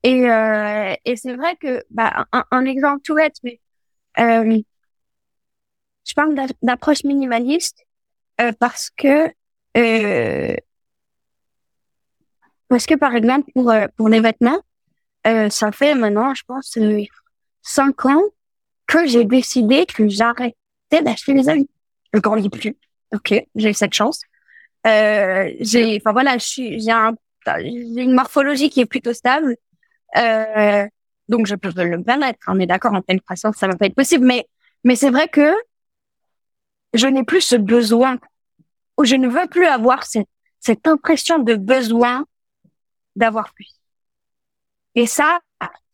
Et, 0.02 0.30
euh, 0.30 0.94
et 1.04 1.16
c'est 1.16 1.34
vrai 1.34 1.56
que, 1.56 1.82
bah, 1.90 2.26
un, 2.50 2.64
exemple 2.64 3.02
tout 3.02 3.14
bête, 3.14 3.36
mais 3.42 3.60
euh, 4.18 4.60
parle 6.18 6.34
d'approche 6.62 7.04
minimaliste 7.04 7.86
euh, 8.40 8.50
parce 8.58 8.90
que 8.96 9.30
euh, 9.76 10.56
parce 12.66 12.86
que 12.86 12.96
par 12.96 13.14
exemple 13.14 13.48
pour 13.54 13.70
euh, 13.70 13.86
pour 13.96 14.08
les 14.08 14.20
vêtements, 14.20 14.60
ça 15.50 15.70
fait 15.72 15.94
maintenant, 15.94 16.34
je 16.34 16.42
pense, 16.46 16.76
cinq 17.62 18.06
ans 18.06 18.22
que 18.86 19.06
j'ai 19.06 19.24
décidé 19.24 19.84
que 19.86 20.08
j'arrêtais 20.08 21.02
d'acheter 21.02 21.34
les 21.34 21.48
habits. 21.50 21.70
Je 22.14 22.18
grandis 22.18 22.48
plus. 22.48 22.74
Ok, 23.14 23.34
j'ai 23.54 23.72
cette 23.74 23.92
chance. 23.92 24.22
J'ai, 24.86 26.00
enfin 26.00 26.12
voilà, 26.12 26.38
j'ai 26.38 26.90
un, 26.90 27.14
j'ai 27.46 28.02
une 28.08 28.14
morphologie 28.14 28.70
qui 28.70 28.80
est 28.80 28.86
plutôt 28.86 29.12
stable. 29.12 29.56
Donc 31.28 31.46
je 31.46 31.54
peux 31.54 31.70
le 31.84 32.02
permettre. 32.02 32.40
On 32.48 32.58
est 32.58 32.66
d'accord, 32.66 32.94
en 32.94 33.02
pleine 33.02 33.20
croissance, 33.20 33.56
ça 33.56 33.68
va 33.68 33.76
pas 33.76 33.86
être 33.86 33.94
possible. 33.94 34.24
Mais, 34.24 34.48
mais 34.82 34.96
c'est 34.96 35.10
vrai 35.10 35.28
que 35.28 35.52
je 36.98 37.06
n'ai 37.06 37.24
plus 37.24 37.40
ce 37.40 37.56
besoin, 37.56 38.18
ou 38.96 39.04
je 39.04 39.14
ne 39.14 39.28
veux 39.28 39.46
plus 39.48 39.66
avoir 39.66 40.04
cette, 40.04 40.28
cette 40.60 40.86
impression 40.86 41.38
de 41.38 41.54
besoin 41.54 42.26
d'avoir 43.16 43.52
plus. 43.54 43.80
Et 44.94 45.06
ça, 45.06 45.40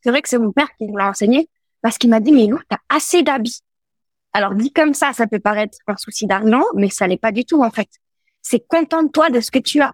c'est 0.02 0.11
vrai 0.11 0.22
que 0.22 0.28
c'est 0.28 0.38
mon 0.38 0.52
père 0.52 0.68
qui 0.76 0.86
me 0.86 0.98
l'a 0.98 1.09
enseigné, 1.09 1.48
parce 1.82 1.98
qu'il 1.98 2.11
m'a 2.11 2.20
dit, 2.20 2.32
mais 2.32 2.46
Lou, 2.46 2.59
t'as 2.68 2.78
assez 2.88 3.22
d'habits. 3.22 3.61
Alors, 4.32 4.55
dit 4.55 4.72
comme 4.72 4.94
ça, 4.94 5.12
ça 5.12 5.26
peut 5.26 5.38
paraître 5.38 5.78
un 5.86 5.96
souci 5.96 6.26
d'argent, 6.26 6.62
mais 6.74 6.90
ça 6.90 7.07
n'est 7.07 7.18
pas 7.18 7.30
du 7.30 7.44
tout, 7.44 7.62
en 7.62 7.70
fait. 7.70 7.88
C'est 8.42 8.66
contente-toi 8.66 9.30
de 9.30 9.40
ce 9.40 9.50
que 9.50 9.59
tu 9.59 9.80
as. 9.80 9.92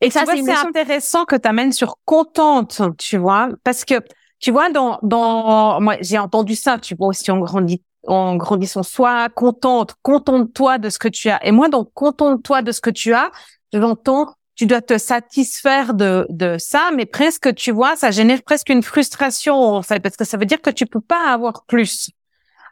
Et 0.00 0.10
ça, 0.10 0.24
c'est 0.26 0.50
intéressant 0.50 1.24
que 1.24 1.34
tu 1.34 1.48
amènes 1.48 1.72
sur 1.72 1.96
contente, 2.04 2.82
tu 2.98 3.16
vois, 3.16 3.48
parce 3.64 3.84
que, 3.84 3.94
tu 4.38 4.52
vois, 4.52 4.70
dans, 4.70 4.98
dans, 5.02 5.80
moi, 5.80 5.96
j'ai 6.00 6.18
entendu 6.18 6.54
ça, 6.54 6.78
tu 6.78 6.94
vois, 6.94 7.08
aussi 7.08 7.30
on 7.30 7.38
grandit, 7.38 7.82
en 8.08 8.36
grandissant, 8.36 8.82
soit 8.82 9.28
contente, 9.28 9.94
contente-toi 10.02 10.78
de 10.78 10.90
ce 10.90 10.98
que 10.98 11.08
tu 11.08 11.28
as. 11.28 11.44
Et 11.46 11.52
moi, 11.52 11.68
donc, 11.68 11.90
contente-toi 11.94 12.62
de 12.62 12.72
ce 12.72 12.80
que 12.80 12.90
tu 12.90 13.12
as, 13.12 13.30
j'entends, 13.72 14.34
tu 14.54 14.66
dois 14.66 14.80
te 14.80 14.98
satisfaire 14.98 15.94
de, 15.94 16.26
de 16.30 16.56
ça, 16.58 16.90
mais 16.94 17.06
presque, 17.06 17.54
tu 17.54 17.70
vois, 17.70 17.94
ça 17.94 18.10
génère 18.10 18.42
presque 18.42 18.70
une 18.70 18.82
frustration, 18.82 19.54
en 19.54 19.82
fait, 19.82 20.00
parce 20.00 20.16
que 20.16 20.24
ça 20.24 20.36
veut 20.36 20.46
dire 20.46 20.60
que 20.60 20.70
tu 20.70 20.86
peux 20.86 21.00
pas 21.00 21.30
avoir 21.30 21.64
plus. 21.66 22.10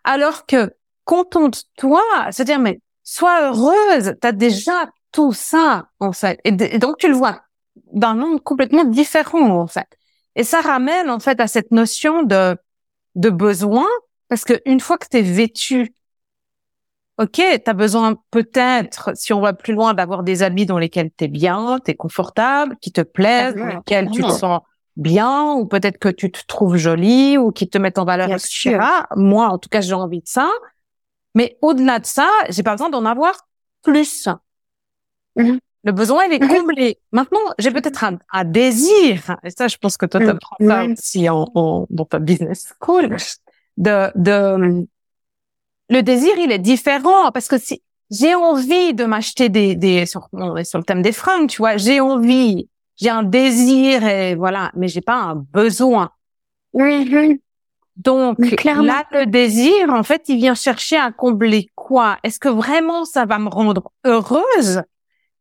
Alors 0.02 0.46
que 0.46 0.72
contente-toi, 1.04 2.02
c'est-à-dire, 2.30 2.58
mais 2.58 2.80
sois 3.04 3.48
heureuse, 3.48 4.14
tu 4.20 4.26
as 4.26 4.32
déjà 4.32 4.88
tout 5.12 5.32
ça, 5.32 5.86
en 6.00 6.12
fait. 6.12 6.40
Et, 6.44 6.52
donc, 6.52 6.98
tu 6.98 7.08
le 7.08 7.14
vois 7.14 7.40
dans 7.92 8.08
un 8.08 8.14
monde 8.14 8.42
complètement 8.42 8.84
différent, 8.84 9.60
en 9.60 9.66
fait. 9.66 9.86
Et 10.34 10.44
ça 10.44 10.60
ramène, 10.60 11.08
en 11.08 11.20
fait, 11.20 11.40
à 11.40 11.46
cette 11.46 11.70
notion 11.70 12.22
de, 12.22 12.56
de 13.14 13.30
besoin, 13.30 13.86
parce 14.28 14.44
que 14.44 14.60
une 14.64 14.80
fois 14.80 14.98
que 14.98 15.06
tu 15.10 15.18
es 15.18 15.22
vêtu, 15.22 15.94
ok, 17.18 17.32
tu 17.32 17.70
as 17.70 17.72
besoin 17.72 18.16
peut-être, 18.30 19.10
si 19.14 19.32
on 19.32 19.40
va 19.40 19.52
plus 19.52 19.72
loin, 19.72 19.94
d'avoir 19.94 20.22
des 20.22 20.42
habits 20.42 20.66
dans 20.66 20.78
lesquels 20.78 21.10
tu 21.16 21.24
es 21.24 21.28
bien, 21.28 21.78
tu 21.84 21.92
es 21.92 21.94
confortable, 21.94 22.76
qui 22.80 22.92
te 22.92 23.00
plaisent, 23.00 23.54
dans 23.54 23.66
lesquels 23.66 24.10
tu 24.10 24.22
te 24.22 24.30
sens 24.30 24.60
bien 24.96 25.52
ou 25.52 25.66
peut-être 25.66 25.98
que 25.98 26.08
tu 26.08 26.30
te 26.30 26.40
trouves 26.46 26.76
jolie 26.76 27.38
ou 27.38 27.52
qui 27.52 27.68
te 27.68 27.78
mettent 27.78 27.98
en 27.98 28.04
valeur, 28.04 28.30
etc. 28.30 28.78
Moi, 29.14 29.46
en 29.46 29.58
tout 29.58 29.68
cas, 29.68 29.80
j'ai 29.80 29.94
envie 29.94 30.20
de 30.20 30.28
ça. 30.28 30.50
Mais 31.34 31.58
au-delà 31.60 31.98
de 31.98 32.06
ça, 32.06 32.28
j'ai 32.48 32.62
pas 32.62 32.72
besoin 32.72 32.88
d'en 32.88 33.04
avoir 33.04 33.46
plus. 33.82 34.28
Mhm. 35.36 35.58
Le 35.84 35.92
besoin, 35.92 36.24
il 36.24 36.32
est 36.32 36.42
mhm. 36.42 36.48
comblé. 36.48 36.98
Maintenant, 37.12 37.40
j'ai 37.58 37.70
peut-être 37.70 38.04
un, 38.04 38.44
désir, 38.44 39.36
et 39.44 39.50
ça, 39.50 39.68
je 39.68 39.76
pense 39.76 39.96
que 39.96 40.06
toi, 40.06 40.18
tu 40.18 40.28
apprends 40.28 40.56
ça 40.60 40.84
aussi 40.84 41.28
en, 41.28 41.86
dans 41.90 42.04
ta 42.04 42.18
business 42.18 42.74
school, 42.80 43.16
de, 43.76 44.10
de, 44.14 44.86
le 45.88 46.02
désir, 46.02 46.32
il 46.38 46.50
est 46.52 46.58
différent 46.58 47.30
parce 47.32 47.48
que 47.48 47.58
si 47.58 47.82
j'ai 48.10 48.34
envie 48.34 48.94
de 48.94 49.04
m'acheter 49.04 49.48
des, 49.48 49.74
des, 49.74 50.06
sur, 50.06 50.28
sur 50.64 50.78
le 50.78 50.84
thème 50.84 51.02
des 51.02 51.12
fringues, 51.12 51.48
tu 51.48 51.58
vois, 51.58 51.76
j'ai 51.76 52.00
envie 52.00 52.68
j'ai 52.96 53.10
un 53.10 53.22
désir 53.22 54.04
et 54.04 54.34
voilà, 54.34 54.70
mais 54.74 54.88
j'ai 54.88 55.02
pas 55.02 55.16
un 55.16 55.34
besoin. 55.34 56.10
Oui, 56.72 57.40
Donc 57.96 58.38
là, 58.64 59.04
le 59.12 59.26
désir, 59.26 59.90
en 59.90 60.02
fait, 60.02 60.28
il 60.28 60.36
vient 60.36 60.54
chercher 60.54 60.96
à 60.96 61.12
combler 61.12 61.70
quoi? 61.74 62.18
Est-ce 62.22 62.38
que 62.38 62.48
vraiment 62.48 63.04
ça 63.04 63.24
va 63.24 63.38
me 63.38 63.48
rendre 63.48 63.92
heureuse? 64.04 64.82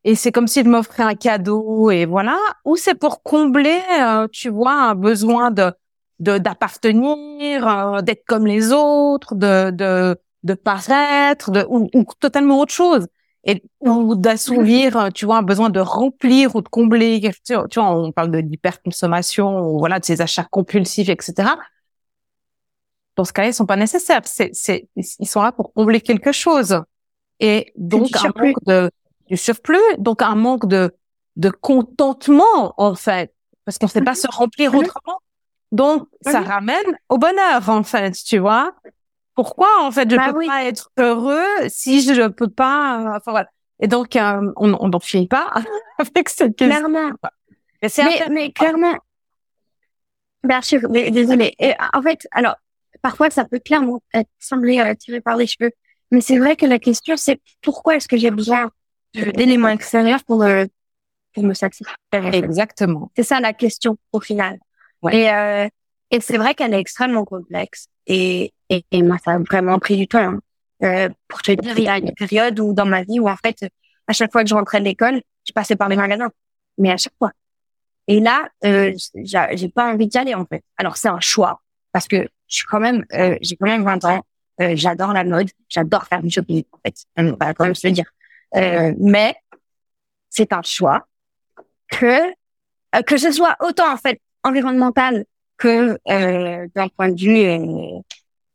Et 0.04 0.16
c'est 0.16 0.32
comme 0.32 0.48
s'il 0.48 0.70
m'offrait 0.70 1.04
un 1.04 1.16
cadeau 1.16 1.90
et 1.90 2.06
voilà, 2.06 2.38
ou 2.64 2.76
c'est 2.76 2.94
pour 2.94 3.24
combler, 3.24 3.80
euh, 4.00 4.28
tu 4.32 4.50
vois, 4.50 4.74
un 4.74 4.96
besoin 4.96 5.50
de 5.50 5.72
d'appartenir, 6.20 7.68
euh, 7.68 8.02
d'être 8.02 8.26
comme 8.26 8.48
les 8.48 8.72
autres, 8.72 9.36
de 9.36 9.72
de 9.72 10.18
de 10.44 10.54
paraître, 10.54 11.52
de 11.52 11.66
ou 11.70 11.90
totalement 12.20 12.60
autre 12.60 12.74
chose 12.74 13.08
et 13.46 13.64
ou 13.80 14.16
d'assouvir, 14.16 15.10
tu 15.14 15.26
vois, 15.26 15.38
un 15.38 15.44
besoin 15.44 15.70
de 15.70 15.80
remplir 15.80 16.56
ou 16.56 16.62
de 16.62 16.68
combler. 16.68 17.22
Tu 17.44 17.54
vois, 17.54 17.92
on 17.92 18.12
parle 18.12 18.32
de 18.32 18.42
d'hyperconsommation, 18.42 19.78
voilà, 19.78 20.00
de 20.00 20.06
ces 20.06 20.22
achats 20.22 20.48
compulsifs, 20.50 21.10
etc. 21.10 21.50
Dans 23.16 23.24
ce 23.24 23.32
cas-là, 23.34 23.50
ils 23.50 23.54
sont 23.54 23.68
pas 23.68 23.76
nécessaires. 23.78 24.22
C'est, 24.26 24.50
c'est, 24.54 24.90
ils 24.96 25.28
sont 25.28 25.42
là 25.42 25.52
pour 25.52 25.74
combler 25.74 26.02
quelque 26.02 26.32
chose. 26.32 26.82
Et 27.40 27.72
donc 27.76 28.10
un 28.16 28.32
manque 28.36 28.64
de 28.66 28.92
du 29.28 29.38
surplus, 29.38 29.78
donc 29.98 30.22
un 30.22 30.36
manque 30.36 30.68
de 30.68 30.92
de 31.36 31.50
contentement 31.50 32.74
en 32.78 32.96
fait, 32.96 33.34
parce 33.66 33.78
qu'on 33.78 33.88
ne 33.88 33.92
sait 33.92 34.02
pas 34.02 34.16
se 34.16 34.28
remplir 34.28 34.74
autrement. 34.74 35.20
Donc 35.76 36.08
ça 36.22 36.40
ramène 36.40 36.98
au 37.10 37.18
bonheur 37.18 37.68
en 37.68 37.84
fait, 37.84 38.12
tu 38.12 38.38
vois. 38.38 38.74
Pourquoi 39.36 39.68
en 39.82 39.92
fait 39.92 40.10
je 40.10 40.16
bah 40.16 40.32
peux 40.32 40.46
pas 40.46 40.64
être 40.64 40.90
heureux 40.98 41.44
si 41.68 42.02
je 42.02 42.14
ne 42.14 42.28
peux 42.30 42.48
pas 42.48 43.16
enfin 43.18 43.32
voilà. 43.32 43.50
Et 43.82 43.88
donc 43.88 44.16
euh, 44.16 44.54
on 44.56 44.68
n'en 44.88 45.00
finit 45.02 45.28
pas 45.28 45.52
avec 45.98 46.30
cette 46.30 46.56
question. 46.56 46.80
Clairement. 46.80 47.12
Mais, 47.82 47.90
mais, 47.98 48.28
mais 48.30 48.52
clairement. 48.54 48.96
Bien 50.46 50.62
sûr 50.62 50.80
mais 50.90 51.12
désolé 51.12 51.54
et, 51.60 51.74
en 51.94 52.02
fait 52.02 52.26
alors 52.32 52.56
parfois 53.02 53.30
ça 53.30 53.44
peut 53.44 53.60
clairement 53.60 54.02
être, 54.14 54.30
sembler 54.40 54.80
euh, 54.80 54.96
tiré 54.96 55.20
par 55.20 55.36
les 55.36 55.48
cheveux. 55.48 55.72
Mais 56.12 56.22
c'est 56.22 56.38
vrai 56.38 56.56
que 56.56 56.66
la 56.66 56.80
question 56.80 57.18
c'est 57.18 57.42
pourquoi 57.62 57.98
est-ce 57.98 58.08
que 58.08 58.16
j'ai 58.16 58.32
besoin 58.32 58.72
d'éléments 59.14 59.68
extérieurs 59.68 60.24
pour 60.24 60.38
me 60.38 60.70
pour 61.34 61.44
me 61.44 61.54
satisfaire? 61.54 61.98
Exactement. 62.14 63.12
C'est 63.14 63.24
ça 63.24 63.42
la 63.42 63.52
question 63.52 63.98
au 64.14 64.22
final 64.22 64.58
et 65.12 65.32
euh, 65.32 65.68
et 66.12 66.20
c'est 66.20 66.38
vrai 66.38 66.54
qu'elle 66.54 66.74
est 66.74 66.80
extrêmement 66.80 67.26
complexe 67.26 67.88
et 68.08 68.54
et, 68.70 68.84
et, 68.92 69.04
moi, 69.04 69.18
ça 69.24 69.34
a 69.34 69.38
vraiment 69.38 69.78
pris 69.78 69.96
du 69.96 70.08
temps. 70.08 70.18
Hein. 70.18 70.40
Euh, 70.84 71.10
pour 71.28 71.42
te 71.42 71.52
dire, 71.52 71.78
il 71.78 71.84
y 71.84 71.88
a 71.88 72.00
une 72.00 72.14
période 72.14 72.60
où 72.60 72.74
dans 72.74 72.86
ma 72.86 73.04
vie 73.04 73.20
où 73.20 73.30
en 73.30 73.36
fait, 73.36 73.70
à 74.08 74.14
chaque 74.14 74.32
fois 74.32 74.44
que 74.44 74.50
je 74.50 74.56
rentrais 74.56 74.80
de 74.80 74.86
l'école, 74.86 75.22
je 75.48 75.54
passais 75.54 75.76
par 75.76 75.88
les 75.88 75.96
magasins. 75.96 76.32
Mais 76.78 76.92
à 76.92 76.98
chaque 76.98 77.14
fois. 77.18 77.32
Et 78.08 78.20
là, 78.20 78.50
euh, 78.66 78.94
j'ai 79.24 79.70
pas 79.70 79.92
envie 79.92 80.08
d'y 80.08 80.18
aller 80.18 80.34
en 80.34 80.46
fait. 80.46 80.64
Alors 80.78 80.98
c'est 80.98 81.08
un 81.08 81.20
choix 81.20 81.62
parce 81.92 82.08
que 82.08 82.28
je 82.48 82.56
suis 82.56 82.66
quand 82.66 82.80
même, 82.80 83.06
euh, 83.14 83.38
j'ai 83.42 83.56
quand 83.56 83.68
même 83.68 83.84
20 83.84 84.06
ans. 84.06 84.22
Euh, 84.62 84.74
j'adore 84.76 85.12
la 85.12 85.24
mode, 85.24 85.50
j'adore 85.70 86.06
faire 86.06 86.22
du 86.22 86.30
shopping 86.30 86.64
en 86.72 86.78
fait. 86.86 86.96
On 87.18 87.34
va 87.34 87.54
quand 87.54 87.66
même 87.66 87.76
se 87.76 87.88
le 87.88 87.94
dire. 87.94 88.06
Euh, 88.56 88.94
mais 89.00 89.36
c'est 90.30 90.54
un 90.54 90.62
choix 90.62 91.08
que 91.90 92.22
euh, 92.96 93.02
que 93.06 93.18
ce 93.18 93.32
soit 93.32 93.56
autant 93.60 93.92
en 93.92 93.98
fait 93.98 94.22
environnemental 94.46 95.26
que 95.58 95.98
d'un 96.76 96.88
point 96.90 97.10
de 97.10 97.20
vue 97.20 98.04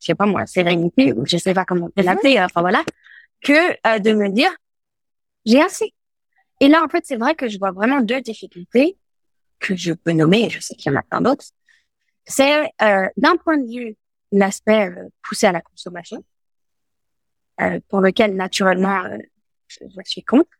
je 0.01 0.07
sais 0.07 0.15
pas 0.15 0.27
moi, 0.27 0.47
sérénité 0.47 1.13
ou 1.13 1.27
je 1.27 1.37
sais 1.37 1.55
pas 1.55 1.65
comment 1.65 1.91
l'appeler, 1.97 2.37
mhm. 2.37 2.45
enfin 2.45 2.61
voilà, 2.63 2.83
que 3.43 3.71
euh, 3.87 3.99
de 3.99 4.13
me 4.13 4.29
dire 4.31 4.51
j'ai 5.45 5.61
assez. 5.61 5.95
Et 6.61 6.69
là 6.69 6.83
en 6.85 6.89
fait 6.89 7.05
c'est 7.07 7.17
vrai 7.17 7.35
que 7.35 7.49
je 7.49 7.59
vois 7.59 7.71
vraiment 7.71 8.01
deux 8.01 8.21
difficultés 8.21 8.97
que 9.59 9.77
je 9.77 9.93
peux 9.93 10.13
nommer, 10.13 10.47
et 10.47 10.51
je 10.51 10.59
sais 10.59 10.75
qu'il 10.75 10.91
y 10.91 10.95
en 10.95 10.99
a 10.99 11.03
plein 11.03 11.21
d'autres. 11.21 11.45
C'est 12.25 12.73
euh, 12.83 13.09
d'un 13.17 13.37
point 13.37 13.59
de 13.59 13.67
vue 13.67 13.97
l'aspect 14.33 14.89
euh, 14.89 15.09
poussé 15.23 15.47
à 15.47 15.53
la 15.53 15.61
consommation, 15.61 16.25
euh, 17.61 17.79
pour 17.89 18.01
lequel 18.01 18.37
naturellement 18.37 19.05
euh, 19.05 19.19
je, 19.69 19.81
je, 19.85 20.01
suis 20.11 20.25
contre. 20.25 20.51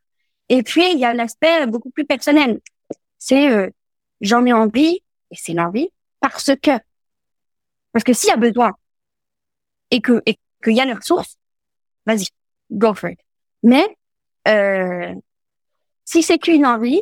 Et 0.49 0.61
puis 0.61 0.91
il 0.91 0.99
y 0.99 1.05
a 1.05 1.13
l'aspect 1.15 1.65
beaucoup 1.65 1.89
plus 1.89 2.05
personnel. 2.05 2.59
C'est 3.17 3.71
j'en 4.21 4.45
ai 4.45 4.53
envie 4.53 5.01
et 5.31 5.35
c'est 5.35 5.53
l'envie 5.53 5.89
parce 6.19 6.51
que 6.61 6.71
parce 7.91 8.03
que 8.05 8.13
s'il 8.13 8.29
y 8.29 8.33
a 8.33 8.37
besoin 8.37 8.73
et 9.89 10.01
que 10.01 10.21
et 10.25 10.37
qu'il 10.63 10.75
y 10.75 10.81
a 10.81 10.85
les 10.85 10.93
ressources, 10.93 11.37
vas-y, 12.05 12.27
go 12.71 12.93
for 12.93 13.09
it. 13.09 13.19
Mais 13.63 13.97
euh, 14.47 15.13
si 16.05 16.23
c'est 16.23 16.37
qu'une 16.37 16.65
envie, 16.65 17.01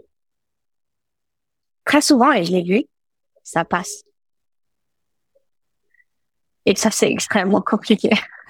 très 1.86 2.02
souvent, 2.02 2.32
et 2.32 2.44
je 2.44 2.52
l'ai 2.52 2.64
vu, 2.64 2.86
ça 3.44 3.66
passe. 3.66 4.04
Et 6.66 6.76
ça, 6.76 6.92
c'est 6.92 7.10
extrêmement 7.12 7.62
compliqué. 7.62 8.12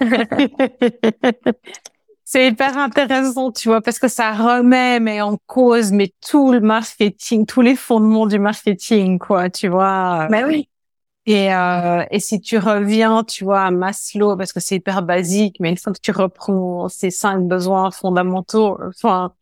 c'est 2.32 2.46
hyper 2.46 2.78
intéressant, 2.78 3.50
tu 3.50 3.66
vois, 3.66 3.80
parce 3.80 3.98
que 3.98 4.06
ça 4.06 4.30
remet 4.30 5.00
mais 5.00 5.20
en 5.20 5.36
cause 5.48 5.90
mais 5.90 6.12
tout 6.24 6.52
le 6.52 6.60
marketing, 6.60 7.44
tous 7.44 7.60
les 7.60 7.74
fondements 7.74 8.26
du 8.26 8.38
marketing, 8.38 9.18
quoi, 9.18 9.50
tu 9.50 9.66
vois. 9.66 10.28
Mais 10.30 10.44
oui. 10.44 10.68
Et, 11.26 11.52
euh, 11.52 12.04
et 12.12 12.20
si 12.20 12.40
tu 12.40 12.56
reviens, 12.58 13.24
tu 13.24 13.42
vois, 13.42 13.62
à 13.62 13.72
Maslow, 13.72 14.36
parce 14.36 14.52
que 14.52 14.60
c'est 14.60 14.76
hyper 14.76 15.02
basique, 15.02 15.56
mais 15.58 15.70
une 15.70 15.76
fois 15.76 15.92
que 15.92 15.98
tu 16.00 16.12
reprends 16.12 16.88
ces 16.88 17.10
cinq 17.10 17.48
besoins 17.48 17.90
fondamentaux, 17.90 18.78
enfin, 18.86 19.32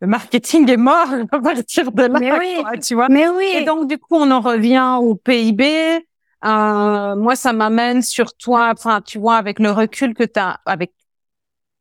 le 0.00 0.06
marketing 0.06 0.70
est 0.70 0.78
mort 0.78 1.08
à 1.30 1.40
partir 1.40 1.92
de 1.92 2.02
là, 2.04 2.18
mais 2.18 2.32
oui. 2.32 2.80
tu 2.80 2.94
vois. 2.94 3.10
Mais 3.10 3.28
oui. 3.28 3.50
Et 3.56 3.64
donc, 3.66 3.90
du 3.90 3.98
coup, 3.98 4.14
on 4.14 4.30
en 4.30 4.40
revient 4.40 4.96
au 5.02 5.16
PIB. 5.16 5.98
Euh, 6.46 7.14
moi, 7.14 7.36
ça 7.36 7.52
m'amène 7.52 8.00
sur 8.00 8.34
toi, 8.38 8.72
enfin, 8.72 9.02
tu 9.02 9.18
vois, 9.18 9.36
avec 9.36 9.58
le 9.58 9.70
recul 9.70 10.14
que 10.14 10.24
tu 10.24 10.40
as, 10.40 10.60
avec 10.64 10.92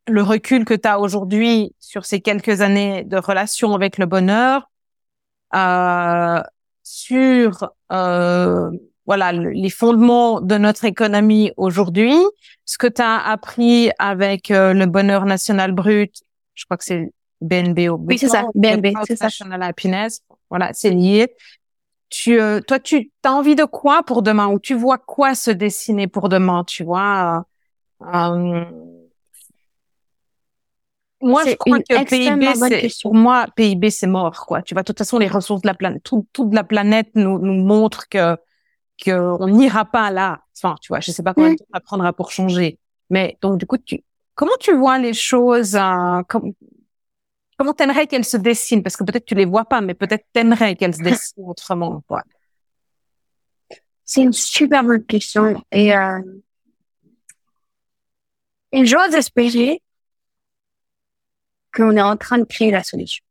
le 0.07 0.21
recul 0.21 0.65
que 0.65 0.73
tu 0.73 0.87
as 0.87 0.99
aujourd'hui 0.99 1.73
sur 1.79 2.05
ces 2.05 2.21
quelques 2.21 2.61
années 2.61 3.03
de 3.03 3.17
relation 3.17 3.73
avec 3.73 3.97
le 3.97 4.05
bonheur, 4.05 4.69
euh, 5.55 6.41
sur 6.83 7.69
euh, 7.91 8.69
voilà 9.05 9.31
les 9.31 9.69
fondements 9.69 10.41
de 10.41 10.57
notre 10.57 10.85
économie 10.85 11.51
aujourd'hui, 11.57 12.13
ce 12.65 12.77
que 12.77 12.87
tu 12.87 13.01
as 13.01 13.17
appris 13.17 13.89
avec 13.99 14.51
euh, 14.51 14.73
le 14.73 14.85
bonheur 14.85 15.25
national 15.25 15.71
brut, 15.71 16.21
je 16.55 16.65
crois 16.65 16.77
que 16.77 16.83
c'est 16.83 17.11
BNB 17.41 17.89
au 17.89 17.97
Oui, 17.97 18.17
c'est 18.17 18.27
ça, 18.27 18.45
BNB, 18.55 18.87
c'est 19.05 19.15
ça. 19.15 19.25
National 19.25 19.63
Happiness. 19.63 20.21
Voilà, 20.49 20.71
c'est 20.73 20.89
lié. 20.89 21.27
Tu, 22.09 22.39
euh, 22.39 22.61
toi, 22.61 22.79
tu 22.79 23.11
as 23.23 23.31
envie 23.31 23.55
de 23.55 23.65
quoi 23.65 24.01
pour 24.03 24.21
demain 24.21 24.47
ou 24.47 24.59
tu 24.59 24.73
vois 24.73 24.97
quoi 24.97 25.35
se 25.35 25.51
dessiner 25.51 26.07
pour 26.07 26.29
demain, 26.29 26.63
tu 26.63 26.83
vois 26.83 27.45
euh, 28.01 28.65
moi, 31.21 31.43
je 31.45 31.55
crois 31.55 31.79
que 31.79 32.03
PIB, 32.05 32.89
pour 33.01 33.15
moi, 33.15 33.47
PIB, 33.55 33.89
c'est 33.89 34.07
mort, 34.07 34.45
quoi. 34.45 34.61
Tu 34.61 34.73
vois, 34.73 34.83
de 34.83 34.87
toute 34.87 34.97
façon, 34.97 35.17
les 35.17 35.27
ressources 35.27 35.61
de 35.61 35.67
la 35.67 35.73
planète, 35.73 36.03
tout, 36.03 36.27
toute 36.31 36.53
la 36.53 36.63
planète 36.63 37.09
nous, 37.15 37.39
nous 37.39 37.63
montre 37.63 38.07
que, 38.07 38.37
qu'on 39.03 39.47
n'ira 39.47 39.85
pas 39.85 40.11
là. 40.11 40.41
Enfin, 40.55 40.75
tu 40.81 40.89
vois, 40.89 40.99
je 40.99 41.11
sais 41.11 41.23
pas 41.23 41.33
combien 41.33 41.53
de 41.53 41.57
temps 41.57 41.65
ça 41.73 41.79
prendra 41.79 42.13
pour 42.13 42.31
changer. 42.31 42.79
Mais, 43.09 43.37
donc, 43.41 43.57
du 43.57 43.65
coup, 43.65 43.77
tu, 43.77 44.03
comment 44.35 44.55
tu 44.59 44.75
vois 44.75 44.99
les 44.99 45.13
choses, 45.13 45.75
euh, 45.75 46.21
comme, 46.27 46.53
comment 47.57 47.73
t'aimerais 47.73 48.05
qu'elles 48.05 48.25
se 48.25 48.37
dessinent? 48.37 48.83
Parce 48.83 48.95
que 48.95 49.03
peut-être 49.03 49.25
tu 49.25 49.33
les 49.35 49.45
vois 49.45 49.65
pas, 49.65 49.81
mais 49.81 49.95
peut-être 49.95 50.25
t'aimerais 50.33 50.75
qu'elles 50.75 50.95
se 50.95 51.03
dessinent 51.03 51.45
autrement, 51.49 52.03
quoi. 52.07 52.23
C'est 54.05 54.21
une 54.21 54.33
super 54.33 54.83
bonne 54.83 55.03
question. 55.03 55.61
Et, 55.71 55.93
euh, 55.95 56.21
et 58.71 58.85
j'ose 58.85 59.13
espérer 59.15 59.81
qu'on 61.77 61.95
est 61.95 62.01
en 62.01 62.17
train 62.17 62.39
de 62.39 62.43
créer 62.43 62.71
la 62.71 62.83
solution. 62.83 63.23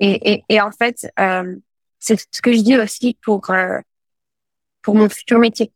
Et, 0.00 0.32
et, 0.32 0.44
et 0.48 0.60
en 0.60 0.70
fait, 0.70 1.10
euh, 1.18 1.56
c'est 1.98 2.18
ce 2.30 2.40
que 2.40 2.52
je 2.52 2.60
dis 2.60 2.76
aussi 2.76 3.18
pour 3.22 3.50
euh, 3.50 3.80
pour 4.82 4.94
mon 4.94 5.08
futur 5.08 5.38
métier. 5.38 5.72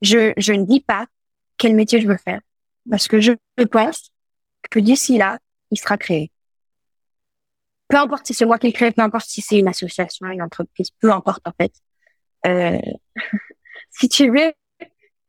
Je, 0.00 0.32
je 0.36 0.52
ne 0.52 0.64
dis 0.64 0.80
pas 0.80 1.06
quel 1.58 1.74
métier 1.74 2.00
je 2.00 2.06
veux 2.06 2.16
faire 2.16 2.40
parce 2.88 3.08
que 3.08 3.20
je 3.20 3.32
pense 3.70 4.10
que 4.70 4.78
d'ici 4.78 5.18
là, 5.18 5.38
il 5.70 5.78
sera 5.78 5.96
créé. 5.98 6.30
Peu 7.88 7.96
importe 7.96 8.26
si 8.26 8.34
c'est 8.34 8.46
moi 8.46 8.58
qui 8.58 8.66
le 8.68 8.72
crée, 8.72 8.92
peu 8.92 9.02
importe 9.02 9.26
si 9.26 9.40
c'est 9.40 9.58
une 9.58 9.68
association, 9.68 10.26
une 10.28 10.42
entreprise, 10.42 10.90
peu 11.00 11.12
importe 11.12 11.46
en 11.46 11.52
fait. 11.60 11.72
Euh, 12.46 12.78
si 13.90 14.08
tu 14.08 14.30
veux, 14.30 14.52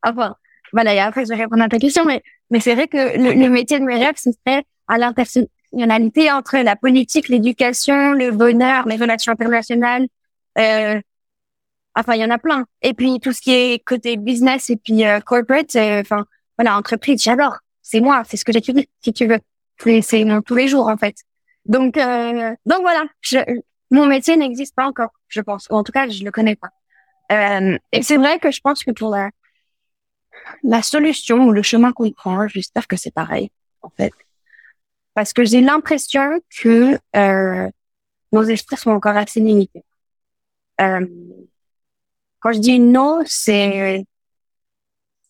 enfin, 0.03 0.36
voilà, 0.74 0.93
et 0.93 0.99
après 0.99 1.26
je 1.26 1.30
vais 1.30 1.36
répondre 1.36 1.63
à 1.63 1.70
ta 1.70 1.80
question, 1.80 2.05
mais 2.05 2.22
mais 2.51 2.59
c'est 2.59 2.76
vrai 2.76 2.88
que 2.88 3.18
le, 3.18 3.34
le 3.34 3.49
métier 3.49 3.80
de 3.80 3.86
mes 3.86 3.97
rêves, 3.97 4.18
ce 4.18 4.32
serait 4.32 4.63
à 4.88 4.97
l'intersection 4.97 5.49
intersectionnalité 5.74 6.32
entre 6.32 6.57
la 6.57 6.76
politique, 6.76 7.30
l'éducation, 7.30 8.13
le 8.13 8.32
bonheur, 8.32 8.88
les 8.88 8.95
relations 8.97 9.34
internationales. 9.34 10.07
Euh, 10.57 10.99
enfin, 11.95 12.16
il 12.16 12.22
y 12.22 12.26
en 12.26 12.30
a 12.30 12.38
plein. 12.38 12.66
Et 12.82 12.93
puis 12.93 13.20
tout 13.20 13.32
ce 13.32 13.41
qui 13.41 13.53
est 13.53 13.84
côté 13.84 14.18
business 14.18 14.70
et 14.70 14.78
puis 14.78 15.05
euh, 15.05 15.20
corporate, 15.20 15.76
euh, 15.76 16.01
enfin 16.01 16.26
voilà, 16.57 16.78
entreprise, 16.78 17.22
j'adore. 17.22 17.57
C'est 17.82 18.01
moi, 18.01 18.24
c'est 18.26 18.38
ce 18.38 18.45
que 18.45 18.53
j'étudie, 18.53 18.89
si 19.03 19.13
tu 19.13 19.28
veux. 19.28 19.39
C'est 20.01 20.24
mon 20.24 20.41
tous 20.41 20.55
les 20.55 20.68
jours 20.68 20.88
en 20.88 20.97
fait. 20.97 21.16
Donc 21.66 21.97
euh, 21.97 22.55
donc 22.66 22.82
voilà, 22.82 23.05
je, 23.22 23.38
mon 23.91 24.05
métier 24.05 24.38
n'existe 24.38 24.76
pas 24.76 24.88
encore, 24.88 25.11
je 25.28 25.41
pense. 25.41 25.68
Ou 25.70 25.76
en 25.76 25.84
tout 25.84 25.91
cas, 25.91 26.07
je 26.07 26.24
le 26.24 26.32
connais 26.32 26.55
pas. 26.55 26.70
Euh, 27.32 27.78
et 27.91 28.03
c'est 28.03 28.18
vrai 28.18 28.39
que 28.39 28.51
je 28.51 28.61
pense 28.61 28.84
que 28.84 28.91
pour 28.91 29.09
la 29.09 29.30
la 30.63 30.82
solution 30.82 31.45
ou 31.45 31.51
le 31.51 31.63
chemin 31.63 31.91
qu'on 31.91 32.11
prend, 32.11 32.47
j'espère 32.47 32.88
que 32.88 32.95
c'est 32.95 33.13
pareil 33.13 33.49
en 33.82 33.89
fait 33.89 34.13
parce 35.16 35.34
que 35.34 35.45
j'ai 35.45 35.61
l'impression 35.61 36.39
que 36.61 36.99
euh, 37.16 37.70
nos 38.32 38.43
esprits 38.43 38.78
sont 38.78 38.91
encore 38.91 39.16
assez 39.16 39.39
limités. 39.39 39.84
Euh, 40.82 41.07
quand 42.41 42.51
je 42.51 42.59
dis 42.59 42.80
non, 42.80 43.24
c'est 43.26 44.05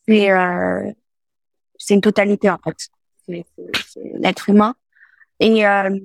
c'est 0.08 0.32
euh, 0.32 0.92
une 1.90 2.02
totalité 2.02 2.50
en 2.50 2.58
fait, 2.58 2.90
c'est 3.28 3.46
l'être 4.16 4.50
humain. 4.50 4.76
Et 5.40 5.66
euh, 5.68 5.98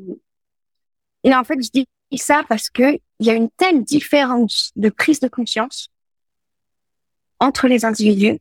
et 1.24 1.34
en 1.34 1.44
fait, 1.44 1.60
je 1.62 1.70
dis 1.72 1.88
ça 2.18 2.44
parce 2.48 2.68
que 2.68 2.98
il 3.18 3.26
y 3.26 3.30
a 3.30 3.34
une 3.34 3.50
telle 3.50 3.82
différence 3.82 4.72
de 4.76 4.90
prise 4.90 5.20
de 5.20 5.28
conscience 5.28 5.88
entre 7.38 7.66
les 7.66 7.86
individus 7.86 8.38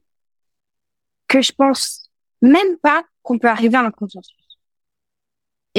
que 1.28 1.42
je 1.42 1.54
pense 1.54 2.10
même 2.42 2.78
pas 2.82 3.06
qu'on 3.22 3.40
peut 3.40 3.50
arriver 3.50 3.78
à 3.78 3.82
un 3.82 3.92
consensus. 3.92 4.39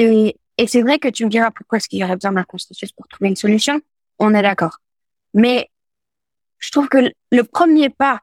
Et, 0.01 0.35
et 0.57 0.67
c'est 0.67 0.81
vrai 0.81 0.97
que 0.97 1.07
tu 1.07 1.25
me 1.25 1.29
diras 1.29 1.51
pourquoi 1.51 1.77
est-ce 1.77 1.87
qu'il 1.87 1.99
y 1.99 2.03
aurait 2.03 2.15
besoin 2.15 2.31
d'un 2.31 2.43
consensus 2.43 2.91
pour 2.91 3.07
trouver 3.07 3.29
une 3.29 3.35
solution. 3.35 3.79
On 4.17 4.33
est 4.33 4.41
d'accord. 4.41 4.79
Mais 5.33 5.69
je 6.57 6.71
trouve 6.71 6.89
que 6.89 7.11
le 7.31 7.43
premier 7.43 7.89
pas 7.89 8.19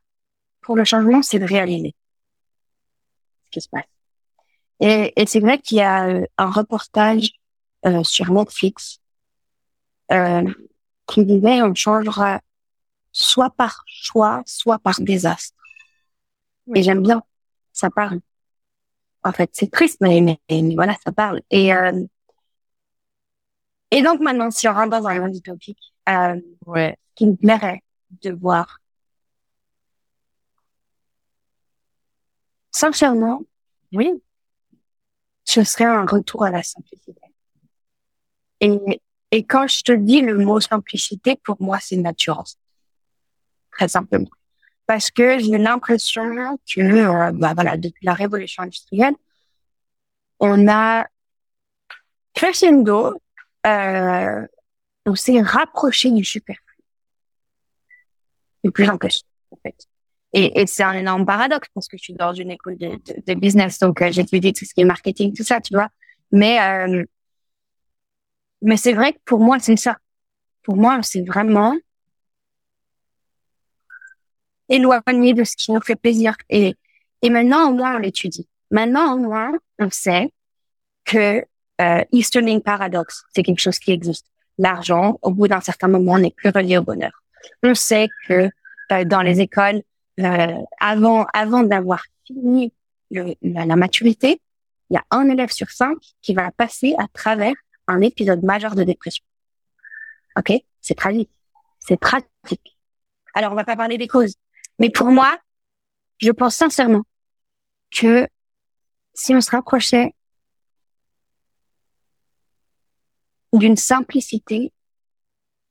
pour 0.61 0.77
le 0.77 0.85
changement, 0.85 1.23
c'est 1.23 1.39
de 1.39 1.45
réaliser 1.45 1.95
ce 3.45 3.51
qui 3.51 3.61
se 3.61 3.69
passe. 3.69 3.85
Et, 4.81 5.13
et 5.17 5.27
c'est 5.27 5.41
vrai 5.41 5.59
qu'il 5.59 5.79
y 5.79 5.81
a 5.81 6.09
euh, 6.09 6.27
un 6.37 6.51
reportage 6.51 7.31
euh, 7.87 8.03
sur 8.03 8.31
Netflix 8.33 9.01
euh, 10.11 10.43
qui 11.07 11.25
disait 11.25 11.63
on 11.63 11.75
changera 11.75 12.41
soit 13.13 13.51
par 13.51 13.85
choix, 13.87 14.43
soit 14.47 14.79
par 14.79 15.01
désastre. 15.01 15.57
Et 16.75 16.83
j'aime 16.83 17.03
bien, 17.03 17.23
ça 17.73 17.89
parle 17.89 18.21
en 19.25 19.33
fait. 19.33 19.51
C'est 19.53 19.71
triste, 19.71 19.99
mais, 20.01 20.21
mais, 20.21 20.39
voilà, 20.75 20.95
ça 21.05 21.13
parle. 21.13 21.43
Et, 21.51 21.75
euh, 21.75 22.05
et 23.91 24.03
donc 24.03 24.21
maintenant, 24.21 24.51
si 24.51 24.69
on 24.69 24.75
rentre 24.75 24.91
dans 24.91 25.07
un 25.07 25.21
monde 25.21 25.37
utopique, 25.37 25.93
euh, 26.09 26.41
ouais. 26.67 26.97
qui 27.15 27.27
me 27.27 27.35
plairait 27.37 27.83
de 28.23 28.33
voir. 28.33 28.81
Sincèrement, 32.71 33.43
oui, 33.93 34.13
ce 35.45 35.65
serait 35.65 35.85
un 35.85 36.05
retour 36.07 36.45
à 36.45 36.51
la 36.51 36.63
simplicité. 36.63 37.21
Et, 38.61 39.01
et 39.31 39.45
quand 39.45 39.67
je 39.67 39.83
te 39.83 39.93
dis 39.93 40.21
le 40.21 40.37
mot 40.39 40.61
simplicité, 40.61 41.37
pour 41.37 41.61
moi, 41.61 41.79
c'est 41.81 41.97
une 41.97 42.07
assurance. 42.07 42.59
Très 43.71 43.89
simplement 43.89 44.29
parce 44.89 45.11
que 45.11 45.39
j'ai 45.39 45.59
l'impression 45.59 46.57
que, 46.67 46.81
euh, 46.81 47.31
bah 47.33 47.53
voilà, 47.55 47.77
depuis 47.77 48.07
la 48.07 48.15
révolution 48.15 48.63
industrielle, 48.63 49.15
on 50.41 50.67
a 50.67 51.07
crescendo, 52.33 53.13
euh, 53.67 54.47
on 55.05 55.15
s'est 55.15 55.43
rapproché 55.43 56.11
du 56.11 56.25
superflu. 56.25 56.65
De 58.65 58.71
plus 58.71 58.89
en 58.89 58.97
plus, 58.97 59.25
en 59.51 59.59
fait. 59.63 59.77
Et, 60.33 60.63
et 60.63 60.67
c'est 60.67 60.85
un 60.85 60.95
énorme 60.95 61.27
paradoxe 61.27 61.69
parce 61.75 61.87
que 61.87 61.99
je 61.99 62.05
suis 62.05 62.15
dans 62.15 62.33
une 62.33 62.51
école 62.51 62.79
de, 62.79 62.99
de, 63.27 63.35
business, 63.35 63.79
donc 63.79 64.01
euh, 64.01 64.11
j'étudie 64.11 64.55
tout 64.55 64.65
ce 64.65 64.73
qui 64.73 64.81
est 64.81 64.85
marketing, 64.85 65.35
tout 65.35 65.45
ça, 65.45 65.61
tu 65.61 65.75
vois. 65.75 65.91
Mais 66.33 66.61
euh, 66.63 67.05
mais 68.63 68.79
c'est 68.79 68.95
vrai 68.95 69.13
que 69.13 69.19
pour 69.27 69.41
moi, 69.41 69.59
c'est 69.59 69.77
ça. 69.77 69.99
Pour 70.63 70.77
moi, 70.77 71.01
c'est 71.03 71.23
vraiment 71.23 71.77
éloigné 74.69 75.35
de 75.35 75.45
ce 75.45 75.57
qui 75.57 75.73
nous 75.73 75.81
fait 75.81 75.97
plaisir. 75.97 76.35
Et, 76.49 76.75
et 77.23 77.31
maintenant, 77.31 77.71
au 77.71 77.75
moins, 77.75 77.97
on 77.97 77.99
l'étudie. 77.99 78.49
Maintenant, 78.71 79.15
au 79.15 79.19
moins, 79.19 79.53
on 79.79 79.91
sait 79.91 80.33
que 81.05 81.45
euh, 81.81 82.05
Easterling 82.13 82.61
Paradox, 82.61 83.25
c'est 83.35 83.43
quelque 83.43 83.61
chose 83.61 83.79
qui 83.79 83.93
existe. 83.93 84.27
L'argent, 84.59 85.19
au 85.23 85.31
bout 85.31 85.49
d'un 85.49 85.61
certain 85.61 85.89
moment, 85.89 86.19
n'est 86.19 86.33
plus 86.33 86.51
relié 86.51 86.79
au 86.79 86.83
bonheur. 86.83 87.23
On 87.63 87.75
sait 87.75 88.09
que 88.27 88.51
euh, 88.93 89.05
dans 89.05 89.23
les 89.23 89.41
écoles, 89.41 89.83
euh, 90.21 90.55
avant, 90.81 91.27
avant 91.33 91.63
d'avoir 91.63 92.03
fini 92.27 92.73
le, 93.11 93.35
la, 93.43 93.77
maturité, 93.77 94.41
il 94.91 94.95
y 94.95 94.97
a 94.97 95.05
un 95.11 95.29
élève 95.29 95.51
sur 95.51 95.71
cinq 95.71 95.97
qui 96.21 96.35
va 96.35 96.51
passer 96.51 96.95
à 96.99 97.07
travers 97.13 97.55
un 97.87 98.01
épisode 98.01 98.43
majeur 98.43 98.75
de 98.75 98.83
dépression. 98.83 99.25
Ok, 100.37 100.53
c'est 100.81 100.95
tragique, 100.95 101.31
c'est 101.79 101.99
pratique. 101.99 102.77
Alors 103.35 103.53
on 103.53 103.55
va 103.55 103.65
pas 103.65 103.77
parler 103.77 103.97
des 103.97 104.09
causes, 104.09 104.35
mais 104.79 104.91
pour 104.91 105.09
moi, 105.09 105.39
je 106.19 106.31
pense 106.31 106.57
sincèrement 106.57 107.03
que 107.91 108.29
si 109.15 109.35
on 109.35 109.41
se 109.41 109.51
rapprochait 109.51 110.15
d'une 113.53 113.77
simplicité, 113.77 114.73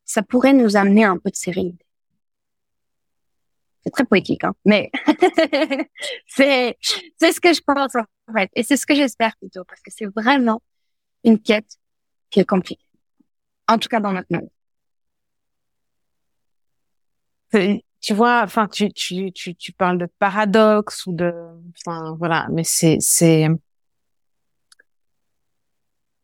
ça 0.05 0.24
pourrait 0.24 0.53
nous 0.53 0.76
amener 0.76 1.03
un 1.03 1.18
peu 1.18 1.30
de 1.30 1.36
sérénité. 1.36 1.86
C'est 3.84 3.91
très 3.91 4.05
poétique, 4.05 4.43
hein, 4.43 4.53
mais 4.66 4.91
c'est 6.28 6.78
c'est 7.18 7.32
ce 7.32 7.39
que 7.39 7.53
je 7.53 7.62
pense 7.62 7.95
en 7.95 8.34
fait, 8.34 8.49
et 8.55 8.64
c'est 8.64 8.76
ce 8.76 8.86
que 8.86 8.95
j'espère 8.95 9.36
plutôt, 9.38 9.64
parce 9.64 9.82
que 9.82 9.91
c'est 9.95 10.08
vraiment 10.08 10.62
une 11.24 11.39
quête 11.39 11.78
qui 12.30 12.41
est 12.41 12.45
compliquée, 12.45 12.84
en 13.68 13.78
tout 13.78 13.88
cas 13.88 14.01
dans 14.01 14.12
notre 14.12 14.28
monde. 14.32 14.49
Tu 18.02 18.14
vois, 18.14 18.41
enfin, 18.43 18.68
tu, 18.68 18.91
tu, 18.93 19.32
tu, 19.32 19.56
tu 19.56 19.72
parles 19.74 19.98
de 19.98 20.08
paradoxe 20.20 21.06
ou 21.08 21.14
de, 21.14 21.34
enfin, 21.78 22.16
voilà, 22.20 22.48
mais 22.52 22.64
c'est, 22.64 22.98
c'est, 23.00 23.48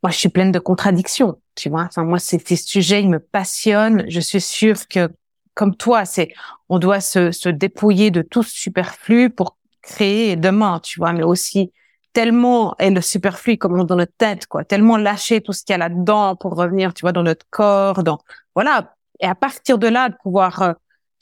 moi, 0.04 0.12
je 0.12 0.18
suis 0.18 0.30
pleine 0.30 0.52
de 0.52 0.60
contradictions, 0.60 1.42
tu 1.56 1.70
vois. 1.70 1.84
Enfin, 1.84 2.04
moi, 2.04 2.20
ces, 2.20 2.38
ces 2.40 2.58
sujets, 2.58 3.02
ils 3.02 3.10
me 3.10 3.20
passionnent. 3.20 4.04
Je 4.10 4.20
suis 4.20 4.42
sûre 4.42 4.88
que, 4.88 5.10
comme 5.54 5.76
toi, 5.76 6.06
c'est, 6.06 6.34
on 6.70 6.78
doit 6.78 7.00
se, 7.00 7.32
se 7.32 7.50
dépouiller 7.50 8.12
de 8.12 8.22
tout 8.22 8.44
superflu 8.44 9.30
pour 9.30 9.58
créer 9.82 10.36
demain, 10.36 10.80
tu 10.82 11.00
vois, 11.00 11.14
mais 11.14 11.24
aussi 11.24 11.72
tellement 12.12 12.76
est 12.78 12.92
le 12.92 13.02
superflu 13.02 13.58
comme 13.58 13.84
dans 13.86 13.96
notre 13.96 14.16
tête, 14.18 14.46
quoi, 14.46 14.64
tellement 14.64 14.98
lâcher 14.98 15.42
tout 15.42 15.52
ce 15.54 15.64
qu'il 15.64 15.74
y 15.74 15.76
a 15.76 15.80
là-dedans 15.80 16.36
pour 16.36 16.56
revenir, 16.56 16.94
tu 16.94 17.02
vois, 17.02 17.12
dans 17.12 17.24
notre 17.24 17.46
corps, 17.50 18.04
dans, 18.04 18.20
voilà. 18.56 18.94
Et 19.20 19.26
à 19.26 19.36
partir 19.36 19.78
de 19.80 19.88
là, 19.88 20.10
de 20.10 20.16
pouvoir, 20.22 20.62
euh, 20.62 20.74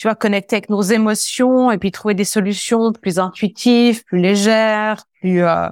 tu 0.02 0.08
vois, 0.08 0.16
connecter 0.16 0.56
avec 0.56 0.72
nos 0.72 0.82
émotions 0.82 1.70
et 1.70 1.78
puis 1.78 1.92
trouver 1.92 2.16
des 2.16 2.24
solutions 2.24 2.92
plus 2.92 3.20
intuitives, 3.20 4.04
plus 4.04 4.18
légères, 4.20 5.06
plus, 5.20 5.44
euh, 5.44 5.68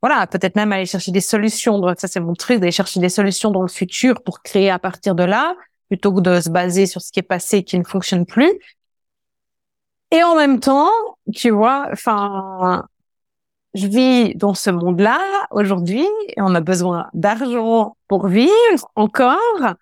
voilà, 0.00 0.28
peut-être 0.28 0.54
même 0.54 0.70
aller 0.70 0.86
chercher 0.86 1.10
des 1.10 1.20
solutions. 1.20 1.80
Donc 1.80 1.98
ça, 1.98 2.06
c'est 2.06 2.20
mon 2.20 2.34
truc, 2.34 2.60
d'aller 2.60 2.70
chercher 2.70 3.00
des 3.00 3.08
solutions 3.08 3.50
dans 3.50 3.62
le 3.62 3.66
futur 3.66 4.22
pour 4.22 4.40
créer 4.42 4.70
à 4.70 4.78
partir 4.78 5.16
de 5.16 5.24
là, 5.24 5.56
plutôt 5.88 6.14
que 6.14 6.20
de 6.20 6.40
se 6.40 6.48
baser 6.48 6.86
sur 6.86 7.00
ce 7.00 7.10
qui 7.10 7.18
est 7.18 7.24
passé 7.24 7.56
et 7.56 7.64
qui 7.64 7.76
ne 7.76 7.82
fonctionne 7.82 8.24
plus. 8.24 8.52
Et 10.12 10.22
en 10.22 10.36
même 10.36 10.60
temps, 10.60 10.92
tu 11.34 11.50
vois, 11.50 11.88
enfin, 11.90 12.86
je 13.74 13.88
vis 13.88 14.36
dans 14.36 14.54
ce 14.54 14.70
monde-là 14.70 15.18
aujourd'hui 15.50 16.06
et 16.28 16.40
on 16.40 16.54
a 16.54 16.60
besoin 16.60 17.10
d'argent 17.14 17.96
pour 18.06 18.28
vivre 18.28 18.52
encore. 18.94 19.74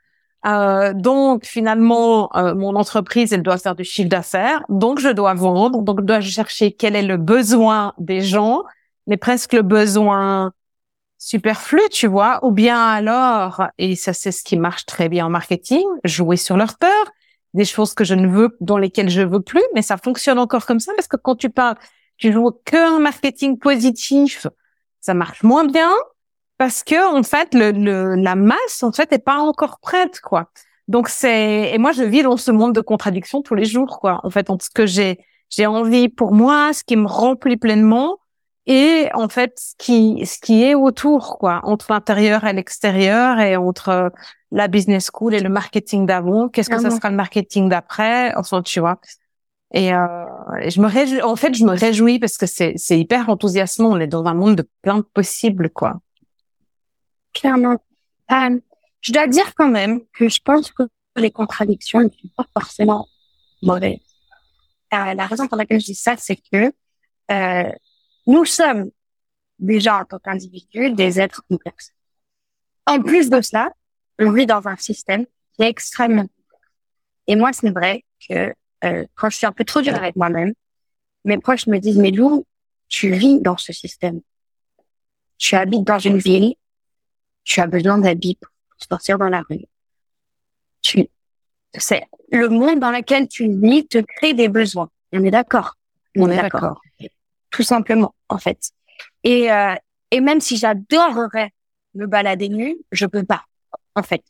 Euh, 0.46 0.94
donc 0.94 1.44
finalement, 1.44 2.34
euh, 2.34 2.54
mon 2.54 2.74
entreprise, 2.76 3.32
elle 3.32 3.42
doit 3.42 3.58
faire 3.58 3.74
du 3.74 3.84
chiffre 3.84 4.08
d'affaires, 4.08 4.62
donc 4.68 4.98
je 4.98 5.10
dois 5.10 5.34
vendre, 5.34 5.82
donc 5.82 6.00
je 6.00 6.04
dois 6.06 6.20
chercher 6.20 6.72
quel 6.72 6.96
est 6.96 7.02
le 7.02 7.16
besoin 7.16 7.92
des 7.98 8.22
gens. 8.22 8.62
Mais 9.06 9.16
presque 9.16 9.52
le 9.52 9.62
besoin 9.62 10.52
superflu, 11.18 11.80
tu 11.90 12.06
vois, 12.06 12.40
ou 12.44 12.52
bien 12.52 12.82
alors, 12.82 13.64
et 13.78 13.96
ça 13.96 14.12
c'est 14.12 14.32
ce 14.32 14.42
qui 14.42 14.56
marche 14.56 14.86
très 14.86 15.08
bien 15.08 15.26
en 15.26 15.30
marketing, 15.30 15.84
jouer 16.04 16.36
sur 16.36 16.56
leur 16.56 16.78
peur, 16.78 17.12
des 17.52 17.64
choses 17.64 17.94
que 17.94 18.04
je 18.04 18.14
ne 18.14 18.26
veux, 18.26 18.56
dans 18.60 18.78
lesquelles 18.78 19.10
je 19.10 19.22
veux 19.22 19.40
plus, 19.40 19.62
mais 19.74 19.82
ça 19.82 19.98
fonctionne 19.98 20.38
encore 20.38 20.64
comme 20.66 20.80
ça. 20.80 20.92
Parce 20.96 21.08
que 21.08 21.16
quand 21.16 21.36
tu 21.36 21.50
parles, 21.50 21.76
tu 22.16 22.32
joues 22.32 22.52
que 22.64 22.96
un 22.96 23.00
marketing 23.00 23.58
positif, 23.58 24.46
ça 25.00 25.14
marche 25.14 25.42
moins 25.42 25.64
bien 25.64 25.90
parce 26.60 26.82
que 26.82 27.16
en 27.16 27.22
fait 27.22 27.54
le, 27.54 27.70
le 27.70 28.16
la 28.16 28.34
masse 28.34 28.82
en 28.82 28.92
fait 28.92 29.10
est 29.14 29.24
pas 29.24 29.38
encore 29.38 29.78
prête 29.80 30.20
quoi. 30.20 30.50
Donc 30.88 31.08
c'est 31.08 31.72
et 31.72 31.78
moi 31.78 31.92
je 31.92 32.02
vis 32.02 32.22
dans 32.22 32.36
ce 32.36 32.50
monde 32.50 32.74
de 32.74 32.82
contradictions 32.82 33.40
tous 33.40 33.54
les 33.54 33.64
jours 33.64 33.98
quoi. 33.98 34.20
En 34.24 34.28
fait 34.28 34.50
entre 34.50 34.66
ce 34.66 34.70
que 34.70 34.84
j'ai 34.84 35.24
j'ai 35.48 35.64
envie 35.64 36.10
pour 36.10 36.32
moi, 36.34 36.74
ce 36.74 36.84
qui 36.84 36.96
me 36.96 37.06
remplit 37.06 37.56
pleinement 37.56 38.18
et 38.66 39.08
en 39.14 39.30
fait 39.30 39.54
ce 39.58 39.74
qui 39.78 40.26
ce 40.26 40.38
qui 40.38 40.62
est 40.62 40.74
autour 40.74 41.38
quoi 41.38 41.60
entre 41.62 41.86
l'intérieur 41.92 42.44
et 42.44 42.52
l'extérieur 42.52 43.40
et 43.40 43.56
entre 43.56 43.88
euh, 43.88 44.10
la 44.50 44.68
business 44.68 45.08
school 45.10 45.32
et 45.34 45.40
le 45.40 45.48
marketing 45.48 46.04
d'avant. 46.04 46.50
Qu'est-ce 46.50 46.68
que 46.68 46.78
ça 46.78 46.90
sera 46.90 47.08
le 47.08 47.16
marketing 47.16 47.70
d'après? 47.70 48.34
Enfin 48.36 48.60
tu 48.60 48.80
vois. 48.80 49.00
Et, 49.72 49.94
euh, 49.94 50.26
je 50.68 50.78
me 50.82 50.88
réjouis 50.88 51.22
en 51.22 51.36
fait 51.36 51.54
je 51.54 51.64
me 51.64 51.72
réjouis 51.72 52.18
parce 52.18 52.36
que 52.36 52.44
c'est 52.44 52.74
c'est 52.76 53.00
hyper 53.00 53.30
enthousiasmant. 53.30 53.92
On 53.92 53.98
est 53.98 54.06
dans 54.06 54.26
un 54.26 54.34
monde 54.34 54.56
de 54.56 54.68
plein 54.82 54.98
de 54.98 55.06
possibles 55.14 55.70
quoi 55.70 56.00
clairement 57.32 57.82
euh, 58.32 58.60
je 59.00 59.12
dois 59.12 59.26
dire 59.26 59.54
quand 59.54 59.70
même 59.70 60.00
que 60.12 60.28
je 60.28 60.40
pense 60.42 60.70
que 60.72 60.84
les 61.16 61.30
contradictions 61.30 62.00
ne 62.00 62.08
sont 62.08 62.28
pas 62.36 62.46
forcément 62.52 63.08
mauvaises 63.62 63.98
euh, 64.94 65.14
la 65.14 65.26
raison 65.26 65.46
pour 65.48 65.56
laquelle 65.56 65.80
je 65.80 65.86
dis 65.86 65.94
ça 65.94 66.16
c'est 66.16 66.36
que 66.36 66.72
euh, 67.30 67.72
nous 68.26 68.44
sommes 68.44 68.90
déjà 69.60 69.98
en 69.98 70.04
tant 70.04 70.18
qu'individus 70.18 70.92
des 70.92 71.20
êtres 71.20 71.42
complexes. 71.48 71.92
En 72.86 73.00
plus 73.00 73.30
de 73.30 73.40
cela, 73.40 73.70
on 74.18 74.32
vit 74.32 74.46
dans 74.46 74.66
un 74.66 74.76
système 74.76 75.26
qui 75.54 75.62
est 75.62 75.68
extrêmement 75.68 76.26
Et 77.26 77.36
moi, 77.36 77.52
c'est 77.52 77.70
vrai 77.70 78.04
que 78.28 78.54
euh, 78.84 79.04
quand 79.14 79.30
je 79.30 79.36
suis 79.36 79.46
un 79.46 79.52
peu 79.52 79.64
trop 79.64 79.80
dur 79.80 79.94
avec 79.94 80.16
moi-même, 80.16 80.54
mes 81.24 81.38
proches 81.38 81.66
me 81.66 81.78
disent, 81.78 81.98
mais 81.98 82.10
Lou, 82.10 82.46
tu 82.88 83.12
vis 83.12 83.40
dans 83.40 83.56
ce 83.56 83.72
système. 83.72 84.20
Tu 85.38 85.54
habites 85.54 85.84
dans 85.84 85.98
une 85.98 86.18
ville, 86.18 86.54
tu 87.44 87.60
as 87.60 87.66
besoin 87.66 87.98
d'habits 87.98 88.36
pour 88.40 88.50
sortir 88.88 89.18
dans 89.18 89.28
la 89.28 89.42
rue. 89.48 89.64
Tu, 90.82 91.08
c'est 91.74 92.04
le 92.32 92.48
monde 92.48 92.80
dans 92.80 92.90
lequel 92.90 93.28
tu 93.28 93.48
vis 93.48 93.86
te 93.86 93.98
crée 93.98 94.34
des 94.34 94.48
besoins. 94.48 94.88
On 95.12 95.24
est 95.24 95.30
d'accord. 95.30 95.76
On, 96.16 96.30
est 96.30 96.36
d'accord 96.36 96.80
tout 97.50 97.62
simplement, 97.62 98.14
en 98.28 98.38
fait. 98.38 98.70
Et, 99.24 99.52
euh, 99.52 99.74
et 100.10 100.20
même 100.20 100.40
si 100.40 100.56
j'adorerais 100.56 101.52
me 101.94 102.06
balader 102.06 102.48
nu, 102.48 102.76
je 102.92 103.06
peux 103.06 103.24
pas, 103.24 103.44
en 103.94 104.02
fait. 104.02 104.22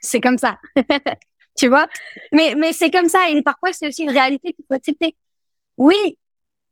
c'est 0.00 0.20
comme 0.20 0.38
ça. 0.38 0.58
tu 1.56 1.68
vois? 1.68 1.86
Mais, 2.32 2.54
mais 2.56 2.72
c'est 2.72 2.90
comme 2.90 3.08
ça. 3.08 3.28
Et 3.30 3.42
parfois, 3.42 3.72
c'est 3.72 3.88
aussi 3.88 4.02
une 4.02 4.10
réalité 4.10 4.52
qu'il 4.52 4.64
faut 4.66 4.74
accepter. 4.74 5.16
Oui, 5.76 6.18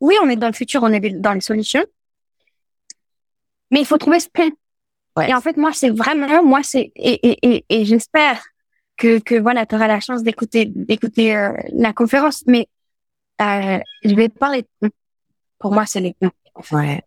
oui, 0.01 0.16
on 0.22 0.28
est 0.28 0.37
dans 0.37 0.49
le 0.49 0.53
futur, 0.53 0.83
on 0.83 0.93
est 0.93 1.11
dans 1.20 1.33
les 1.33 1.41
solutions. 1.41 1.85
Mais 3.70 3.80
il 3.80 3.87
faut 3.87 3.99
trouver 3.99 4.20
ce 4.20 4.28
plan. 4.28 4.51
Ouais. 5.16 5.30
Et 5.30 5.34
en 5.34 5.40
fait, 5.40 5.56
moi, 5.56 5.72
c'est 5.72 5.90
vraiment, 5.90 6.42
moi, 6.42 6.60
c'est, 6.62 6.92
et, 6.96 7.28
et, 7.28 7.38
et, 7.42 7.64
et 7.68 7.84
j'espère 7.84 8.42
que, 8.96 9.18
que 9.18 9.34
voilà, 9.34 9.66
tu 9.66 9.74
auras 9.74 9.88
la 9.88 10.00
chance 10.00 10.22
d'écouter, 10.22 10.66
d'écouter 10.66 11.36
euh, 11.36 11.52
la 11.72 11.92
conférence, 11.92 12.44
mais 12.46 12.68
euh, 13.40 13.78
je 14.04 14.14
vais 14.14 14.28
parler 14.28 14.64
de 14.80 14.90
pour 15.58 15.72
moi, 15.72 15.86
c'est 15.86 16.00
les 16.00 16.14
ponts. 16.18 16.30
Ouais. 16.72 17.02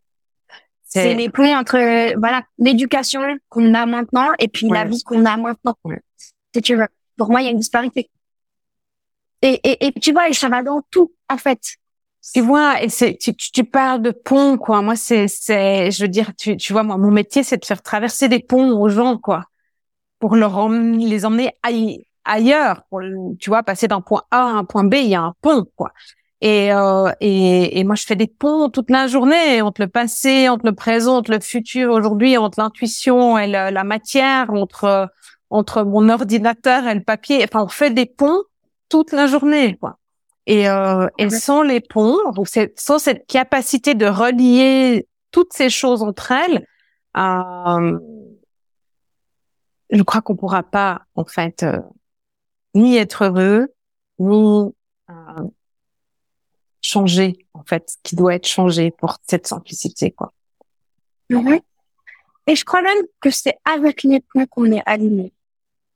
C'est 0.83 1.13
les 1.13 1.29
ponts 1.29 1.53
entre 1.53 2.17
voilà 2.17 2.43
l'éducation 2.57 3.21
qu'on 3.49 3.73
a 3.73 3.85
maintenant 3.85 4.29
et 4.39 4.47
puis 4.47 4.69
la 4.69 4.85
vie 4.85 5.03
qu'on 5.03 5.25
a 5.25 5.35
maintenant. 5.35 5.75
Si 6.53 6.61
tu 6.61 6.75
veux. 6.75 6.87
Pour 7.17 7.29
moi, 7.29 7.41
il 7.41 7.45
y 7.45 7.47
a 7.47 7.51
une 7.51 7.59
disparité. 7.59 8.09
Et, 9.41 9.59
et, 9.63 9.87
et 9.87 9.91
tu 9.93 10.13
vois, 10.13 10.31
ça 10.31 10.47
va 10.47 10.63
dans 10.63 10.81
tout, 10.89 11.13
en 11.29 11.37
fait. 11.37 11.59
Tu 12.33 12.41
vois, 12.41 12.81
et 12.81 12.87
tu, 12.89 13.35
tu, 13.35 13.63
parles 13.63 14.01
de 14.01 14.11
ponts, 14.11 14.57
quoi. 14.57 14.81
Moi, 14.81 14.95
c'est, 14.95 15.27
c'est, 15.27 15.91
je 15.91 16.01
veux 16.03 16.07
dire, 16.07 16.31
tu, 16.35 16.57
tu 16.57 16.73
vois, 16.73 16.83
moi, 16.83 16.97
mon 16.97 17.11
métier, 17.11 17.43
c'est 17.43 17.57
de 17.57 17.65
faire 17.65 17.81
traverser 17.81 18.27
des 18.27 18.39
ponts 18.39 18.71
aux 18.71 18.89
gens, 18.89 19.17
quoi. 19.17 19.45
Pour 20.19 20.35
leur 20.35 20.69
les 20.69 21.25
emmener 21.25 21.51
ailleurs. 22.25 22.83
Tu 23.39 23.49
vois, 23.49 23.63
passer 23.63 23.87
d'un 23.87 24.01
point 24.01 24.23
A 24.31 24.41
à 24.41 24.51
un 24.51 24.65
point 24.65 24.83
B, 24.83 24.95
il 24.95 25.07
y 25.07 25.15
a 25.15 25.21
un 25.21 25.33
pont, 25.41 25.65
quoi. 25.75 25.91
Et, 26.41 26.73
euh, 26.73 27.11
et, 27.21 27.79
et, 27.79 27.83
moi, 27.83 27.95
je 27.95 28.05
fais 28.05 28.15
des 28.15 28.27
ponts 28.27 28.69
toute 28.69 28.89
la 28.89 29.07
journée 29.07 29.61
entre 29.61 29.81
le 29.81 29.87
passé, 29.87 30.49
entre 30.49 30.65
le 30.65 30.75
présent, 30.75 31.17
entre 31.17 31.31
le 31.31 31.39
futur 31.39 31.91
aujourd'hui, 31.91 32.37
entre 32.37 32.59
l'intuition 32.59 33.37
et 33.37 33.47
la, 33.47 33.83
matière, 33.83 34.51
entre 34.51 35.09
entre 35.51 35.83
mon 35.83 36.09
ordinateur 36.09 36.87
et 36.87 36.95
le 36.95 37.03
papier. 37.03 37.43
Enfin, 37.43 37.63
on 37.63 37.67
fait 37.67 37.91
des 37.91 38.05
ponts 38.05 38.43
toute 38.89 39.11
la 39.13 39.27
journée, 39.27 39.77
quoi. 39.77 39.97
Et, 40.47 40.69
euh, 40.69 41.07
et 41.17 41.29
sans 41.29 41.63
les 41.63 41.81
ponts, 41.81 42.31
donc 42.33 42.47
sans 42.77 42.99
cette 42.99 43.25
capacité 43.25 43.95
de 43.95 44.05
relier 44.05 45.07
toutes 45.31 45.53
ces 45.53 45.69
choses 45.69 46.03
entre 46.03 46.31
elles, 46.31 46.67
euh, 47.17 47.99
je 49.89 50.03
crois 50.03 50.21
qu'on 50.21 50.35
pourra 50.35 50.63
pas, 50.63 51.01
en 51.15 51.25
fait, 51.25 51.63
euh, 51.63 51.79
ni 52.75 52.97
être 52.97 53.25
heureux, 53.25 53.73
ni 54.19 54.71
euh, 55.09 55.13
changer 56.81 57.47
en 57.53 57.63
fait, 57.63 57.89
ce 57.89 57.97
qui 58.03 58.15
doit 58.15 58.35
être 58.35 58.47
changé 58.47 58.91
pour 58.91 59.17
cette 59.27 59.47
simplicité 59.47 60.11
quoi. 60.11 60.33
Oui. 61.31 61.59
Et 62.47 62.55
je 62.55 62.63
crois 62.63 62.83
même 62.83 63.03
que 63.19 63.31
c'est 63.31 63.57
avec 63.65 64.03
les 64.03 64.19
points 64.19 64.45
qu'on 64.45 64.71
est 64.71 64.83
aligné. 64.85 65.33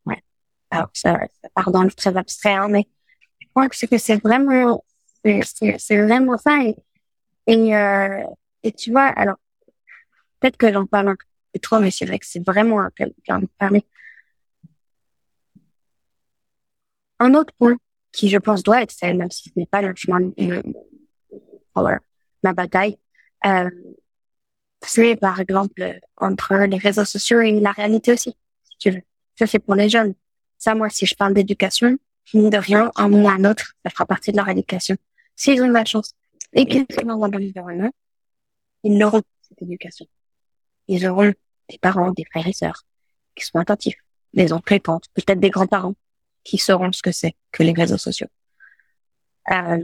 Ouais. 0.05 0.23
Alors 0.71 0.89
ça, 0.93 1.19
ça 1.41 1.49
part 1.53 1.71
dans 1.71 1.83
le 1.83 1.91
très 1.91 2.17
abstrait, 2.17 2.53
hein, 2.53 2.67
mais 2.69 2.87
que 3.55 3.75
c'est 3.75 3.87
que 3.87 3.97
c'est 3.97 4.17
vraiment, 4.17 4.83
c'est 5.23 6.01
vraiment 6.01 6.37
ça. 6.37 6.63
Et, 6.63 6.75
et, 7.47 7.75
euh, 7.75 8.23
tu 8.77 8.91
vois, 8.91 9.07
alors 9.07 9.37
peut-être 10.39 10.57
que 10.57 10.71
j'en 10.71 10.85
parle 10.85 11.09
un 11.09 11.17
peu 11.53 11.59
trop, 11.59 11.79
mais 11.79 11.91
c'est 11.91 12.05
vrai 12.05 12.19
que 12.19 12.25
c'est 12.25 12.45
vraiment 12.45 12.79
un 12.81 12.89
en 13.29 13.41
parler. 13.57 13.85
Un 17.19 17.33
autre 17.33 17.53
point 17.57 17.75
qui, 18.11 18.29
je 18.29 18.37
pense, 18.37 18.63
doit 18.63 18.81
être 18.81 18.91
celle, 18.91 19.17
même 19.17 19.31
si 19.31 19.49
ce 19.49 19.59
n'est 19.59 19.65
pas 19.65 19.81
le 19.81 19.93
chemin, 19.95 20.31
ma 22.43 22.53
bataille, 22.53 22.97
euh, 23.45 23.69
c'est 24.81 25.15
par 25.15 25.39
exemple 25.39 25.99
entre 26.17 26.55
les 26.55 26.77
réseaux 26.77 27.05
sociaux 27.05 27.41
et 27.41 27.59
la 27.59 27.71
réalité 27.71 28.13
aussi, 28.13 28.35
si 28.63 28.77
tu 28.77 28.91
veux. 28.91 29.01
Ça, 29.37 29.47
c'est 29.47 29.59
pour 29.59 29.75
les 29.75 29.89
jeunes. 29.89 30.13
Ça, 30.57 30.75
moi, 30.75 30.89
si 30.89 31.05
je 31.05 31.15
parle 31.15 31.33
d'éducation, 31.33 31.97
de 32.33 32.57
rien, 32.57 32.91
un 32.95 33.09
moment 33.09 33.29
ou 33.29 33.31
un 33.31 33.45
autre, 33.45 33.73
ça 33.83 33.89
fera 33.89 34.05
partie 34.05 34.31
de 34.31 34.37
leur 34.37 34.49
éducation. 34.49 34.95
S'ils 35.35 35.61
ont 35.61 35.67
de 35.67 35.73
la 35.73 35.85
chance 35.85 36.13
et 36.53 36.65
qu'ils 36.65 36.85
sont 36.91 37.05
dans 37.05 37.23
un 37.23 37.91
ils 38.83 39.03
auront 39.03 39.21
cette 39.41 39.61
éducation. 39.61 40.05
Ils 40.87 41.07
auront 41.07 41.33
des 41.69 41.77
parents, 41.77 42.11
des 42.11 42.25
frères 42.25 42.47
et 42.47 42.53
sœurs 42.53 42.85
qui 43.35 43.45
sont 43.45 43.59
attentifs, 43.59 43.97
des 44.33 44.53
oncles 44.53 44.75
et 44.75 44.79
tantes, 44.79 45.05
peut-être 45.13 45.39
des 45.39 45.49
grands-parents 45.49 45.95
qui 46.43 46.57
sauront 46.57 46.91
ce 46.91 47.01
que 47.01 47.11
c'est 47.11 47.35
que 47.51 47.63
les 47.63 47.73
réseaux 47.73 47.97
sociaux. 47.97 48.27
Euh, 49.51 49.83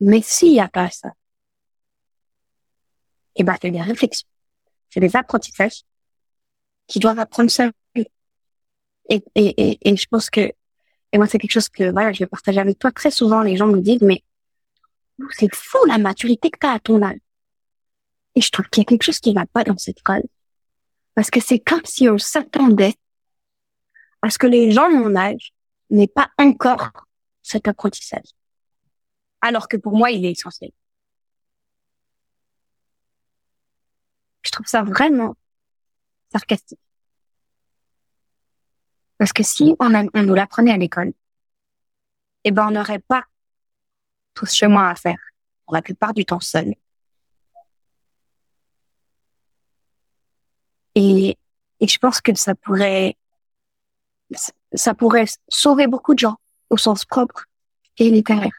mais 0.00 0.22
s'il 0.22 0.52
n'y 0.52 0.60
a 0.60 0.68
pas 0.68 0.90
ça, 0.90 1.12
eh 3.36 3.44
ben, 3.44 3.56
c'est 3.60 3.70
des 3.70 3.80
réflexions. 3.80 4.28
C'est 4.90 5.00
des 5.00 5.14
apprentissages 5.16 5.82
qui 6.86 6.98
doivent 6.98 7.18
apprendre 7.18 7.50
seuls. 7.50 7.72
Et, 7.94 8.06
et, 9.10 9.22
et, 9.34 9.88
et 9.88 9.96
je 9.96 10.06
pense 10.06 10.28
que, 10.30 10.52
et 11.12 11.18
moi, 11.18 11.26
c'est 11.26 11.38
quelque 11.38 11.52
chose 11.52 11.68
que, 11.68 11.90
voilà, 11.90 12.12
je 12.12 12.20
vais 12.20 12.26
partager 12.26 12.60
avec 12.60 12.78
toi. 12.78 12.92
Très 12.92 13.10
souvent, 13.10 13.42
les 13.42 13.56
gens 13.56 13.66
me 13.66 13.80
disent, 13.80 14.02
mais 14.02 14.22
c'est 15.30 15.54
fou 15.54 15.78
la 15.86 15.98
maturité 15.98 16.50
que 16.50 16.58
tu 16.58 16.66
as 16.66 16.72
à 16.72 16.78
ton 16.78 17.02
âge. 17.02 17.18
Et 18.34 18.40
je 18.40 18.50
trouve 18.50 18.68
qu'il 18.68 18.82
y 18.82 18.82
a 18.82 18.84
quelque 18.84 19.02
chose 19.02 19.18
qui 19.18 19.32
va 19.32 19.46
pas 19.46 19.64
dans 19.64 19.78
cette 19.78 20.00
phrase. 20.00 20.22
Parce 21.14 21.30
que 21.30 21.40
c'est 21.40 21.58
comme 21.58 21.84
si 21.84 22.08
on 22.08 22.18
s'attendait 22.18 22.94
à 24.22 24.30
ce 24.30 24.38
que 24.38 24.46
les 24.46 24.70
gens 24.70 24.90
de 24.90 24.96
mon 24.96 25.16
âge 25.16 25.52
n'aient 25.90 26.06
pas 26.06 26.30
encore 26.38 26.90
cet 27.42 27.66
apprentissage. 27.66 28.30
Alors 29.40 29.68
que 29.68 29.76
pour 29.76 29.96
moi, 29.96 30.10
il 30.10 30.24
est 30.24 30.32
essentiel. 30.32 30.70
Je 34.42 34.50
trouve 34.50 34.66
ça 34.66 34.82
vraiment 34.82 35.36
sarcastique. 36.30 36.78
Parce 39.18 39.32
que 39.32 39.42
si 39.42 39.74
on, 39.80 40.08
on 40.14 40.22
nous 40.22 40.34
l'apprenait 40.34 40.72
à 40.72 40.76
l'école, 40.76 41.12
eh 42.44 42.50
ben, 42.50 42.68
on 42.68 42.70
n'aurait 42.70 43.00
pas 43.00 43.24
tout 44.34 44.46
ce 44.46 44.56
chemin 44.56 44.88
à 44.88 44.94
faire, 44.94 45.18
pour 45.66 45.74
la 45.74 45.82
plupart 45.82 46.14
du 46.14 46.24
temps 46.24 46.40
seul. 46.40 46.74
Et, 50.94 51.36
et 51.80 51.88
je 51.88 51.98
pense 51.98 52.20
que 52.20 52.34
ça 52.34 52.54
pourrait, 52.54 53.16
ça 54.72 54.94
pourrait 54.94 55.26
sauver 55.48 55.88
beaucoup 55.88 56.14
de 56.14 56.20
gens 56.20 56.36
au 56.70 56.76
sens 56.76 57.04
propre 57.04 57.44
et 57.98 58.10
littéraire. 58.10 58.52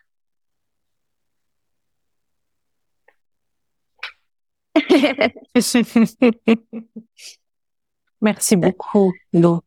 Merci 8.22 8.58
beaucoup, 8.58 9.14
Lo. 9.32 9.64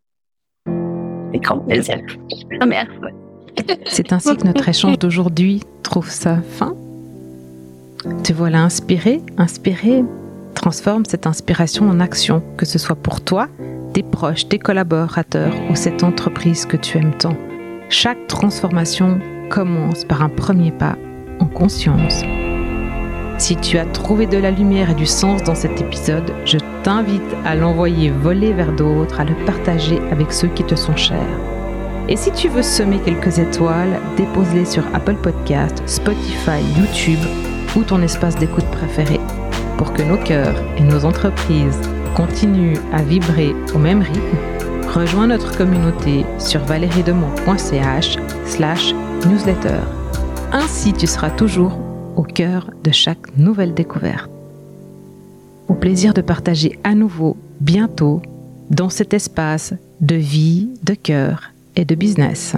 Grand 1.39 1.59
plaisir. 1.59 1.99
C'est 3.87 4.13
ainsi 4.13 4.37
que 4.37 4.47
notre 4.47 4.69
échange 4.69 4.99
d'aujourd'hui 4.99 5.63
trouve 5.83 6.09
sa 6.09 6.37
fin. 6.37 6.75
Te 8.25 8.33
voilà 8.33 8.63
inspiré, 8.63 9.21
inspiré. 9.39 10.05
Transforme 10.55 11.05
cette 11.07 11.27
inspiration 11.27 11.89
en 11.89 12.01
action, 12.01 12.43
que 12.57 12.67
ce 12.67 12.79
soit 12.79 12.97
pour 12.97 13.21
toi, 13.23 13.49
tes 13.95 14.03
proches, 14.03 14.49
tes 14.49 14.59
collaborateurs 14.59 15.53
ou 15.71 15.75
cette 15.75 16.03
entreprise 16.03 16.67
que 16.67 16.77
tu 16.77 16.99
aimes 16.99 17.17
tant. 17.19 17.37
Chaque 17.89 18.27
transformation 18.27 19.19
commence 19.51 20.05
par 20.05 20.23
un 20.23 20.29
premier 20.29 20.71
pas 20.71 20.97
en 21.41 21.47
conscience. 21.47 22.23
Si 23.43 23.57
tu 23.57 23.77
as 23.77 23.87
trouvé 23.87 24.29
de 24.29 24.39
la 24.39 24.53
lumière 24.53 24.91
et 24.91 24.95
du 24.95 25.05
sens 25.05 25.43
dans 25.43 25.57
cet 25.57 25.81
épisode, 25.81 26.33
je 26.45 26.59
t'invite 26.85 27.35
à 27.45 27.57
l'envoyer 27.57 28.09
voler 28.09 28.53
vers 28.53 28.71
d'autres, 28.71 29.21
à 29.21 29.25
le 29.25 29.35
partager 29.45 30.01
avec 30.13 30.33
ceux 30.33 30.47
qui 30.47 30.63
te 30.63 30.77
sont 30.77 30.95
chers. 30.95 31.41
Et 32.09 32.15
si 32.15 32.31
tu 32.31 32.47
veux 32.47 32.63
semer 32.63 33.01
quelques 33.05 33.41
étoiles, 33.41 33.99
dépose-les 34.17 34.65
sur 34.65 34.85
Apple 34.95 35.17
Podcast, 35.17 35.83
Spotify, 35.87 36.63
YouTube 36.79 37.19
ou 37.75 37.83
ton 37.83 38.01
espace 38.03 38.37
d'écoute 38.37 38.67
préféré 38.67 39.19
pour 39.77 39.93
que 39.93 40.03
nos 40.03 40.19
cœurs 40.19 40.63
et 40.79 40.83
nos 40.83 41.05
entreprises 41.05 41.81
continuent 42.15 42.79
à 42.93 43.03
vibrer 43.03 43.57
au 43.75 43.79
même 43.79 44.03
rythme. 44.03 44.39
Rejoins 44.95 45.27
notre 45.27 45.59
communauté 45.59 46.25
sur 46.39 46.61
valeriedemont.ch 46.61 48.19
slash 48.45 48.95
newsletter. 49.27 49.81
Ainsi, 50.53 50.93
tu 50.93 51.09
seras 51.09 51.31
toujours 51.31 51.77
au 52.17 52.23
cœur 52.23 52.71
de 52.85 52.91
chaque 52.91 53.37
nouvelle 53.37 53.75
découverte. 53.75 54.31
Au 55.69 55.75
plaisir 55.75 56.15
de 56.15 56.21
partager 56.21 56.79
à 56.85 56.95
nouveau 56.95 57.37
bientôt 57.61 58.21
dans 58.71 58.91
cet 58.91 59.15
espace 59.15 59.75
de 60.01 60.17
vie, 60.17 60.71
de 60.83 60.95
cœur 60.95 61.53
et 61.77 61.85
de 61.85 61.95
business. 61.95 62.55